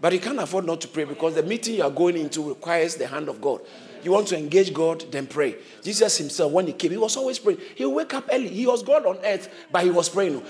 but 0.00 0.12
you 0.12 0.20
can't 0.20 0.38
afford 0.38 0.66
not 0.66 0.80
to 0.82 0.88
pray 0.88 1.04
because 1.04 1.34
the 1.34 1.42
meeting 1.42 1.76
you 1.76 1.82
are 1.82 1.90
going 1.90 2.16
into 2.16 2.48
requires 2.48 2.96
the 2.96 3.06
hand 3.06 3.28
of 3.28 3.40
God. 3.40 3.60
You 4.02 4.12
want 4.12 4.28
to 4.28 4.38
engage 4.38 4.72
God, 4.72 5.04
then 5.10 5.26
pray. 5.26 5.56
Jesus 5.82 6.18
himself, 6.18 6.52
when 6.52 6.66
he 6.66 6.72
came, 6.74 6.90
he 6.90 6.96
was 6.96 7.16
always 7.16 7.38
praying. 7.38 7.60
He 7.74 7.84
wake 7.86 8.12
up 8.14 8.28
early. 8.30 8.48
He 8.48 8.66
was 8.66 8.82
God 8.82 9.06
on 9.06 9.18
earth, 9.24 9.48
but 9.72 9.82
he 9.82 9.90
was 9.90 10.08
praying. 10.08 10.42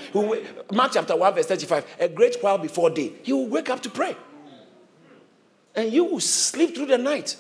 Mark 0.72 0.92
chapter 0.92 1.16
1, 1.16 1.34
verse 1.34 1.46
35, 1.46 1.86
a 2.00 2.08
great 2.08 2.36
while 2.42 2.58
before 2.58 2.90
day. 2.90 3.12
He 3.22 3.32
will 3.32 3.46
wake 3.48 3.70
up 3.70 3.80
to 3.82 3.90
pray. 3.90 4.16
And 5.74 5.92
you 5.92 6.04
will 6.04 6.20
sleep 6.20 6.74
through 6.74 6.86
the 6.86 6.98
night. 6.98 7.36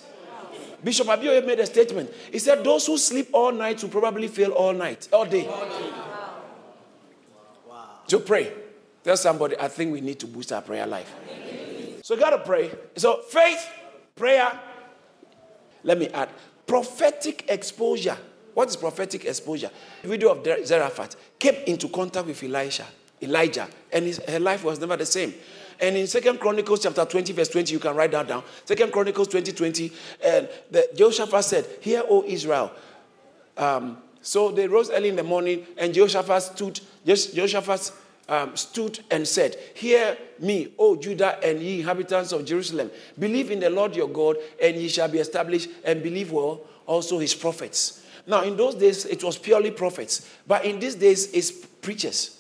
Bishop 0.86 1.08
Abioye 1.08 1.44
made 1.44 1.58
a 1.58 1.66
statement. 1.66 2.12
He 2.30 2.38
said, 2.38 2.62
Those 2.62 2.86
who 2.86 2.96
sleep 2.96 3.30
all 3.32 3.50
night 3.50 3.82
will 3.82 3.90
probably 3.90 4.28
fail 4.28 4.52
all 4.52 4.72
night, 4.72 5.08
all 5.12 5.24
day. 5.24 5.42
Wow. 7.68 7.90
So 8.06 8.20
pray. 8.20 8.52
Tell 9.02 9.16
somebody, 9.16 9.56
I 9.58 9.66
think 9.66 9.92
we 9.92 10.00
need 10.00 10.20
to 10.20 10.28
boost 10.28 10.52
our 10.52 10.62
prayer 10.62 10.86
life. 10.86 11.12
So 12.02 12.14
you 12.14 12.20
got 12.20 12.30
to 12.30 12.38
pray. 12.38 12.70
So 12.94 13.20
faith, 13.22 13.68
prayer. 14.14 14.60
Let 15.82 15.98
me 15.98 16.06
add 16.06 16.28
prophetic 16.68 17.46
exposure. 17.48 18.16
What 18.54 18.68
is 18.68 18.76
prophetic 18.76 19.24
exposure? 19.24 19.72
The 20.02 20.08
video 20.08 20.30
of 20.30 20.46
Zarephath 20.64 21.16
came 21.36 21.56
into 21.66 21.88
contact 21.88 22.28
with 22.28 22.40
Elisha, 22.44 22.86
Elijah, 23.20 23.66
and 23.92 24.04
his, 24.04 24.18
her 24.18 24.38
life 24.38 24.62
was 24.62 24.78
never 24.78 24.96
the 24.96 25.06
same. 25.06 25.34
And 25.80 25.96
in 25.96 26.06
Second 26.06 26.40
Chronicles 26.40 26.82
chapter 26.82 27.04
20, 27.04 27.32
verse 27.32 27.48
20, 27.48 27.72
you 27.72 27.78
can 27.78 27.94
write 27.94 28.12
that 28.12 28.28
down. 28.28 28.42
Second 28.64 28.92
Chronicles 28.92 29.28
20, 29.28 29.52
20, 29.52 29.92
and 30.24 30.48
the, 30.70 30.88
Jehoshaphat 30.94 31.44
said, 31.44 31.66
Hear, 31.80 32.02
O 32.08 32.24
Israel. 32.24 32.72
Um, 33.56 33.98
so 34.22 34.50
they 34.50 34.66
rose 34.66 34.90
early 34.90 35.08
in 35.08 35.16
the 35.16 35.22
morning, 35.22 35.66
and 35.76 35.92
Jehoshaphat 35.92 36.42
stood, 36.42 36.80
Jehoshaphat 37.04 37.92
um, 38.28 38.56
stood 38.56 39.00
and 39.10 39.26
said, 39.26 39.56
Hear 39.74 40.16
me, 40.38 40.74
O 40.78 40.96
Judah 40.96 41.38
and 41.44 41.60
ye 41.60 41.80
inhabitants 41.80 42.32
of 42.32 42.44
Jerusalem. 42.44 42.90
Believe 43.18 43.50
in 43.50 43.60
the 43.60 43.70
Lord 43.70 43.94
your 43.94 44.08
God, 44.08 44.36
and 44.60 44.76
ye 44.76 44.88
shall 44.88 45.08
be 45.08 45.18
established, 45.18 45.68
and 45.84 46.02
believe 46.02 46.32
well 46.32 46.62
also 46.86 47.18
his 47.18 47.34
prophets. 47.34 48.02
Now, 48.26 48.42
in 48.42 48.56
those 48.56 48.74
days, 48.74 49.04
it 49.04 49.22
was 49.22 49.38
purely 49.38 49.70
prophets, 49.70 50.28
but 50.46 50.64
in 50.64 50.80
these 50.80 50.96
days, 50.96 51.30
it's 51.32 51.50
preachers 51.52 52.35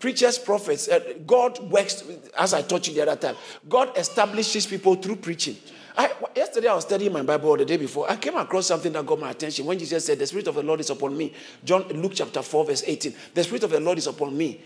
preachers, 0.00 0.38
prophets. 0.38 0.88
Uh, 0.88 1.14
God 1.26 1.58
works, 1.70 2.04
as 2.38 2.54
I 2.54 2.62
taught 2.62 2.88
you 2.88 2.94
the 2.94 3.02
other 3.02 3.16
time, 3.16 3.36
God 3.68 3.96
establishes 3.96 4.66
people 4.66 4.94
through 4.94 5.16
preaching. 5.16 5.56
I, 5.96 6.12
yesterday 6.36 6.68
I 6.68 6.74
was 6.74 6.84
studying 6.84 7.12
my 7.12 7.22
Bible 7.22 7.56
the 7.56 7.64
day 7.64 7.76
before. 7.76 8.08
I 8.08 8.16
came 8.16 8.36
across 8.36 8.66
something 8.66 8.92
that 8.92 9.04
got 9.04 9.18
my 9.18 9.30
attention 9.30 9.66
when 9.66 9.78
Jesus 9.78 10.06
said, 10.06 10.18
The 10.18 10.26
Spirit 10.26 10.46
of 10.46 10.54
the 10.54 10.62
Lord 10.62 10.78
is 10.78 10.90
upon 10.90 11.16
me. 11.16 11.34
John 11.64 11.82
Luke 11.88 12.12
chapter 12.14 12.40
4, 12.40 12.66
verse 12.66 12.84
18. 12.86 13.14
The 13.34 13.42
Spirit 13.42 13.64
of 13.64 13.70
the 13.70 13.80
Lord 13.80 13.98
is 13.98 14.06
upon 14.06 14.36
me 14.36 14.60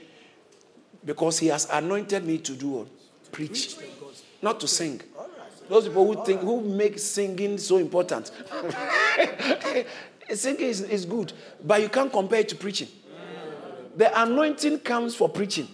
because 1.04 1.38
He 1.38 1.46
has 1.46 1.68
anointed 1.70 2.24
me 2.26 2.38
to 2.38 2.52
do 2.52 2.68
what? 2.68 3.32
Preach. 3.32 3.76
Not 4.42 4.60
to 4.60 4.68
sing. 4.68 5.00
Those 5.68 5.88
people 5.88 6.12
who 6.12 6.22
think 6.24 6.42
who 6.42 6.60
make 6.60 6.98
singing 6.98 7.56
so 7.56 7.78
important. 7.78 8.30
singing 10.34 10.66
is, 10.66 10.82
is 10.82 11.06
good, 11.06 11.32
but 11.64 11.80
you 11.80 11.88
can't 11.88 12.12
compare 12.12 12.40
it 12.40 12.48
to 12.50 12.56
preaching. 12.56 12.88
The 13.96 14.22
anointing 14.22 14.80
comes 14.80 15.14
for 15.14 15.28
preaching. 15.28 15.68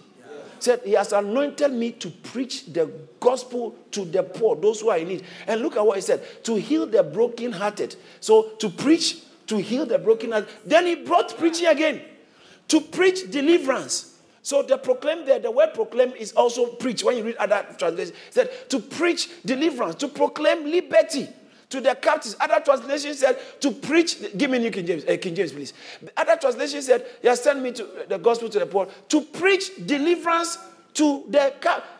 Said 0.61 0.81
he 0.83 0.91
has 0.91 1.13
anointed 1.13 1.71
me 1.71 1.93
to 1.93 2.09
preach 2.09 2.65
the 2.65 2.91
gospel 3.21 3.77
to 3.91 4.03
the 4.03 4.23
poor, 4.23 4.57
those 4.57 4.81
who 4.81 4.89
are 4.89 4.97
in 4.97 5.07
need. 5.07 5.23
And 5.47 5.61
look 5.61 5.77
at 5.77 5.85
what 5.85 5.95
he 5.95 6.01
said: 6.01 6.43
to 6.43 6.55
heal 6.55 6.85
the 6.85 7.01
brokenhearted. 7.01 7.95
So 8.19 8.49
to 8.59 8.69
preach, 8.69 9.23
to 9.47 9.57
heal 9.57 9.85
the 9.85 9.97
brokenhearted. 9.97 10.49
Then 10.65 10.85
he 10.85 10.95
brought 10.95 11.37
preaching 11.37 11.67
again, 11.67 12.01
to 12.67 12.81
preach 12.81 13.31
deliverance. 13.31 14.17
So 14.41 14.61
the 14.61 14.77
proclaim 14.77 15.25
there, 15.25 15.39
the 15.39 15.51
word 15.51 15.73
proclaim 15.73 16.11
is 16.11 16.33
also 16.33 16.65
preach. 16.65 17.05
When 17.05 17.15
you 17.15 17.23
read 17.23 17.37
other 17.37 17.65
translations, 17.77 18.17
said 18.29 18.49
to 18.69 18.79
preach 18.79 19.29
deliverance, 19.45 19.95
to 19.95 20.09
proclaim 20.09 20.69
liberty 20.69 21.29
to 21.69 21.81
the 21.81 21.95
captives. 21.95 22.35
Other 22.39 22.59
translations 22.59 23.19
said 23.19 23.37
to 23.61 23.71
preach. 23.71 24.17
Give 24.37 24.49
me 24.49 24.59
New 24.59 24.71
King 24.71 24.85
James, 24.85 25.05
uh, 25.05 25.17
King 25.21 25.35
James, 25.35 25.51
please. 25.51 25.73
Other 26.17 26.35
translations 26.35 26.85
said, 26.85 27.05
He 27.21 27.27
has 27.27 27.41
sent 27.41 27.61
me 27.61 27.71
to 27.73 27.87
the 28.07 28.17
gospel 28.17 28.49
to 28.49 28.59
the 28.59 28.65
poor 28.65 28.87
to 29.09 29.21
preach 29.21 29.71
deliverance 29.85 30.57
to 30.95 31.23
the 31.29 31.53
captives. 31.61 31.95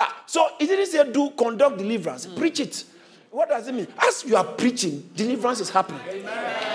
Uh, 0.00 0.06
so 0.26 0.48
it 0.58 0.66
didn't 0.66 0.86
say 0.86 1.10
do 1.12 1.30
conduct 1.30 1.78
deliverance, 1.78 2.26
mm. 2.26 2.36
preach 2.36 2.58
it. 2.58 2.84
What 3.30 3.48
does 3.48 3.68
it 3.68 3.74
mean? 3.74 3.86
As 3.98 4.24
you 4.24 4.36
are 4.36 4.44
preaching, 4.44 5.08
deliverance 5.14 5.60
is 5.60 5.70
happening. 5.70 6.00
Amen. 6.08 6.74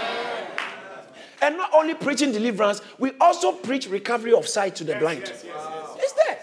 And 1.41 1.57
not 1.57 1.73
only 1.73 1.93
preaching 1.93 2.31
deliverance, 2.31 2.81
we 2.97 3.11
also 3.21 3.53
preach 3.53 3.87
recovery 3.87 4.33
of 4.33 4.47
sight 4.47 4.75
to 4.77 4.83
the 4.83 4.93
yes, 4.93 5.01
blind. 5.01 5.21
Yes, 5.21 5.45
yes, 5.45 5.95
it's 5.97 6.13
there 6.13 6.39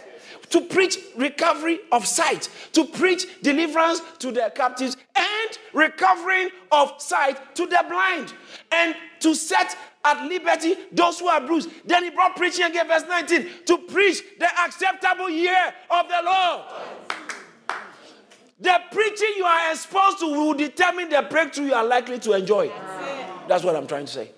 to 0.50 0.60
preach 0.62 0.98
recovery 1.16 1.80
of 1.92 2.06
sight, 2.06 2.48
to 2.72 2.84
preach 2.84 3.26
deliverance 3.42 4.00
to 4.18 4.30
the 4.30 4.52
captives, 4.54 4.96
and 5.14 5.35
recovering 5.72 6.50
of 6.72 6.94
sight 6.98 7.54
to 7.56 7.66
the 7.66 7.84
blind, 7.88 8.32
and 8.72 8.94
to 9.20 9.34
set 9.34 9.76
at 10.04 10.24
liberty 10.26 10.74
those 10.92 11.18
who 11.18 11.28
are 11.28 11.40
bruised. 11.40 11.68
Then 11.84 12.04
he 12.04 12.10
brought 12.10 12.36
preaching 12.36 12.64
again, 12.64 12.86
verse 12.86 13.04
19, 13.08 13.48
to 13.66 13.78
preach 13.78 14.22
the 14.38 14.48
acceptable 14.64 15.28
year 15.28 15.74
of 15.90 16.08
the 16.08 16.20
Lord. 16.24 16.62
The 18.58 18.80
preaching 18.90 19.34
you 19.36 19.44
are 19.44 19.72
exposed 19.72 20.20
to 20.20 20.26
will 20.26 20.54
determine 20.54 21.10
the 21.10 21.26
breakthrough 21.28 21.66
you 21.66 21.74
are 21.74 21.84
likely 21.84 22.18
to 22.20 22.32
enjoy. 22.32 22.70
That's 23.48 23.64
what 23.64 23.76
I'm 23.76 23.86
trying 23.86 24.06
to 24.06 24.12
say. 24.12 24.30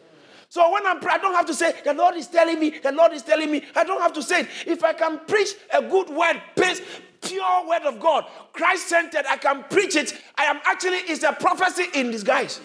So 0.50 0.72
when 0.72 0.86
I'm, 0.86 0.98
I 1.06 1.18
don't 1.18 1.34
have 1.34 1.46
to 1.46 1.54
say, 1.54 1.74
the 1.84 1.92
Lord 1.92 2.16
is 2.16 2.26
telling 2.26 2.58
me, 2.58 2.78
the 2.78 2.90
Lord 2.90 3.12
is 3.12 3.22
telling 3.22 3.50
me. 3.50 3.62
I 3.76 3.84
don't 3.84 4.00
have 4.00 4.14
to 4.14 4.22
say 4.22 4.40
it. 4.40 4.48
If 4.66 4.82
I 4.82 4.94
can 4.94 5.20
preach 5.26 5.50
a 5.72 5.82
good 5.82 6.08
word, 6.08 6.40
based, 6.56 6.82
pure 7.20 7.68
word 7.68 7.82
of 7.82 8.00
God, 8.00 8.26
Christ 8.52 8.88
centered, 8.88 9.24
I 9.28 9.36
can 9.36 9.64
preach 9.70 9.96
it. 9.96 10.14
I 10.36 10.44
am 10.44 10.60
actually, 10.64 10.98
it's 10.98 11.22
a 11.22 11.32
prophecy 11.32 11.84
in 11.94 12.10
disguise. 12.10 12.60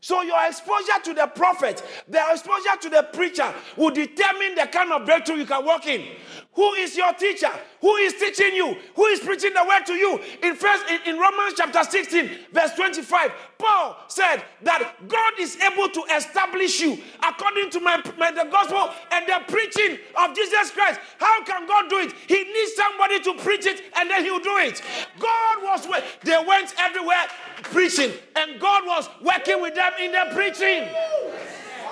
So 0.00 0.20
your 0.20 0.36
exposure 0.46 1.00
to 1.04 1.14
the 1.14 1.26
prophet, 1.28 1.82
the 2.06 2.20
exposure 2.30 2.76
to 2.82 2.90
the 2.90 3.08
preacher 3.10 3.54
will 3.74 3.90
determine 3.90 4.54
the 4.54 4.68
kind 4.70 4.92
of 4.92 5.06
breakthrough 5.06 5.36
you 5.36 5.46
can 5.46 5.64
walk 5.64 5.86
in. 5.86 6.04
Who 6.52 6.74
is 6.74 6.94
your 6.94 7.14
teacher? 7.14 7.50
Who 7.84 7.96
is 7.96 8.14
teaching 8.14 8.54
you? 8.54 8.78
Who 8.96 9.04
is 9.08 9.20
preaching 9.20 9.52
the 9.52 9.62
word 9.62 9.84
to 9.84 9.92
you? 9.92 10.18
In 10.42 10.54
first 10.56 10.88
in, 10.88 11.00
in, 11.04 11.20
Romans 11.20 11.52
chapter 11.54 11.84
16, 11.84 12.30
verse 12.50 12.72
25, 12.76 13.30
Paul 13.58 13.98
said 14.08 14.42
that 14.62 14.94
God 15.06 15.32
is 15.38 15.58
able 15.60 15.90
to 15.90 16.00
establish 16.16 16.80
you 16.80 16.96
according 17.22 17.68
to 17.72 17.80
my, 17.80 18.02
my 18.16 18.30
the 18.30 18.48
gospel 18.50 18.88
and 19.12 19.26
the 19.26 19.38
preaching 19.52 19.98
of 20.16 20.34
Jesus 20.34 20.70
Christ. 20.70 20.98
How 21.18 21.44
can 21.44 21.66
God 21.66 21.90
do 21.90 21.98
it? 21.98 22.14
He 22.26 22.42
needs 22.42 22.72
somebody 22.74 23.20
to 23.20 23.34
preach 23.34 23.66
it 23.66 23.82
and 23.98 24.08
then 24.08 24.24
he'll 24.24 24.40
do 24.40 24.56
it. 24.56 24.80
God 25.18 25.62
was 25.62 25.86
they 26.22 26.42
went 26.48 26.74
everywhere 26.78 27.26
preaching, 27.64 28.12
and 28.34 28.58
God 28.58 28.86
was 28.86 29.10
working 29.20 29.60
with 29.60 29.74
them 29.74 29.92
in 30.00 30.10
their 30.10 30.32
preaching. 30.32 30.88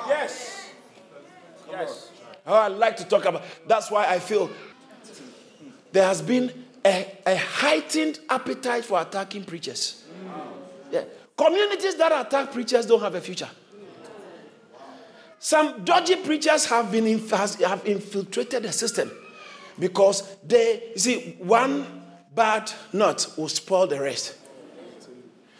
Yes. 0.08 0.70
Yes. 1.70 2.08
Oh, 2.46 2.54
I 2.54 2.68
like 2.68 2.96
to 2.96 3.04
talk 3.04 3.26
about. 3.26 3.42
That's 3.66 3.90
why 3.90 4.06
I 4.06 4.18
feel 4.18 4.50
there 5.92 6.04
has 6.04 6.22
been 6.22 6.50
a, 6.84 7.06
a 7.26 7.36
heightened 7.36 8.18
appetite 8.28 8.84
for 8.84 9.00
attacking 9.00 9.44
preachers. 9.44 10.04
Yeah. 10.90 11.04
Communities 11.36 11.96
that 11.96 12.26
attack 12.26 12.52
preachers 12.52 12.86
don't 12.86 13.00
have 13.00 13.14
a 13.14 13.20
future. 13.20 13.48
Some 15.38 15.84
dodgy 15.84 16.16
preachers 16.16 16.66
have 16.66 16.92
been 16.92 17.18
have 17.28 17.84
infiltrated 17.84 18.62
the 18.62 18.72
system 18.72 19.10
because 19.78 20.36
they 20.46 20.92
see 20.96 21.36
one 21.40 21.84
bad 22.34 22.72
nut 22.92 23.26
will 23.36 23.48
spoil 23.48 23.86
the 23.86 24.00
rest. 24.00 24.36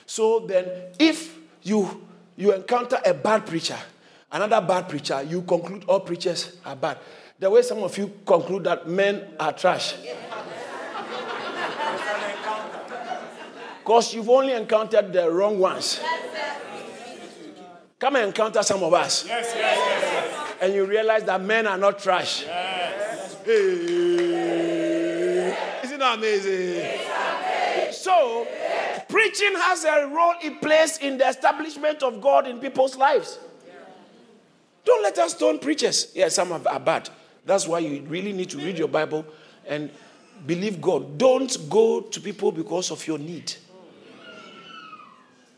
So 0.06 0.40
then, 0.40 0.66
if 0.98 1.36
you 1.62 2.06
you 2.36 2.52
encounter 2.52 3.00
a 3.04 3.12
bad 3.12 3.46
preacher, 3.46 3.78
another 4.30 4.60
bad 4.60 4.88
preacher, 4.88 5.22
you 5.22 5.42
conclude 5.42 5.84
all 5.88 6.00
preachers 6.00 6.58
are 6.64 6.76
bad. 6.76 6.98
The 7.42 7.50
way 7.50 7.62
some 7.62 7.82
of 7.82 7.98
you 7.98 8.12
conclude 8.24 8.62
that 8.62 8.86
men 8.86 9.34
are 9.40 9.52
trash. 9.52 9.96
Because 13.80 14.14
you've 14.14 14.30
only 14.30 14.52
encountered 14.52 15.12
the 15.12 15.28
wrong 15.28 15.58
ones. 15.58 15.98
Come 17.98 18.14
and 18.14 18.26
encounter 18.26 18.62
some 18.62 18.84
of 18.84 18.94
us. 18.94 19.26
Yes, 19.26 19.52
yes, 19.56 19.76
yes, 19.76 20.54
and 20.60 20.72
you 20.72 20.84
realize 20.84 21.24
that 21.24 21.42
men 21.42 21.66
are 21.66 21.76
not 21.76 21.98
trash. 21.98 22.44
Hey. 22.44 23.52
Isn't 25.82 25.98
that 25.98 26.18
amazing? 26.18 27.00
So, 27.90 28.46
preaching 29.08 29.54
has 29.56 29.82
a 29.84 30.06
role 30.06 30.34
it 30.44 30.60
plays 30.62 30.98
in 30.98 31.18
the 31.18 31.26
establishment 31.26 32.04
of 32.04 32.20
God 32.20 32.46
in 32.46 32.60
people's 32.60 32.96
lives. 32.96 33.40
Don't 34.84 35.02
let 35.02 35.18
us 35.18 35.32
stone 35.32 35.58
preachers. 35.58 36.12
Yeah, 36.14 36.28
some 36.28 36.52
are 36.52 36.78
bad. 36.78 37.10
That's 37.44 37.66
why 37.66 37.80
you 37.80 38.02
really 38.02 38.32
need 38.32 38.50
to 38.50 38.58
read 38.58 38.78
your 38.78 38.88
Bible 38.88 39.24
and 39.66 39.90
believe 40.46 40.80
God. 40.80 41.18
Don't 41.18 41.56
go 41.68 42.00
to 42.00 42.20
people 42.20 42.52
because 42.52 42.90
of 42.90 43.06
your 43.06 43.18
need. 43.18 43.52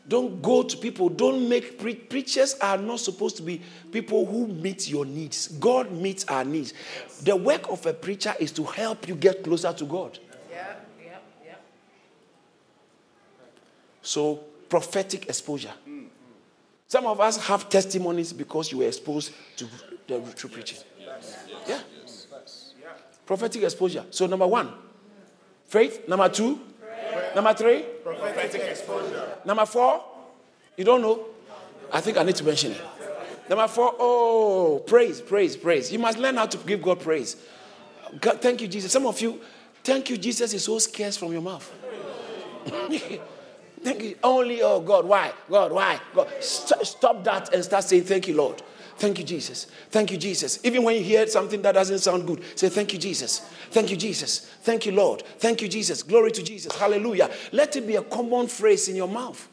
Don't 0.07 0.41
go 0.41 0.61
to 0.61 0.77
people. 0.77 1.09
Don't 1.09 1.49
make 1.49 1.79
pre- 1.79 1.95
preachers 1.95 2.55
are 2.61 2.77
not 2.77 2.99
supposed 2.99 3.37
to 3.37 3.43
be 3.43 3.61
people 3.91 4.25
who 4.25 4.47
meet 4.47 4.87
your 4.87 5.03
needs. 5.03 5.47
God 5.47 5.91
meets 5.91 6.25
our 6.25 6.43
needs. 6.43 6.73
The 7.23 7.35
work 7.35 7.69
of 7.69 7.85
a 7.85 7.93
preacher 7.93 8.35
is 8.39 8.51
to 8.53 8.63
help 8.63 9.07
you 9.07 9.15
get 9.15 9.43
closer 9.43 9.73
to 9.73 9.85
God. 9.85 10.19
Yeah, 10.51 10.75
yeah, 11.03 11.17
yeah. 11.43 11.55
So 14.03 14.43
prophetic 14.69 15.27
exposure. 15.27 15.73
Some 16.87 17.07
of 17.07 17.19
us 17.19 17.37
have 17.47 17.67
testimonies 17.67 18.31
because 18.31 18.71
you 18.71 18.79
were 18.79 18.87
exposed 18.87 19.31
to 19.57 19.67
the 20.07 20.19
true 20.35 20.51
preaching. 20.51 20.77
Yeah. 20.77 20.94
Prophetic 23.25 23.63
exposure. 23.63 24.05
So 24.11 24.27
number 24.27 24.47
one, 24.47 24.71
faith. 25.67 26.07
Number 26.07 26.29
two, 26.29 26.59
Number 27.35 27.53
three? 27.53 27.81
Prophetic 28.03 28.61
exposure. 28.61 29.37
Number 29.43 29.65
four? 29.65 30.03
You 30.77 30.85
don't 30.85 31.01
know? 31.01 31.25
I 31.91 31.99
think 31.99 32.17
I 32.17 32.23
need 32.23 32.35
to 32.37 32.43
mention 32.45 32.71
it. 32.71 32.81
Number 33.49 33.67
four, 33.67 33.93
oh, 33.99 34.83
praise, 34.87 35.21
praise, 35.21 35.55
praise. 35.55 35.91
You 35.91 35.99
must 35.99 36.17
learn 36.17 36.35
how 36.35 36.45
to 36.47 36.57
give 36.57 36.81
God 36.81 36.99
praise. 37.01 37.35
God, 38.19 38.41
thank 38.41 38.61
you, 38.61 38.67
Jesus. 38.67 38.91
Some 38.91 39.05
of 39.05 39.19
you, 39.21 39.39
thank 39.83 40.09
you, 40.09 40.17
Jesus 40.17 40.53
is 40.53 40.63
so 40.63 40.79
scarce 40.79 41.17
from 41.17 41.31
your 41.31 41.41
mouth. 41.41 41.71
thank 43.83 44.01
you. 44.01 44.17
Only, 44.23 44.61
oh 44.63 44.79
God, 44.79 45.05
why? 45.05 45.31
God, 45.49 45.73
why? 45.73 45.99
God, 46.15 46.27
st- 46.39 46.87
stop 46.87 47.23
that 47.25 47.53
and 47.53 47.63
start 47.63 47.83
saying, 47.83 48.05
thank 48.05 48.27
you, 48.27 48.35
Lord. 48.35 48.61
Thank 48.97 49.19
you, 49.19 49.25
Jesus. 49.25 49.67
Thank 49.89 50.11
you, 50.11 50.17
Jesus. 50.17 50.59
Even 50.63 50.83
when 50.83 50.95
you 50.95 51.03
hear 51.03 51.27
something 51.27 51.61
that 51.63 51.73
doesn't 51.73 51.99
sound 51.99 52.25
good, 52.25 52.41
say, 52.57 52.69
Thank 52.69 52.93
you, 52.93 52.99
Jesus. 52.99 53.39
Thank 53.69 53.91
you, 53.91 53.97
Jesus. 53.97 54.39
Thank 54.61 54.85
you, 54.85 54.93
Lord. 54.93 55.21
Thank 55.37 55.61
you, 55.61 55.67
Jesus. 55.67 56.01
Glory 56.01 56.31
to 56.31 56.41
Jesus. 56.41 56.73
Hallelujah. 56.75 57.29
Let 57.51 57.75
it 57.75 57.85
be 57.85 57.97
a 57.97 58.01
common 58.01 58.47
phrase 58.47 58.87
in 58.87 58.95
your 58.95 59.09
mouth. 59.09 59.49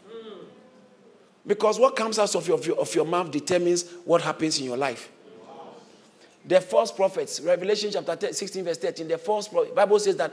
Because 1.45 1.81
what 1.81 1.97
comes 1.97 2.21
out 2.21 2.37
of 2.37 2.47
your, 2.47 2.79
of 2.79 2.95
your 2.95 3.05
mouth 3.05 3.33
determines 3.33 3.91
what 4.05 4.23
happens 4.23 4.61
in 4.61 4.65
your 4.65 4.77
life. 4.77 5.11
The 6.45 6.61
false 6.61 6.93
prophets, 6.93 7.41
Revelation 7.41 7.91
chapter 7.93 8.33
16, 8.33 8.65
verse 8.65 8.79
13, 8.79 9.09
the 9.09 9.19
false 9.19 9.49
Bible 9.49 9.99
says 9.99 10.17
that 10.17 10.33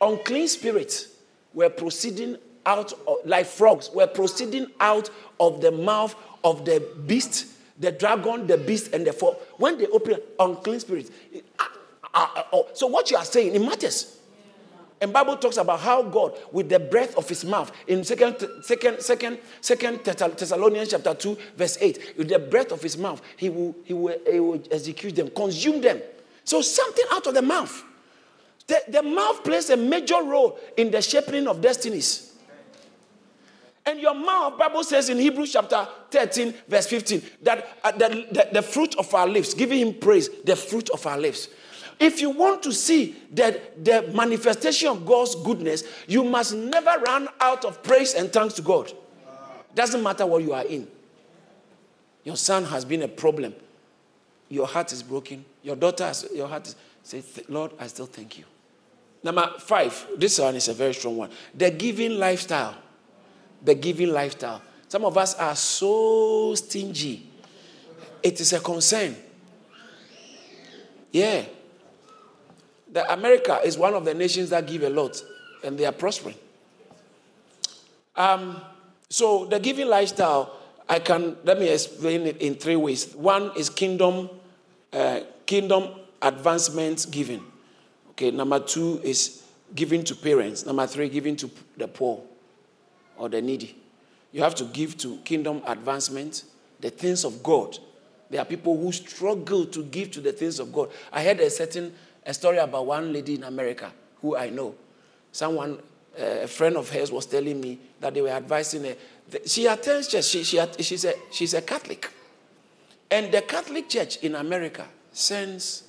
unclean 0.00 0.48
spirits 0.48 1.08
were 1.54 1.70
proceeding 1.70 2.36
out, 2.64 2.92
of, 2.92 3.18
like 3.24 3.46
frogs, 3.46 3.90
were 3.94 4.06
proceeding 4.08 4.66
out 4.80 5.10
of 5.38 5.60
the 5.60 5.70
mouth 5.70 6.14
of 6.42 6.64
the 6.64 6.84
beast 7.06 7.55
the 7.78 7.92
dragon, 7.92 8.46
the 8.46 8.58
beast, 8.58 8.92
and 8.92 9.06
the 9.06 9.12
four. 9.12 9.36
When 9.56 9.78
they 9.78 9.86
open 9.86 10.16
unclean 10.38 10.80
spirits. 10.80 11.10
Uh, 11.58 11.64
uh, 12.14 12.26
uh, 12.36 12.42
oh, 12.52 12.68
so 12.72 12.86
what 12.86 13.10
you 13.10 13.16
are 13.16 13.24
saying, 13.24 13.54
it 13.54 13.60
matters. 13.60 14.16
And 15.00 15.12
Bible 15.12 15.36
talks 15.36 15.58
about 15.58 15.80
how 15.80 16.02
God, 16.02 16.38
with 16.52 16.70
the 16.70 16.78
breath 16.78 17.16
of 17.16 17.28
his 17.28 17.44
mouth, 17.44 17.70
in 17.86 18.02
second, 18.02 18.36
second, 18.62 19.02
second, 19.02 19.38
second 19.60 20.04
Thessalonians 20.04 20.90
chapter 20.90 21.12
2, 21.12 21.36
verse 21.56 21.76
8, 21.78 22.14
with 22.16 22.28
the 22.28 22.38
breath 22.38 22.72
of 22.72 22.82
his 22.82 22.96
mouth, 22.96 23.20
he 23.36 23.50
will, 23.50 23.76
he 23.84 23.92
will, 23.92 24.16
he 24.30 24.40
will 24.40 24.62
execute 24.70 25.14
them, 25.14 25.28
consume 25.28 25.82
them. 25.82 26.00
So 26.44 26.62
something 26.62 27.04
out 27.12 27.26
of 27.26 27.34
the 27.34 27.42
mouth. 27.42 27.84
The, 28.68 28.82
the 28.88 29.02
mouth 29.02 29.44
plays 29.44 29.68
a 29.68 29.76
major 29.76 30.22
role 30.22 30.58
in 30.76 30.90
the 30.90 31.02
shaping 31.02 31.46
of 31.46 31.60
destinies. 31.60 32.25
And 33.86 34.00
your 34.00 34.14
mouth, 34.14 34.58
Bible 34.58 34.82
says 34.82 35.08
in 35.08 35.18
Hebrews 35.18 35.52
chapter 35.52 35.86
13, 36.10 36.52
verse 36.68 36.88
15, 36.88 37.22
that 37.42 37.78
uh, 37.84 37.92
the, 37.92 38.26
the, 38.32 38.48
the, 38.54 38.62
fruit 38.62 38.96
of 38.96 39.14
our 39.14 39.28
lips, 39.28 39.54
giving 39.54 39.78
him 39.78 39.94
praise, 39.94 40.28
the 40.44 40.56
fruit 40.56 40.90
of 40.90 41.06
our 41.06 41.16
lips. 41.16 41.48
If 42.00 42.20
you 42.20 42.30
want 42.30 42.64
to 42.64 42.72
see 42.72 43.14
the, 43.32 43.60
the 43.80 44.10
manifestation 44.12 44.88
of 44.88 45.06
God's 45.06 45.36
goodness, 45.36 45.84
you 46.08 46.24
must 46.24 46.52
never 46.54 47.00
run 47.06 47.28
out 47.40 47.64
of 47.64 47.80
praise 47.84 48.14
and 48.14 48.30
thanks 48.32 48.54
to 48.54 48.62
God. 48.62 48.92
Doesn't 49.74 50.02
matter 50.02 50.26
what 50.26 50.42
you 50.42 50.52
are 50.52 50.64
in. 50.64 50.88
Your 52.24 52.36
son 52.36 52.64
has 52.64 52.84
been 52.84 53.02
a 53.02 53.08
problem. 53.08 53.54
Your 54.48 54.66
heart 54.66 54.92
is 54.92 55.02
broken. 55.02 55.44
Your 55.62 55.76
daughter, 55.76 56.04
has, 56.04 56.28
your 56.34 56.48
heart 56.48 56.66
is. 56.66 56.76
Say, 57.04 57.22
Lord, 57.48 57.70
I 57.78 57.86
still 57.86 58.06
thank 58.06 58.36
you. 58.36 58.44
Number 59.22 59.48
five, 59.60 60.08
this 60.16 60.40
one 60.40 60.56
is 60.56 60.66
a 60.66 60.74
very 60.74 60.92
strong 60.92 61.16
one. 61.16 61.30
The 61.54 61.70
giving 61.70 62.18
lifestyle 62.18 62.74
the 63.62 63.74
giving 63.74 64.10
lifestyle. 64.10 64.62
Some 64.88 65.04
of 65.04 65.18
us 65.18 65.34
are 65.34 65.56
so 65.56 66.54
stingy. 66.54 67.28
It 68.22 68.40
is 68.40 68.52
a 68.52 68.60
concern. 68.60 69.16
Yeah. 71.10 71.44
The 72.92 73.12
America 73.12 73.60
is 73.64 73.76
one 73.76 73.94
of 73.94 74.04
the 74.04 74.14
nations 74.14 74.50
that 74.50 74.66
give 74.66 74.82
a 74.82 74.90
lot 74.90 75.22
and 75.64 75.76
they 75.76 75.84
are 75.84 75.92
prospering. 75.92 76.36
Um, 78.14 78.60
so 79.08 79.44
the 79.44 79.58
giving 79.58 79.88
lifestyle, 79.88 80.56
I 80.88 81.00
can 81.00 81.36
let 81.44 81.58
me 81.58 81.68
explain 81.68 82.22
it 82.26 82.38
in 82.38 82.54
three 82.54 82.76
ways. 82.76 83.14
One 83.14 83.52
is 83.56 83.68
kingdom, 83.68 84.30
uh, 84.92 85.20
kingdom 85.44 85.88
advancement 86.22 87.06
giving. 87.10 87.44
Okay. 88.10 88.30
Number 88.30 88.60
two 88.60 89.00
is 89.02 89.42
giving 89.74 90.04
to 90.04 90.14
parents. 90.14 90.64
Number 90.64 90.86
three, 90.86 91.08
giving 91.08 91.36
to 91.36 91.50
the 91.76 91.88
poor 91.88 92.22
or 93.18 93.28
the 93.28 93.40
needy. 93.42 93.76
You 94.32 94.42
have 94.42 94.54
to 94.56 94.64
give 94.64 94.96
to 94.98 95.18
kingdom 95.18 95.62
advancement, 95.66 96.44
the 96.80 96.90
things 96.90 97.24
of 97.24 97.42
God. 97.42 97.78
There 98.28 98.40
are 98.40 98.44
people 98.44 98.76
who 98.76 98.92
struggle 98.92 99.66
to 99.66 99.84
give 99.84 100.10
to 100.12 100.20
the 100.20 100.32
things 100.32 100.58
of 100.58 100.72
God. 100.72 100.90
I 101.12 101.22
heard 101.22 101.40
a 101.40 101.48
certain 101.48 101.94
a 102.26 102.34
story 102.34 102.58
about 102.58 102.86
one 102.86 103.12
lady 103.12 103.36
in 103.36 103.44
America 103.44 103.92
who 104.20 104.36
I 104.36 104.50
know. 104.50 104.74
someone, 105.36 105.78
uh, 106.18 106.22
a 106.22 106.48
friend 106.48 106.76
of 106.76 106.88
hers, 106.90 107.12
was 107.12 107.26
telling 107.26 107.60
me 107.60 107.78
that 108.00 108.14
they 108.14 108.22
were 108.22 108.30
advising 108.30 108.84
her. 108.84 108.96
She 109.44 109.66
attends 109.66 110.08
church. 110.08 110.24
She, 110.24 110.42
she, 110.42 110.60
she's, 110.80 111.04
a, 111.04 111.14
she's 111.30 111.54
a 111.54 111.62
Catholic. 111.62 112.10
And 113.10 113.30
the 113.30 113.42
Catholic 113.42 113.88
Church 113.88 114.16
in 114.18 114.34
America 114.34 114.86
sends, 115.12 115.84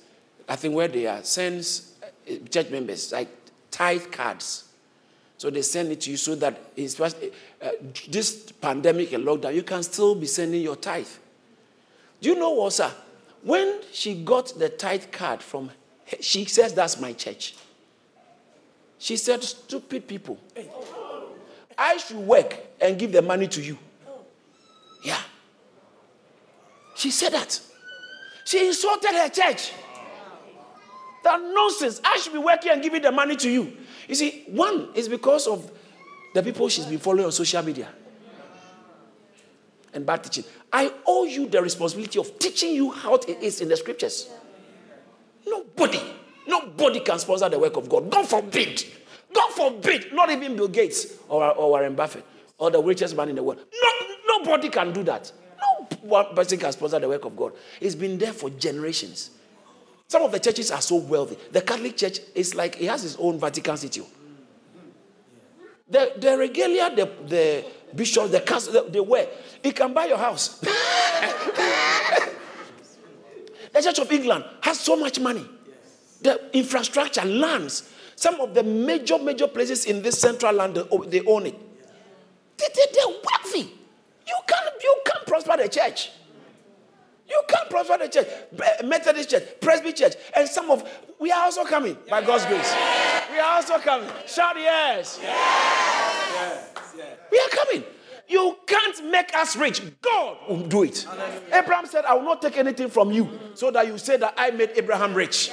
I 0.48 0.56
think 0.56 0.74
where 0.74 0.88
they 0.88 1.06
are, 1.06 1.22
sends 1.24 1.94
uh, 2.02 2.34
church 2.50 2.70
members 2.70 3.10
like 3.10 3.28
tithe 3.70 4.10
cards. 4.12 4.67
So 5.38 5.50
they 5.50 5.62
send 5.62 5.92
it 5.92 6.00
to 6.02 6.10
you 6.10 6.16
so 6.16 6.34
that 6.34 6.60
uh, 7.62 7.70
this 8.08 8.50
pandemic 8.60 9.12
and 9.12 9.24
lockdown, 9.24 9.54
you 9.54 9.62
can 9.62 9.84
still 9.84 10.16
be 10.16 10.26
sending 10.26 10.60
your 10.60 10.74
tithe. 10.74 11.06
Do 12.20 12.30
you 12.30 12.34
know 12.34 12.50
what, 12.50 12.72
sir? 12.72 12.90
When 13.44 13.80
she 13.92 14.16
got 14.16 14.58
the 14.58 14.68
tithe 14.68 15.12
card 15.12 15.40
from, 15.40 15.70
she 16.20 16.44
says, 16.46 16.74
That's 16.74 17.00
my 17.00 17.12
church. 17.12 17.54
She 18.98 19.16
said, 19.16 19.44
Stupid 19.44 20.08
people. 20.08 20.38
I 21.78 21.96
should 21.98 22.16
work 22.16 22.58
and 22.80 22.98
give 22.98 23.12
the 23.12 23.22
money 23.22 23.46
to 23.46 23.62
you. 23.62 23.78
Yeah. 25.04 25.20
She 26.96 27.12
said 27.12 27.30
that. 27.30 27.60
She 28.44 28.66
insulted 28.66 29.12
her 29.12 29.28
church. 29.28 29.72
That 31.22 31.40
nonsense. 31.40 32.00
I 32.02 32.16
should 32.16 32.32
be 32.32 32.40
working 32.40 32.72
and 32.72 32.82
giving 32.82 33.02
the 33.02 33.12
money 33.12 33.36
to 33.36 33.48
you. 33.48 33.76
You 34.08 34.14
see, 34.14 34.44
one 34.48 34.88
is 34.94 35.08
because 35.08 35.46
of 35.46 35.70
the 36.34 36.42
people 36.42 36.68
she's 36.68 36.86
been 36.86 36.98
following 36.98 37.26
on 37.26 37.32
social 37.32 37.62
media 37.62 37.88
and 39.92 40.04
bad 40.04 40.24
teaching. 40.24 40.44
I 40.72 40.92
owe 41.06 41.24
you 41.24 41.48
the 41.48 41.62
responsibility 41.62 42.18
of 42.18 42.38
teaching 42.38 42.74
you 42.74 42.90
how 42.90 43.14
it 43.14 43.28
is 43.28 43.60
in 43.60 43.68
the 43.68 43.76
scriptures. 43.76 44.30
Nobody, 45.46 46.00
nobody 46.46 47.00
can 47.00 47.18
sponsor 47.18 47.48
the 47.48 47.58
work 47.58 47.76
of 47.76 47.88
God. 47.88 48.10
God 48.10 48.26
forbid. 48.26 48.84
God 49.32 49.50
forbid. 49.52 50.12
Not 50.12 50.30
even 50.30 50.56
Bill 50.56 50.68
Gates 50.68 51.14
or, 51.28 51.44
or 51.52 51.70
Warren 51.70 51.94
Buffett 51.94 52.24
or 52.58 52.70
the 52.70 52.82
richest 52.82 53.16
man 53.16 53.28
in 53.28 53.36
the 53.36 53.42
world. 53.42 53.60
No, 53.82 54.38
nobody 54.38 54.68
can 54.68 54.92
do 54.92 55.02
that. 55.04 55.30
No 55.60 55.88
one 56.02 56.34
person 56.34 56.58
can 56.58 56.72
sponsor 56.72 56.98
the 56.98 57.08
work 57.08 57.24
of 57.24 57.36
God. 57.36 57.52
It's 57.80 57.94
been 57.94 58.18
there 58.18 58.32
for 58.32 58.50
generations. 58.50 59.30
Some 60.08 60.22
of 60.22 60.32
the 60.32 60.40
churches 60.40 60.70
are 60.70 60.80
so 60.80 60.96
wealthy. 60.96 61.36
The 61.52 61.60
Catholic 61.60 61.98
Church 61.98 62.20
is 62.34 62.54
like 62.54 62.80
it 62.80 62.88
has 62.88 63.04
its 63.04 63.16
own 63.18 63.38
Vatican 63.38 63.76
City. 63.76 64.02
The, 65.86 66.14
the 66.16 66.36
regalia, 66.36 66.94
the, 66.96 67.10
the 67.26 67.64
bishop, 67.94 68.30
the 68.30 68.40
council, 68.40 68.88
they 68.88 69.00
wear, 69.00 69.28
it 69.62 69.76
can 69.76 69.92
buy 69.92 70.06
your 70.06 70.16
house. 70.16 70.58
the 70.60 70.70
Church 73.82 73.98
of 73.98 74.10
England 74.10 74.44
has 74.62 74.80
so 74.80 74.96
much 74.96 75.20
money. 75.20 75.46
The 76.22 76.56
infrastructure, 76.56 77.24
lands, 77.24 77.92
some 78.16 78.40
of 78.40 78.54
the 78.54 78.62
major, 78.62 79.18
major 79.18 79.46
places 79.46 79.84
in 79.84 80.00
this 80.02 80.18
central 80.18 80.54
land, 80.54 80.74
they 81.06 81.20
own 81.26 81.46
it. 81.46 81.54
They, 82.56 82.66
they, 82.74 82.86
they're 82.94 83.06
wealthy. 83.06 83.74
You 84.26 84.36
can't, 84.46 84.82
you 84.82 85.00
can't 85.04 85.26
prosper 85.26 85.58
the 85.58 85.68
church. 85.68 86.10
You 87.38 87.44
can't 87.46 87.70
prosper 87.70 87.98
the 87.98 88.08
church. 88.08 88.26
Methodist 88.84 89.30
church, 89.30 89.44
Presby 89.60 89.92
church, 89.92 90.14
and 90.34 90.48
some 90.48 90.70
of 90.70 90.88
we 91.20 91.30
are 91.30 91.44
also 91.44 91.64
coming 91.64 91.96
by 92.10 92.22
God's 92.24 92.46
grace. 92.46 92.74
We 93.30 93.38
are 93.38 93.56
also 93.56 93.78
coming. 93.78 94.10
Shout 94.26 94.56
yes. 94.56 95.18
yes. 95.22 96.72
yes. 96.96 97.18
We 97.30 97.38
are 97.38 97.48
coming. 97.48 97.84
You 98.28 98.56
can't 98.66 99.10
make 99.10 99.34
us 99.36 99.56
rich. 99.56 99.82
God 100.02 100.36
will 100.48 100.66
do 100.66 100.82
it. 100.82 101.06
Abraham 101.52 101.86
said, 101.86 102.04
I 102.04 102.14
will 102.14 102.24
not 102.24 102.42
take 102.42 102.56
anything 102.58 102.90
from 102.90 103.12
you 103.12 103.28
so 103.54 103.70
that 103.70 103.86
you 103.86 103.98
say 103.98 104.16
that 104.16 104.34
I 104.36 104.50
made 104.50 104.70
Abraham 104.76 105.14
rich. 105.14 105.50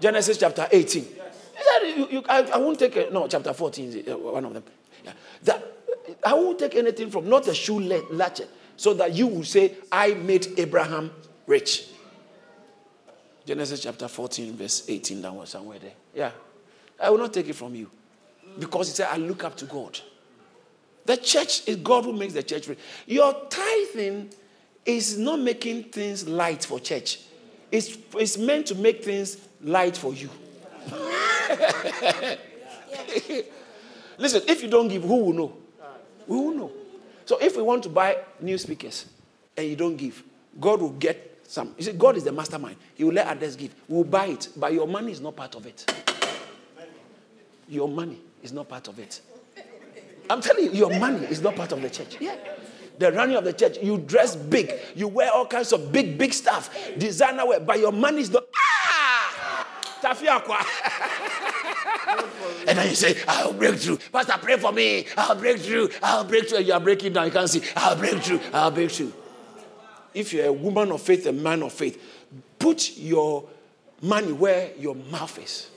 Genesis 0.00 0.38
chapter 0.38 0.66
18. 0.70 1.02
He 1.04 1.10
said, 1.10 1.96
you, 1.96 2.08
you, 2.10 2.24
I, 2.28 2.42
I, 2.42 2.56
won't 2.58 2.78
take 2.78 2.96
it. 2.96 3.12
No, 3.12 3.26
chapter 3.28 3.52
14, 3.52 4.04
uh, 4.08 4.16
one 4.16 4.44
of 4.44 4.54
them. 4.54 4.64
Yeah. 5.04 5.12
That, 5.44 5.76
I 6.24 6.34
won't 6.34 6.58
take 6.58 6.74
anything 6.74 7.10
from, 7.10 7.28
not 7.28 7.46
a 7.48 7.54
shoe 7.54 7.80
latchet 7.80 8.48
so 8.78 8.94
that 8.94 9.12
you 9.12 9.26
will 9.26 9.44
say, 9.44 9.74
I 9.90 10.14
made 10.14 10.56
Abraham 10.56 11.10
rich. 11.46 11.88
Genesis 13.44 13.80
chapter 13.80 14.06
14, 14.06 14.54
verse 14.54 14.88
18, 14.88 15.20
that 15.20 15.34
was 15.34 15.50
somewhere 15.50 15.80
there. 15.80 15.94
Yeah. 16.14 16.30
I 17.00 17.10
will 17.10 17.18
not 17.18 17.34
take 17.34 17.48
it 17.48 17.54
from 17.54 17.74
you. 17.74 17.90
Because 18.56 18.88
he 18.88 18.94
said, 18.94 19.08
I 19.10 19.16
look 19.16 19.42
up 19.42 19.56
to 19.56 19.64
God. 19.64 19.98
The 21.04 21.16
church 21.16 21.66
is 21.66 21.76
God 21.76 22.04
who 22.04 22.12
makes 22.12 22.34
the 22.34 22.42
church 22.42 22.68
rich. 22.68 22.78
Your 23.06 23.34
tithing 23.50 24.30
is 24.86 25.18
not 25.18 25.40
making 25.40 25.84
things 25.84 26.28
light 26.28 26.64
for 26.64 26.78
church. 26.78 27.20
It's, 27.72 27.98
it's 28.14 28.38
meant 28.38 28.66
to 28.66 28.76
make 28.76 29.04
things 29.04 29.38
light 29.60 29.96
for 29.96 30.14
you. 30.14 30.30
Listen, 34.18 34.42
if 34.46 34.62
you 34.62 34.68
don't 34.68 34.86
give, 34.86 35.02
who 35.02 35.24
will 35.24 35.32
know? 35.32 35.56
Who 36.28 36.42
will 36.42 36.54
know? 36.54 36.72
So 37.28 37.36
if 37.42 37.58
we 37.58 37.62
want 37.62 37.82
to 37.82 37.90
buy 37.90 38.16
new 38.40 38.56
speakers 38.56 39.04
and 39.54 39.66
you 39.68 39.76
don't 39.76 39.96
give, 39.96 40.22
God 40.58 40.80
will 40.80 40.92
get 40.92 41.42
some. 41.46 41.74
You 41.76 41.84
see, 41.84 41.92
God 41.92 42.16
is 42.16 42.24
the 42.24 42.32
mastermind. 42.32 42.76
He 42.94 43.04
will 43.04 43.12
let 43.12 43.26
others 43.26 43.54
give. 43.54 43.74
We'll 43.86 44.04
buy 44.04 44.28
it, 44.28 44.48
but 44.56 44.72
your 44.72 44.88
money 44.88 45.12
is 45.12 45.20
not 45.20 45.36
part 45.36 45.54
of 45.54 45.66
it. 45.66 45.92
Your 47.68 47.86
money 47.86 48.16
is 48.42 48.54
not 48.54 48.66
part 48.66 48.88
of 48.88 48.98
it. 48.98 49.20
I'm 50.30 50.40
telling 50.40 50.64
you, 50.64 50.70
your 50.70 50.98
money 50.98 51.26
is 51.26 51.42
not 51.42 51.54
part 51.54 51.72
of 51.72 51.82
the 51.82 51.90
church. 51.90 52.16
Yeah. 52.18 52.34
The 52.98 53.12
running 53.12 53.36
of 53.36 53.44
the 53.44 53.52
church, 53.52 53.76
you 53.82 53.98
dress 53.98 54.34
big, 54.34 54.72
you 54.96 55.06
wear 55.06 55.30
all 55.30 55.46
kinds 55.46 55.74
of 55.74 55.92
big, 55.92 56.16
big 56.16 56.32
stuff, 56.32 56.74
designer 56.96 57.46
wear, 57.46 57.60
but 57.60 57.78
your 57.78 57.92
money 57.92 58.22
is 58.22 58.30
not. 58.30 58.44
Ah! 60.02 61.44
and 62.08 62.78
then 62.78 62.88
you 62.88 62.94
say, 62.94 63.16
I'll 63.26 63.52
break 63.52 63.76
through. 63.76 63.98
Pastor, 64.12 64.34
pray 64.40 64.56
for 64.56 64.72
me. 64.72 65.06
I'll 65.16 65.34
break 65.34 65.58
through. 65.60 65.90
I'll 66.02 66.24
break 66.24 66.48
through. 66.48 66.60
You 66.60 66.72
are 66.72 66.80
breaking 66.80 67.12
down. 67.12 67.26
You 67.26 67.32
can't 67.32 67.48
see. 67.48 67.62
I'll 67.76 67.96
break 67.96 68.22
through. 68.22 68.40
I'll 68.52 68.70
break 68.70 68.90
through. 68.90 69.12
If 70.14 70.32
you're 70.32 70.46
a 70.46 70.52
woman 70.52 70.90
of 70.92 71.02
faith, 71.02 71.26
a 71.26 71.32
man 71.32 71.62
of 71.62 71.72
faith, 71.72 72.02
put 72.58 72.96
your 72.96 73.48
money 74.02 74.32
where 74.32 74.70
your 74.78 74.94
mouth 74.94 75.38
is. 75.38 75.70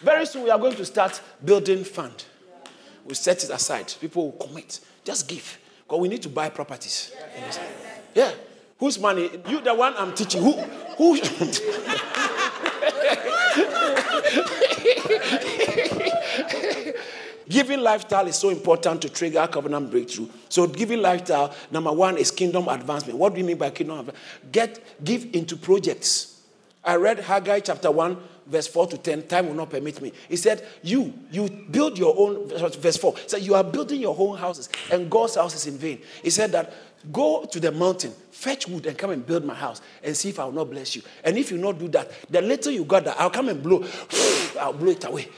Very 0.00 0.26
soon 0.26 0.44
we 0.44 0.50
are 0.50 0.58
going 0.58 0.76
to 0.76 0.84
start 0.84 1.20
building 1.44 1.84
fund. 1.84 2.24
We 3.04 3.14
set 3.14 3.44
it 3.44 3.50
aside. 3.50 3.92
People 4.00 4.30
will 4.30 4.46
commit. 4.46 4.80
Just 5.04 5.28
give. 5.28 5.58
Because 5.84 6.00
we 6.00 6.08
need 6.08 6.22
to 6.22 6.28
buy 6.28 6.48
properties. 6.50 7.14
Yeah. 8.14 8.32
Whose 8.78 8.98
money? 8.98 9.30
You 9.48 9.60
the 9.60 9.74
one 9.74 9.94
I'm 9.96 10.14
teaching. 10.14 10.42
Who 10.42 10.52
who 10.52 11.18
giving 17.54 17.80
lifestyle 17.80 18.26
is 18.26 18.34
so 18.34 18.48
important 18.50 19.00
to 19.00 19.08
trigger 19.08 19.46
covenant 19.46 19.88
breakthrough. 19.88 20.28
So, 20.48 20.66
giving 20.66 21.00
lifestyle, 21.00 21.54
number 21.70 21.92
one 21.92 22.18
is 22.18 22.32
kingdom 22.32 22.66
advancement. 22.66 23.16
What 23.16 23.32
do 23.32 23.38
you 23.38 23.46
mean 23.46 23.58
by 23.58 23.70
kingdom 23.70 24.00
advancement? 24.00 24.52
Get 24.52 25.04
give 25.04 25.32
into 25.32 25.56
projects. 25.56 26.42
I 26.84 26.96
read 26.96 27.20
Haggai 27.20 27.60
chapter 27.60 27.92
1, 27.92 28.18
verse 28.48 28.66
4 28.66 28.88
to 28.88 28.98
10. 28.98 29.28
Time 29.28 29.46
will 29.46 29.54
not 29.54 29.70
permit 29.70 30.02
me. 30.02 30.12
He 30.28 30.36
said, 30.36 30.66
You, 30.82 31.14
you 31.30 31.48
build 31.70 31.96
your 31.96 32.14
own, 32.18 32.48
verse 32.48 32.96
4. 32.96 33.16
He 33.18 33.28
said, 33.28 33.42
You 33.42 33.54
are 33.54 33.64
building 33.64 34.00
your 34.00 34.16
own 34.18 34.36
houses, 34.36 34.68
and 34.90 35.08
God's 35.08 35.36
house 35.36 35.54
is 35.54 35.68
in 35.68 35.78
vain. 35.78 36.00
He 36.24 36.30
said 36.30 36.50
that 36.52 36.74
go 37.12 37.44
to 37.44 37.60
the 37.60 37.70
mountain, 37.70 38.12
fetch 38.32 38.66
wood, 38.66 38.84
and 38.86 38.98
come 38.98 39.10
and 39.10 39.24
build 39.24 39.44
my 39.44 39.54
house, 39.54 39.80
and 40.02 40.16
see 40.16 40.30
if 40.30 40.40
I 40.40 40.44
will 40.44 40.52
not 40.52 40.70
bless 40.70 40.96
you. 40.96 41.02
And 41.22 41.38
if 41.38 41.52
you 41.52 41.58
not 41.58 41.78
do 41.78 41.86
that, 41.88 42.10
the 42.28 42.42
little 42.42 42.72
you 42.72 42.84
got 42.84 43.04
that, 43.04 43.20
I'll 43.20 43.30
come 43.30 43.48
and 43.48 43.62
blow. 43.62 43.86
I'll 44.60 44.72
blow 44.72 44.90
it 44.90 45.04
away. 45.04 45.28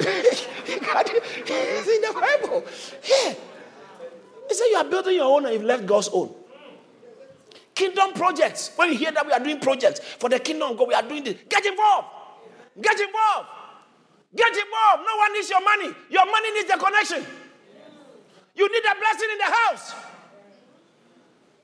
It's 0.00 1.88
in 1.88 2.00
the 2.00 2.12
Bible. 2.20 2.64
Yeah. 3.08 3.34
He 4.48 4.54
said, 4.54 4.66
You 4.70 4.76
are 4.76 4.84
building 4.84 5.16
your 5.16 5.24
own 5.24 5.46
and 5.46 5.54
you've 5.54 5.64
left 5.64 5.86
God's 5.86 6.08
own. 6.12 6.34
Kingdom 7.74 8.12
projects. 8.12 8.72
When 8.76 8.90
you 8.92 8.98
hear 8.98 9.12
that 9.12 9.24
we 9.24 9.32
are 9.32 9.40
doing 9.40 9.58
projects 9.58 10.00
for 10.00 10.28
the 10.28 10.38
kingdom 10.38 10.72
of 10.72 10.78
God, 10.78 10.88
we 10.88 10.94
are 10.94 11.02
doing 11.02 11.24
this. 11.24 11.36
Get 11.48 11.64
involved. 11.64 12.08
Get 12.80 13.00
involved. 13.00 13.48
Get 14.34 14.52
involved. 14.52 15.02
No 15.06 15.16
one 15.16 15.32
needs 15.32 15.50
your 15.50 15.62
money. 15.62 15.94
Your 16.10 16.26
money 16.26 16.52
needs 16.52 16.70
the 16.70 16.78
connection. 16.78 17.24
You 18.54 18.70
need 18.70 18.82
a 18.84 18.98
blessing 18.98 19.28
in 19.32 19.38
the 19.38 19.44
house. 19.44 19.94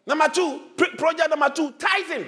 Number 0.06 0.28
two, 0.28 0.62
project 0.96 1.28
number 1.28 1.50
two, 1.50 1.72
tithing. 1.72 2.26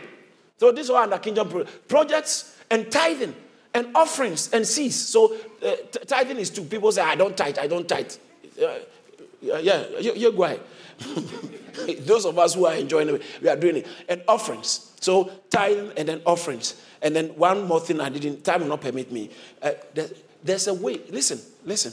So 0.58 0.70
this 0.70 0.84
is 0.84 0.90
under 0.90 1.18
kingdom 1.18 1.66
projects 1.88 2.58
and 2.70 2.90
tithing 2.92 3.34
and 3.74 3.94
offerings 3.94 4.50
and 4.52 4.66
seeds. 4.66 4.96
So 4.96 5.36
uh, 5.64 5.76
tithing 6.06 6.38
is 6.38 6.50
two. 6.50 6.62
People 6.62 6.92
say, 6.92 7.02
I 7.02 7.14
don't 7.14 7.36
tithe, 7.36 7.58
I 7.58 7.66
don't 7.66 7.88
tithe. 7.88 8.12
Uh, 8.60 8.78
yeah, 9.40 9.84
you, 10.00 10.14
you 10.14 10.32
go. 10.32 10.58
Those 12.00 12.26
of 12.26 12.38
us 12.38 12.54
who 12.54 12.66
are 12.66 12.74
enjoying 12.74 13.08
it, 13.08 13.22
we 13.40 13.48
are 13.48 13.56
doing 13.56 13.78
it. 13.78 13.86
And 14.08 14.22
offerings. 14.28 14.92
So 15.00 15.30
tithing 15.48 15.92
and 15.96 16.08
then 16.08 16.22
offerings. 16.26 16.80
And 17.00 17.16
then 17.16 17.28
one 17.28 17.66
more 17.66 17.80
thing 17.80 18.00
I 18.00 18.10
didn't, 18.10 18.44
time 18.44 18.60
will 18.60 18.68
not 18.68 18.82
permit 18.82 19.10
me. 19.10 19.30
Uh, 19.62 19.72
there, 19.94 20.08
there's 20.42 20.66
a 20.66 20.74
way. 20.74 21.00
Listen, 21.08 21.40
listen. 21.64 21.92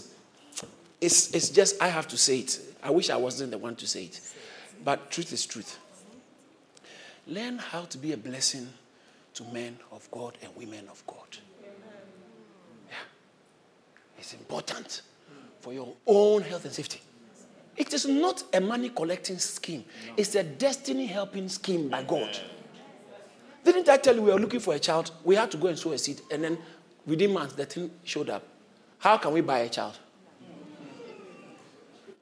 It's, 0.99 1.33
it's 1.33 1.49
just, 1.49 1.81
I 1.81 1.87
have 1.87 2.07
to 2.09 2.17
say 2.17 2.39
it. 2.39 2.59
I 2.83 2.89
wish 2.89 3.09
I 3.09 3.17
wasn't 3.17 3.51
the 3.51 3.57
one 3.57 3.75
to 3.77 3.87
say 3.87 4.05
it. 4.05 4.19
But 4.83 5.11
truth 5.11 5.31
is 5.31 5.45
truth. 5.45 5.77
Learn 7.27 7.57
how 7.57 7.81
to 7.83 7.97
be 7.97 8.13
a 8.13 8.17
blessing 8.17 8.67
to 9.35 9.43
men 9.45 9.77
of 9.91 10.09
God 10.11 10.37
and 10.41 10.53
women 10.55 10.87
of 10.89 11.05
God. 11.05 11.37
It's 14.17 14.33
important 14.33 15.01
for 15.61 15.73
your 15.73 15.93
own 16.05 16.41
health 16.41 16.65
and 16.65 16.73
safety. 16.73 17.01
It 17.75 17.93
is 17.93 18.07
not 18.07 18.43
a 18.53 18.59
money 18.59 18.89
collecting 18.89 19.37
scheme, 19.37 19.85
it's 20.15 20.35
a 20.35 20.43
destiny 20.43 21.05
helping 21.05 21.47
scheme 21.49 21.89
by 21.89 22.03
God. 22.03 22.37
Didn't 23.63 23.89
I 23.89 23.97
tell 23.97 24.15
you 24.15 24.21
we 24.21 24.31
were 24.31 24.39
looking 24.39 24.61
for 24.61 24.73
a 24.73 24.79
child? 24.79 25.11
We 25.23 25.35
had 25.35 25.51
to 25.51 25.57
go 25.57 25.67
and 25.67 25.77
sow 25.77 25.91
a 25.91 25.97
seed, 25.97 26.21
and 26.31 26.43
then 26.43 26.57
within 27.05 27.33
months, 27.33 27.53
the 27.53 27.65
thing 27.65 27.91
showed 28.03 28.29
up. 28.29 28.43
How 28.99 29.17
can 29.17 29.33
we 29.33 29.41
buy 29.41 29.59
a 29.59 29.69
child? 29.69 29.97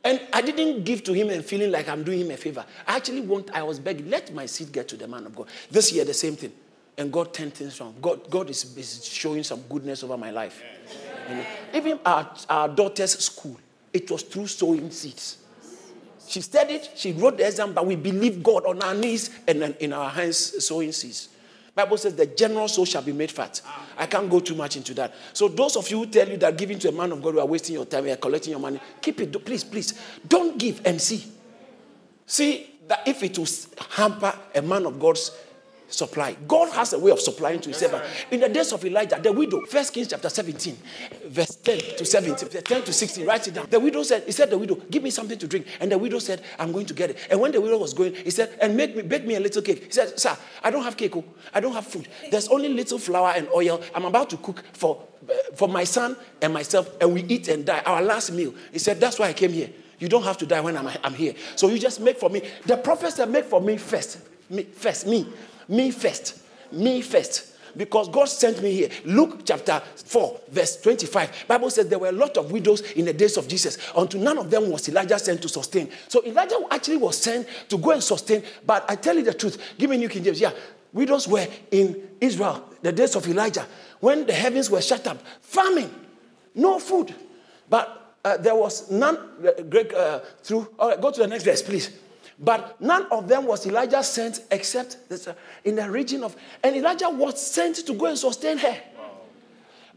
And 0.03 0.21
I 0.31 0.41
didn't 0.41 0.83
give 0.83 1.03
to 1.05 1.13
him 1.13 1.31
and 1.31 1.43
feeling 1.43 1.71
like 1.71 1.89
I'm 1.89 2.03
doing 2.03 2.21
him 2.21 2.31
a 2.31 2.37
favor. 2.37 2.63
I 2.87 2.95
actually 2.95 3.21
want, 3.21 3.49
I 3.55 3.63
was 3.63 3.79
begging, 3.79 4.09
let 4.09 4.31
my 4.33 4.45
seed 4.45 4.71
get 4.71 4.87
to 4.89 4.97
the 4.97 5.07
man 5.07 5.25
of 5.25 5.35
God. 5.35 5.47
This 5.71 5.91
year, 5.91 6.05
the 6.05 6.13
same 6.13 6.35
thing. 6.35 6.51
And 6.97 7.11
God 7.11 7.33
turned 7.33 7.55
things 7.55 7.81
around. 7.81 8.01
God, 8.01 8.29
God 8.29 8.49
is, 8.49 8.77
is 8.77 9.03
showing 9.05 9.43
some 9.43 9.61
goodness 9.67 10.03
over 10.03 10.15
my 10.15 10.29
life. 10.29 10.61
Even 11.73 11.99
our, 12.05 12.29
our 12.49 12.69
daughter's 12.69 13.17
school, 13.19 13.59
it 13.93 14.09
was 14.09 14.23
through 14.23 14.47
sowing 14.47 14.91
seeds. 14.91 15.37
She 16.27 16.41
studied, 16.41 16.87
she 16.95 17.13
wrote 17.13 17.37
the 17.37 17.47
exam, 17.47 17.73
but 17.73 17.85
we 17.85 17.95
believe 17.95 18.41
God 18.41 18.65
on 18.65 18.81
our 18.81 18.95
knees 18.95 19.29
and 19.47 19.61
in 19.79 19.93
our 19.93 20.09
hands 20.09 20.65
sowing 20.65 20.91
seeds. 20.91 21.29
Bible 21.75 21.97
says 21.97 22.15
the 22.15 22.25
general 22.25 22.69
soul 22.69 22.85
shall 22.85 23.01
be 23.01 23.11
made 23.11 23.29
fat. 23.29 23.61
I 23.97 24.05
can't 24.05 24.29
go 24.29 24.39
too 24.39 24.55
much 24.55 24.77
into 24.77 24.93
that. 24.93 25.13
So 25.33 25.49
those 25.49 25.75
of 25.75 25.89
you 25.91 25.99
who 25.99 26.05
tell 26.05 26.27
you 26.27 26.37
that 26.37 26.57
giving 26.57 26.79
to 26.79 26.89
a 26.89 26.91
man 26.91 27.11
of 27.11 27.21
God, 27.21 27.33
you 27.33 27.41
are 27.41 27.45
wasting 27.45 27.75
your 27.75 27.85
time, 27.85 28.05
you 28.05 28.13
are 28.13 28.17
collecting 28.17 28.51
your 28.51 28.61
money, 28.61 28.79
keep 29.01 29.19
it. 29.19 29.45
Please, 29.45 29.65
please, 29.65 29.93
don't 30.25 30.57
give 30.57 30.81
and 30.85 31.01
see. 31.01 31.25
See 32.25 32.69
that 32.87 33.05
if 33.05 33.21
it 33.23 33.37
will 33.37 33.47
hamper 33.91 34.33
a 34.55 34.61
man 34.61 34.85
of 34.85 34.99
God's 34.99 35.31
supply. 35.87 36.35
God 36.47 36.71
has 36.73 36.93
a 36.93 36.99
way 36.99 37.11
of 37.11 37.19
supplying 37.19 37.59
to 37.61 37.69
his 37.69 37.77
servant. 37.77 38.03
In 38.31 38.39
the 38.39 38.49
days 38.49 38.71
of 38.73 38.83
Elijah, 38.85 39.19
the 39.21 39.31
widow, 39.31 39.61
First 39.65 39.93
Kings 39.93 40.07
chapter 40.07 40.29
17, 40.29 40.77
verse 41.27 41.55
10 41.57 41.79
to 41.97 42.05
17, 42.05 42.49
10 42.63 42.83
to 42.83 42.93
16, 42.93 43.25
write 43.25 43.47
it 43.47 43.53
down. 43.53 43.67
The 43.69 43.79
widow 43.79 44.03
said, 44.03 44.23
He 44.23 44.31
said, 44.31 44.49
The 44.49 44.57
widow, 44.57 44.75
give 44.89 45.03
me 45.03 45.09
something 45.09 45.37
to 45.37 45.47
drink. 45.47 45.67
And 45.79 45.91
the 45.91 45.97
widow 45.97 46.19
said, 46.19 46.41
I'm 46.59 46.71
going 46.71 46.85
to 46.87 46.93
get 46.93 47.11
it. 47.11 47.27
And 47.29 47.39
when 47.39 47.51
the 47.51 47.61
widow 47.61 47.77
was 47.77 47.93
going, 47.93 48.15
he 48.15 48.31
said, 48.31 48.57
And 48.61 48.75
make 48.75 48.95
me 48.95 49.01
bake 49.01 49.25
me 49.25 49.35
a 49.35 49.39
little 49.39 49.61
cake. 49.61 49.85
He 49.85 49.91
said, 49.91 50.19
Sir, 50.19 50.37
I 50.63 50.71
don't 50.71 50.83
have 50.83 50.97
cake. 50.97 51.15
Oh. 51.15 51.23
I 51.53 51.59
don't 51.59 51.73
have 51.73 51.87
food. 51.87 52.07
There's 52.31 52.47
only 52.49 52.69
little 52.69 52.99
flour 52.99 53.33
and 53.35 53.47
oil. 53.55 53.81
I'm 53.93 54.05
about 54.05 54.29
to 54.31 54.37
cook 54.37 54.63
for, 54.73 55.05
uh, 55.29 55.33
for 55.55 55.67
my 55.67 55.83
son 55.83 56.17
and 56.41 56.53
myself, 56.53 56.89
and 57.01 57.13
we 57.13 57.23
eat 57.23 57.47
and 57.47 57.65
die. 57.65 57.81
Our 57.85 58.01
last 58.01 58.31
meal. 58.31 58.53
He 58.71 58.79
said, 58.79 58.99
That's 58.99 59.19
why 59.19 59.27
I 59.27 59.33
came 59.33 59.51
here. 59.51 59.69
You 59.99 60.09
don't 60.09 60.23
have 60.23 60.37
to 60.39 60.45
die 60.45 60.59
when 60.61 60.75
I'm, 60.75 60.89
I'm 61.03 61.13
here. 61.13 61.33
So 61.55 61.69
you 61.69 61.79
just 61.79 62.01
make 62.01 62.17
for 62.17 62.29
me. 62.29 62.41
The 62.65 62.77
prophet 62.77 63.13
said, 63.13 63.29
Make 63.29 63.45
for 63.45 63.61
me 63.61 63.77
first. 63.77 64.19
Me, 64.49 64.63
first, 64.63 65.07
me. 65.07 65.27
Me 65.67 65.91
first. 65.91 66.41
Me 66.71 67.01
first. 67.01 67.55
Because 67.77 68.07
God 68.07 68.25
sent 68.25 68.61
me 68.61 68.71
here. 68.71 68.89
Luke 69.03 69.41
chapter 69.43 69.81
4, 69.95 70.41
verse 70.49 70.81
25. 70.81 71.45
Bible 71.47 71.69
says 71.69 71.87
there 71.87 71.99
were 71.99 72.09
a 72.09 72.13
lot 72.13 72.37
of 72.37 72.51
widows 72.51 72.81
in 72.91 73.05
the 73.05 73.13
days 73.13 73.37
of 73.37 73.47
Jesus. 73.47 73.77
Unto 73.95 74.17
none 74.17 74.37
of 74.37 74.49
them 74.49 74.69
was 74.69 74.87
Elijah 74.87 75.19
sent 75.19 75.41
to 75.41 75.49
sustain. 75.49 75.89
So 76.07 76.23
Elijah 76.25 76.57
actually 76.71 76.97
was 76.97 77.17
sent 77.17 77.47
to 77.69 77.77
go 77.77 77.91
and 77.91 78.01
sustain. 78.01 78.43
But 78.65 78.85
I 78.89 78.95
tell 78.95 79.15
you 79.15 79.23
the 79.23 79.33
truth. 79.33 79.61
Give 79.77 79.89
me 79.89 79.97
New 79.97 80.09
King 80.09 80.23
James. 80.23 80.39
Yeah. 80.39 80.51
Widows 80.93 81.27
were 81.27 81.45
in 81.71 82.07
Israel, 82.21 82.63
the 82.81 82.93
days 82.93 83.17
of 83.17 83.27
Elijah, 83.27 83.67
when 83.99 84.25
the 84.25 84.31
heavens 84.31 84.69
were 84.69 84.81
shut 84.81 85.05
up. 85.07 85.21
Famine. 85.41 85.93
No 86.53 86.79
food. 86.79 87.13
But 87.69 88.17
uh, 88.23 88.37
there 88.37 88.55
was 88.55 88.89
none. 88.89 89.17
Uh, 89.45 89.61
Greg, 89.63 89.93
uh, 89.93 90.19
through. 90.41 90.69
All 90.79 90.89
right, 90.89 91.01
go 91.01 91.11
to 91.11 91.19
the 91.19 91.27
next 91.27 91.43
verse, 91.43 91.61
please. 91.61 91.89
But 92.37 92.79
none 92.81 93.05
of 93.11 93.27
them 93.27 93.45
was 93.45 93.65
Elijah 93.65 94.03
sent 94.03 94.41
except 94.51 94.97
uh, 95.09 95.33
in 95.63 95.75
the 95.75 95.89
region 95.89 96.23
of. 96.23 96.35
And 96.63 96.75
Elijah 96.75 97.09
was 97.09 97.45
sent 97.45 97.77
to 97.77 97.93
go 97.93 98.07
and 98.07 98.17
sustain 98.17 98.57
her. 98.57 98.77
Wow. 98.97 99.11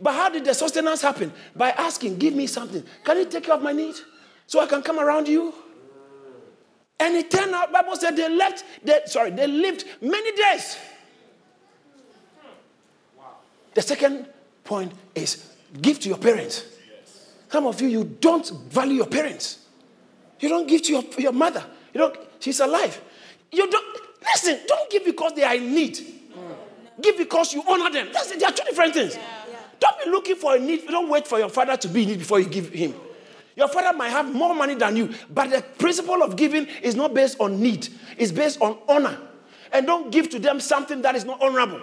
But 0.01 0.15
how 0.15 0.29
did 0.29 0.45
the 0.45 0.55
sustenance 0.55 1.03
happen? 1.03 1.33
By 1.57 1.71
asking, 1.71 2.19
Give 2.19 2.35
me 2.35 2.47
something. 2.47 2.85
Can 3.05 3.17
you 3.17 3.25
take 3.25 3.45
care 3.45 3.55
of 3.55 3.63
my 3.63 3.73
need? 3.73 3.97
So 4.47 4.61
I 4.61 4.67
can 4.67 4.83
come 4.83 5.01
around 5.01 5.27
you? 5.27 5.53
And 7.01 7.15
it 7.15 7.31
turned 7.31 7.55
out, 7.55 7.73
Bible 7.73 7.97
said 7.97 8.17
they 8.17 8.29
left, 8.29 8.65
they, 8.83 9.01
sorry, 9.07 9.31
they 9.31 9.47
lived 9.47 9.85
many 10.01 10.33
days. 10.33 10.77
Wow. 13.17 13.25
The 13.75 13.83
second 13.83 14.27
point 14.65 14.93
is 15.15 15.53
give 15.81 16.01
to 16.01 16.09
your 16.09 16.19
parents. 16.19 16.65
Yes. 16.91 17.29
Some 17.51 17.67
of 17.67 17.81
you, 17.81 17.89
you 17.89 18.05
don't 18.05 18.49
value 18.71 18.95
your 18.95 19.07
parents. 19.07 19.67
You 20.41 20.49
don't 20.49 20.67
give 20.67 20.83
to 20.83 20.93
your, 20.93 21.05
your 21.19 21.33
mother. 21.33 21.65
You 21.95 22.01
don't 22.01 22.28
She's 22.41 22.61
alive. 22.61 23.01
You 23.51 23.71
don't 23.71 23.99
listen, 24.23 24.61
don't 24.67 24.91
give 24.91 25.05
because 25.05 25.33
they 25.35 25.45
are 25.45 25.55
in 25.55 25.75
need. 25.75 25.97
Mm. 25.97 27.03
Give 27.03 27.17
because 27.17 27.55
you 27.55 27.63
honor 27.69 27.91
them. 27.91 28.09
That's. 28.13 28.35
They 28.35 28.45
are 28.45 28.53
two 28.53 28.65
different 28.65 28.95
things. 28.95 29.15
Yeah. 29.15 29.23
Yeah. 29.51 29.59
Don't 29.81 30.05
be 30.05 30.11
looking 30.11 30.37
for 30.37 30.57
a 30.57 30.59
need. 30.59 30.87
Don't 30.87 31.09
wait 31.09 31.27
for 31.27 31.39
your 31.39 31.49
father 31.49 31.77
to 31.77 31.89
be 31.89 32.03
in 32.03 32.09
need 32.11 32.19
before 32.19 32.41
you 32.41 32.47
give 32.47 32.71
him. 32.71 32.95
Your 33.57 33.69
father 33.69 33.97
might 33.97 34.11
have 34.11 34.33
more 34.33 34.55
money 34.55 34.77
than 34.77 34.95
you, 34.95 35.13
but 35.31 35.51
the 35.51 35.63
principle 35.79 36.23
of 36.23 36.37
giving 36.37 36.67
is 36.81 36.95
not 36.95 37.13
based 37.13 37.41
on 37.41 37.61
need, 37.61 37.89
it's 38.17 38.31
based 38.31 38.61
on 38.61 38.79
honor. 38.89 39.19
And 39.73 39.85
don't 39.85 40.13
give 40.13 40.31
to 40.31 40.39
them 40.39 40.61
something 40.61 41.03
that 41.03 41.17
is 41.17 41.25
not 41.25 41.43
honorable. 41.43 41.81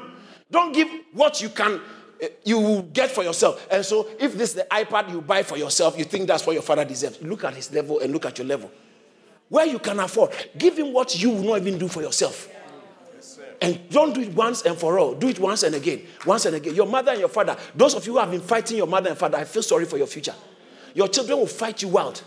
Don't 0.50 0.72
give 0.74 0.88
what 1.12 1.42
you 1.42 1.50
can 1.50 1.82
eh, 2.22 2.30
you 2.46 2.88
get 2.94 3.12
for 3.12 3.26
yourself. 3.26 3.68
And 3.70 3.84
so 3.84 4.08
if 4.18 4.38
this 4.38 4.52
is 4.52 4.56
the 4.56 4.68
iPad 4.72 5.12
you 5.12 5.20
buy 5.20 5.44
for 5.44 5.58
yourself, 5.58 5.98
you 5.98 6.06
think 6.06 6.28
that's 6.28 6.48
what 6.48 6.54
your 6.54 6.62
father 6.62 6.86
deserves. 6.86 7.22
Look 7.22 7.44
at 7.44 7.54
his 7.56 7.70
level 7.74 8.00
and 8.00 8.14
look 8.14 8.26
at 8.26 8.38
your 8.38 8.48
level 8.48 8.72
where 9.50 9.66
you 9.66 9.80
can 9.80 10.00
afford. 10.00 10.32
Give 10.58 10.78
him 10.78 10.94
what 10.94 11.20
you 11.22 11.30
will 11.30 11.44
not 11.44 11.62
even 11.62 11.78
do 11.78 11.88
for 11.88 12.02
yourself. 12.02 12.50
And 13.62 13.90
don't 13.90 14.14
do 14.14 14.22
it 14.22 14.34
once 14.34 14.64
and 14.64 14.78
for 14.78 15.00
all. 15.00 15.16
Do 15.16 15.28
it 15.28 15.40
once 15.40 15.64
and 15.64 15.76
again. 15.76 16.02
Once 16.26 16.46
and 16.46 16.56
again. 16.56 16.76
Your 16.76 16.88
mother 16.88 17.12
and 17.12 17.20
your 17.20 17.30
father, 17.30 17.56
those 17.74 17.96
of 17.96 18.06
you 18.06 18.14
who 18.14 18.20
have 18.20 18.32
been 18.32 18.42
fighting 18.42 18.78
your 18.78 18.88
mother 18.88 19.10
and 19.10 19.18
father, 19.18 19.38
I 19.38 19.46
feel 19.46 19.64
sorry 19.64 19.86
for 19.86 19.98
your 19.98 20.08
future. 20.08 20.36
Your 20.94 21.08
children 21.08 21.40
will 21.40 21.48
fight 21.48 21.82
you 21.82 21.90
wild. 21.90 22.22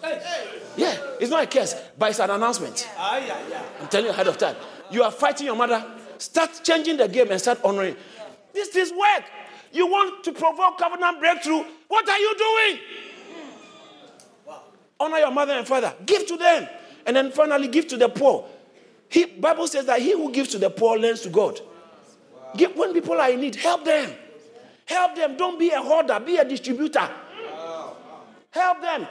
Yeah, 0.77 0.97
it's 1.21 1.31
not 1.31 1.43
a 1.43 1.47
curse, 1.47 1.75
but 1.99 2.11
it's 2.11 2.21
an 2.21 2.31
announcement. 2.31 2.89
Ah, 2.97 3.21
I'm 3.81 3.89
telling 3.89 4.07
you 4.07 4.13
ahead 4.13 4.29
of 4.29 4.39
time. 4.39 4.57
You 4.91 5.03
are 5.03 5.11
fighting 5.11 5.47
your 5.47 5.57
mother. 5.57 5.85
Start 6.19 6.61
changing 6.63 6.97
the 6.97 7.09
game 7.09 7.31
and 7.31 7.41
start 7.41 7.61
honoring. 7.65 7.97
This 8.53 8.75
is 8.77 8.93
work. 8.93 9.25
You 9.73 9.87
want 9.87 10.25
to 10.25 10.33
provoke 10.33 10.79
covenant 10.79 11.21
breakthrough. 11.21 11.65
What 11.89 12.09
are 12.09 12.19
you 12.19 12.35
doing? 12.37 12.81
Hmm. 14.47 14.53
Honor 15.01 15.19
your 15.19 15.31
mother 15.31 15.53
and 15.53 15.67
father. 15.67 15.95
Give 16.07 16.27
to 16.27 16.37
them 16.37 16.69
and 17.07 17.17
then 17.17 17.31
finally 17.33 17.69
give 17.69 17.87
to 17.89 17.97
the 17.97 18.09
poor. 18.09 18.47
He, 19.09 19.25
Bible 19.25 19.67
says 19.67 19.87
that 19.87 20.01
he 20.01 20.13
who 20.13 20.31
gives 20.31 20.51
to 20.51 20.59
the 20.59 20.71
poor 20.71 20.99
lends 20.99 21.23
to 21.23 21.31
God. 21.31 21.61
Give, 22.57 22.75
when 22.77 22.93
people 22.93 23.21
are 23.21 23.31
in 23.31 23.41
need, 23.41 23.57
help 23.57 23.85
them. 23.85 24.11
Help 24.85 25.17
them. 25.17 25.37
Don't 25.37 25.59
be 25.59 25.71
a 25.71 25.81
hoarder, 25.81 26.19
be 26.21 26.37
a 26.37 26.45
distributor. 26.45 27.09
Help 28.51 28.81
them. 28.81 29.07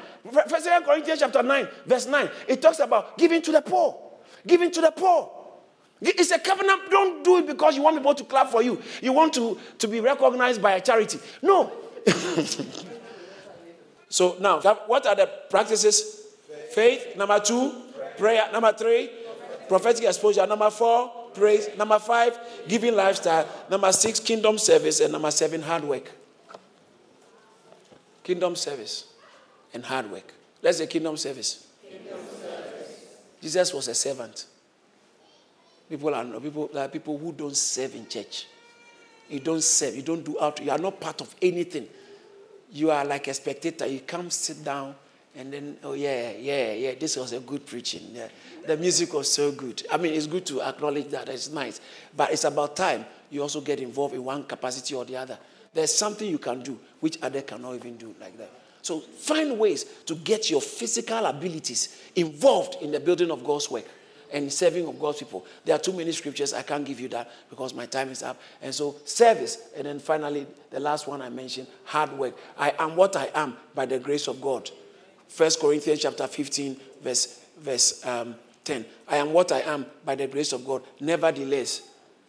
First 0.49 0.67
Corinthians 0.85 1.19
chapter 1.19 1.43
9, 1.43 1.67
verse 1.85 2.07
9. 2.07 2.29
It 2.47 2.61
talks 2.61 2.79
about 2.79 3.17
giving 3.17 3.41
to 3.43 3.51
the 3.51 3.61
poor. 3.61 3.97
Giving 4.45 4.71
to 4.71 4.81
the 4.81 4.91
poor. 4.91 5.31
It's 6.01 6.31
a 6.31 6.39
covenant. 6.39 6.89
Don't 6.89 7.23
do 7.23 7.37
it 7.37 7.47
because 7.47 7.75
you 7.75 7.81
want 7.81 7.97
people 7.97 8.13
to 8.13 8.23
clap 8.23 8.49
for 8.49 8.61
you. 8.61 8.81
You 9.01 9.13
want 9.13 9.33
to, 9.33 9.57
to 9.79 9.87
be 9.87 9.99
recognized 9.99 10.61
by 10.61 10.73
a 10.73 10.81
charity. 10.81 11.19
No. 11.41 11.71
so 14.09 14.37
now, 14.39 14.59
what 14.87 15.05
are 15.05 15.15
the 15.15 15.29
practices? 15.49 16.16
Faith. 16.71 17.15
Number 17.15 17.39
two, 17.39 17.87
Prayer. 18.17 18.49
Number 18.51 18.73
three, 18.73 19.11
prophetic 19.67 20.03
exposure. 20.03 20.45
Number 20.47 20.71
four, 20.71 21.29
praise. 21.33 21.69
Number 21.77 21.99
five, 21.99 22.37
giving 22.67 22.95
lifestyle. 22.95 23.47
Number 23.69 23.91
six, 23.91 24.19
kingdom 24.19 24.57
service. 24.57 24.99
And 24.99 25.13
number 25.13 25.31
seven, 25.31 25.61
hard 25.61 25.83
work. 25.83 26.11
Kingdom 28.23 28.55
service 28.55 29.05
and 29.73 29.85
hard 29.85 30.11
work. 30.11 30.33
Let's 30.61 30.79
say 30.79 30.87
kingdom 30.87 31.15
service. 31.15 31.67
Jesus 33.41 33.73
was 33.73 33.87
a 33.87 33.93
servant. 33.93 34.47
People 35.87 36.13
are 36.13 36.25
people 36.39 36.69
are 36.75 36.87
people 36.89 37.17
who 37.17 37.31
don't 37.31 37.55
serve 37.55 37.95
in 37.95 38.07
church. 38.07 38.47
You 39.29 39.39
don't 39.39 39.63
serve. 39.63 39.95
You 39.95 40.01
don't 40.01 40.25
do 40.25 40.39
out. 40.41 40.61
You 40.61 40.71
are 40.71 40.77
not 40.77 40.99
part 40.99 41.21
of 41.21 41.33
anything. 41.41 41.87
You 42.71 42.89
are 42.91 43.05
like 43.05 43.27
a 43.27 43.33
spectator. 43.33 43.85
You 43.85 43.99
come 43.99 44.29
sit 44.31 44.63
down 44.65 44.95
and 45.37 45.53
then, 45.53 45.77
oh, 45.83 45.93
yeah, 45.93 46.31
yeah, 46.31 46.73
yeah, 46.73 46.93
this 46.99 47.15
was 47.15 47.31
a 47.31 47.39
good 47.39 47.63
preaching. 47.63 48.01
Yeah. 48.11 48.27
The 48.65 48.75
music 48.75 49.13
was 49.13 49.31
so 49.31 49.51
good. 49.51 49.85
I 49.91 49.97
mean, 49.97 50.15
it's 50.15 50.25
good 50.25 50.47
to 50.47 50.63
acknowledge 50.63 51.09
that. 51.09 51.29
It's 51.29 51.51
nice. 51.51 51.79
But 52.15 52.31
it's 52.31 52.43
about 52.43 52.75
time 52.75 53.05
you 53.29 53.43
also 53.43 53.61
get 53.61 53.79
involved 53.79 54.15
in 54.15 54.23
one 54.23 54.45
capacity 54.45 54.95
or 54.95 55.05
the 55.05 55.15
other. 55.15 55.37
There's 55.75 55.93
something 55.93 56.27
you 56.27 56.39
can 56.39 56.61
do 56.61 56.79
which 57.01 57.19
other 57.21 57.43
cannot 57.43 57.75
even 57.75 57.97
do 57.97 58.15
like 58.19 58.35
that. 58.39 58.49
So 58.81 58.99
find 58.99 59.59
ways 59.59 59.83
to 60.05 60.15
get 60.15 60.49
your 60.49 60.61
physical 60.61 61.23
abilities 61.23 62.01
involved 62.15 62.81
in 62.81 62.91
the 62.91 62.99
building 62.99 63.29
of 63.29 63.43
God's 63.43 63.69
work 63.69 63.85
and 64.33 64.51
serving 64.51 64.87
of 64.87 64.99
God's 64.99 65.19
people. 65.19 65.45
There 65.65 65.75
are 65.75 65.79
too 65.79 65.93
many 65.93 66.13
scriptures. 66.13 66.51
I 66.51 66.63
can't 66.63 66.83
give 66.83 66.99
you 66.99 67.09
that 67.09 67.29
because 67.51 67.75
my 67.75 67.85
time 67.85 68.09
is 68.09 68.23
up. 68.23 68.41
And 68.59 68.73
so, 68.73 68.95
service. 69.05 69.59
And 69.75 69.85
then 69.85 69.99
finally, 69.99 70.47
the 70.71 70.79
last 70.79 71.07
one 71.07 71.21
I 71.21 71.29
mentioned 71.29 71.67
hard 71.85 72.11
work. 72.13 72.35
I 72.57 72.73
am 72.79 72.95
what 72.95 73.15
I 73.15 73.29
am 73.35 73.55
by 73.75 73.85
the 73.85 73.99
grace 73.99 74.27
of 74.27 74.41
God. 74.41 74.71
First 75.27 75.59
Corinthians 75.59 76.01
chapter 76.01 76.27
15, 76.27 76.77
verse, 77.01 77.41
verse 77.59 78.05
um, 78.05 78.35
10. 78.63 78.85
I 79.07 79.17
am 79.17 79.33
what 79.33 79.51
I 79.51 79.59
am 79.61 79.85
by 80.03 80.15
the 80.15 80.27
grace 80.27 80.53
of 80.53 80.65
God. 80.65 80.83
Nevertheless, 80.99 81.81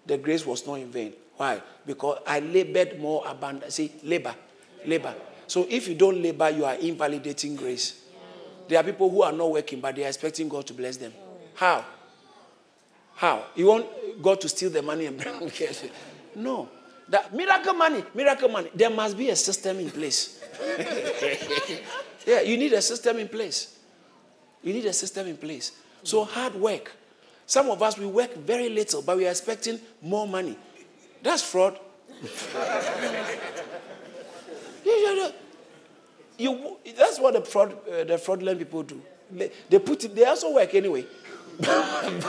the 0.06 0.18
grace 0.18 0.44
was 0.44 0.66
not 0.66 0.74
in 0.74 0.90
vain. 0.90 1.12
Why? 1.36 1.62
Because 1.86 2.18
I 2.26 2.40
labored 2.40 2.98
more 3.00 3.22
abundantly. 3.26 3.70
See, 3.70 3.92
labor, 4.02 4.34
labor. 4.84 5.14
So 5.46 5.66
if 5.70 5.88
you 5.88 5.94
don't 5.94 6.20
labor, 6.20 6.50
you 6.50 6.64
are 6.64 6.74
invalidating 6.74 7.56
grace. 7.56 8.02
There 8.68 8.78
are 8.78 8.84
people 8.84 9.08
who 9.08 9.22
are 9.22 9.32
not 9.32 9.50
working, 9.50 9.80
but 9.80 9.96
they 9.96 10.04
are 10.04 10.08
expecting 10.08 10.48
God 10.48 10.66
to 10.66 10.74
bless 10.74 10.96
them. 10.98 11.12
How? 11.54 11.84
How? 13.14 13.46
You 13.56 13.66
want 13.66 13.86
God 14.22 14.40
to 14.42 14.48
steal 14.48 14.70
the 14.70 14.82
money 14.82 15.06
and 15.06 15.16
bring 15.22 15.48
cash? 15.50 15.84
No. 16.34 16.68
That 17.08 17.34
miracle 17.34 17.74
money, 17.74 18.04
miracle 18.14 18.48
money. 18.48 18.70
There 18.74 18.90
must 18.90 19.16
be 19.16 19.30
a 19.30 19.36
system 19.36 19.78
in 19.80 19.90
place. 19.90 20.40
yeah, 22.26 22.42
you 22.42 22.56
need 22.58 22.72
a 22.74 22.82
system 22.82 23.18
in 23.18 23.28
place. 23.28 23.78
You 24.62 24.72
need 24.74 24.84
a 24.86 24.92
system 24.92 25.26
in 25.26 25.36
place. 25.36 25.72
So 26.02 26.24
hard 26.24 26.54
work. 26.54 26.92
Some 27.46 27.70
of 27.70 27.82
us 27.82 27.96
we 27.96 28.04
work 28.06 28.34
very 28.36 28.68
little, 28.68 29.00
but 29.00 29.16
we 29.16 29.26
are 29.26 29.30
expecting 29.30 29.80
more 30.02 30.28
money. 30.28 30.56
That's 31.22 31.42
fraud. 31.42 31.78
you, 36.38 36.76
that's 36.96 37.18
what 37.18 37.34
the 37.34 37.40
fraud, 37.40 37.74
uh, 37.88 38.04
the 38.04 38.18
fraudulent 38.18 38.58
people 38.58 38.82
do. 38.82 39.00
They, 39.30 39.50
they 39.70 39.78
put 39.78 40.04
it, 40.04 40.14
they 40.14 40.24
also 40.24 40.52
work 40.54 40.74
anyway. 40.74 41.06
and, 41.60 42.24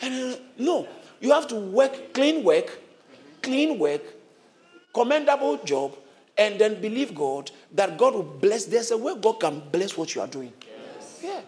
uh, 0.00 0.36
no, 0.58 0.86
you 1.20 1.32
have 1.32 1.48
to 1.48 1.56
work, 1.56 2.14
clean 2.14 2.44
work, 2.44 2.78
clean 3.44 3.78
work, 3.78 4.02
commendable 4.92 5.58
job, 5.64 5.96
and 6.36 6.58
then 6.58 6.80
believe 6.80 7.14
God 7.14 7.50
that 7.72 7.96
God 7.96 8.14
will 8.14 8.22
bless. 8.22 8.64
There's 8.64 8.90
a 8.90 8.98
way 8.98 9.14
God 9.20 9.38
can 9.40 9.62
bless 9.70 9.96
what 9.96 10.14
you 10.14 10.20
are 10.20 10.26
doing. 10.26 10.52
Yes. 10.66 11.20
Yeah. 11.22 11.40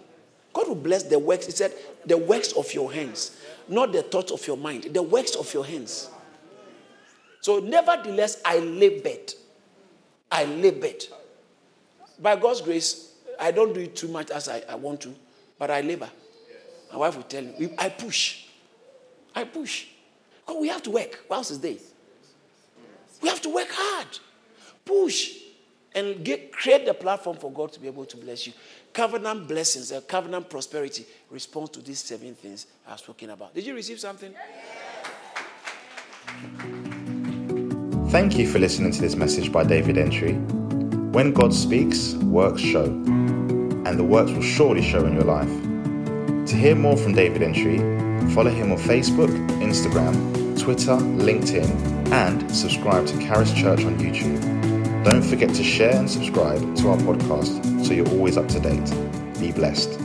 God 0.53 0.69
will 0.69 0.77
bless 0.77 1.03
the 1.03 1.19
works. 1.19 1.47
He 1.47 1.53
said, 1.53 1.73
the 2.05 2.17
works 2.17 2.53
of 2.53 2.73
your 2.73 2.93
hands, 2.93 3.37
not 3.69 3.93
the 3.93 4.03
thoughts 4.03 4.31
of 4.31 4.47
your 4.47 4.57
mind, 4.57 4.85
the 4.93 5.03
works 5.03 5.35
of 5.35 5.53
your 5.53 5.65
hands. 5.65 6.09
So, 7.41 7.59
nevertheless, 7.59 8.41
I 8.45 8.59
labored. 8.59 9.35
I 10.31 10.45
labored. 10.45 11.05
By 12.19 12.37
God's 12.37 12.61
grace, 12.61 13.13
I 13.39 13.51
don't 13.51 13.75
do 13.75 13.81
it 13.81 13.95
too 13.95 14.09
much 14.09 14.31
as 14.31 14.49
I, 14.49 14.63
I 14.69 14.75
want 14.75 15.01
to, 15.03 15.15
but 15.59 15.71
I 15.71 15.81
labor. 15.81 16.09
My 16.93 16.99
wife 16.99 17.17
will 17.17 17.25
tell 17.25 17.43
me, 17.43 17.75
I 17.79 17.89
push. 17.89 18.45
I 19.35 19.45
push. 19.45 19.87
Because 20.47 20.61
we 20.61 20.69
have 20.69 20.83
to 20.85 20.91
work 20.91 21.25
What 21.27 21.39
else 21.39 21.51
is 21.51 21.59
day. 21.59 21.79
We 23.23 23.29
have 23.29 23.41
to 23.43 23.49
work 23.49 23.69
hard. 23.71 24.07
Push. 24.85 25.39
And 25.95 26.23
get, 26.23 26.53
create 26.53 26.85
the 26.85 26.93
platform 26.93 27.39
for 27.39 27.51
God 27.51 27.73
to 27.73 27.81
be 27.81 27.87
able 27.87 28.05
to 28.05 28.17
bless 28.19 28.47
you. 28.47 28.53
Covenant 28.93 29.49
blessings, 29.49 29.93
a 29.93 30.03
covenant 30.03 30.51
prosperity 30.51 31.07
responds 31.31 31.71
to 31.71 31.81
these 31.81 32.01
seven 32.01 32.35
things 32.35 32.67
I've 32.87 32.99
spoken 32.99 33.31
about. 33.31 33.55
Did 33.55 33.65
you 33.65 33.75
receive 33.75 33.99
something? 33.99 34.35
Thank 38.11 38.37
you 38.37 38.47
for 38.47 38.59
listening 38.59 38.93
to 38.93 39.01
this 39.01 39.17
message 39.17 39.51
by 39.51 39.65
David 39.65 39.97
Entry. 39.97 40.35
When 41.13 41.33
God 41.33 41.55
speaks, 41.55 42.13
works 42.15 42.61
show, 42.61 42.85
and 42.85 43.99
the 43.99 44.05
works 44.05 44.31
will 44.33 44.43
surely 44.43 44.83
show 44.83 45.07
in 45.07 45.15
your 45.15 45.25
life. 45.25 45.49
To 46.49 46.57
hear 46.57 46.75
more 46.75 46.99
from 46.99 47.15
David 47.15 47.43
Entry, 47.43 47.79
follow 48.35 48.51
him 48.51 48.73
on 48.73 48.79
Facebook, 48.79 49.31
Instagram, 49.61 50.15
Twitter, 50.61 50.97
LinkedIn, 50.97 51.69
and 52.13 52.55
subscribe 52.55 53.07
to 53.07 53.19
Charis 53.19 53.53
Church 53.53 53.85
on 53.85 53.99
YouTube. 53.99 55.05
Don't 55.05 55.23
forget 55.23 55.55
to 55.55 55.63
share 55.63 55.95
and 55.95 56.11
subscribe 56.11 56.61
to 56.77 56.89
our 56.89 56.97
podcast 56.99 57.85
so 57.87 57.93
you're 57.93 58.09
always 58.09 58.37
up 58.37 58.49
to 58.49 58.61
date. 58.61 59.41
Be 59.41 59.53
blessed. 59.53 60.01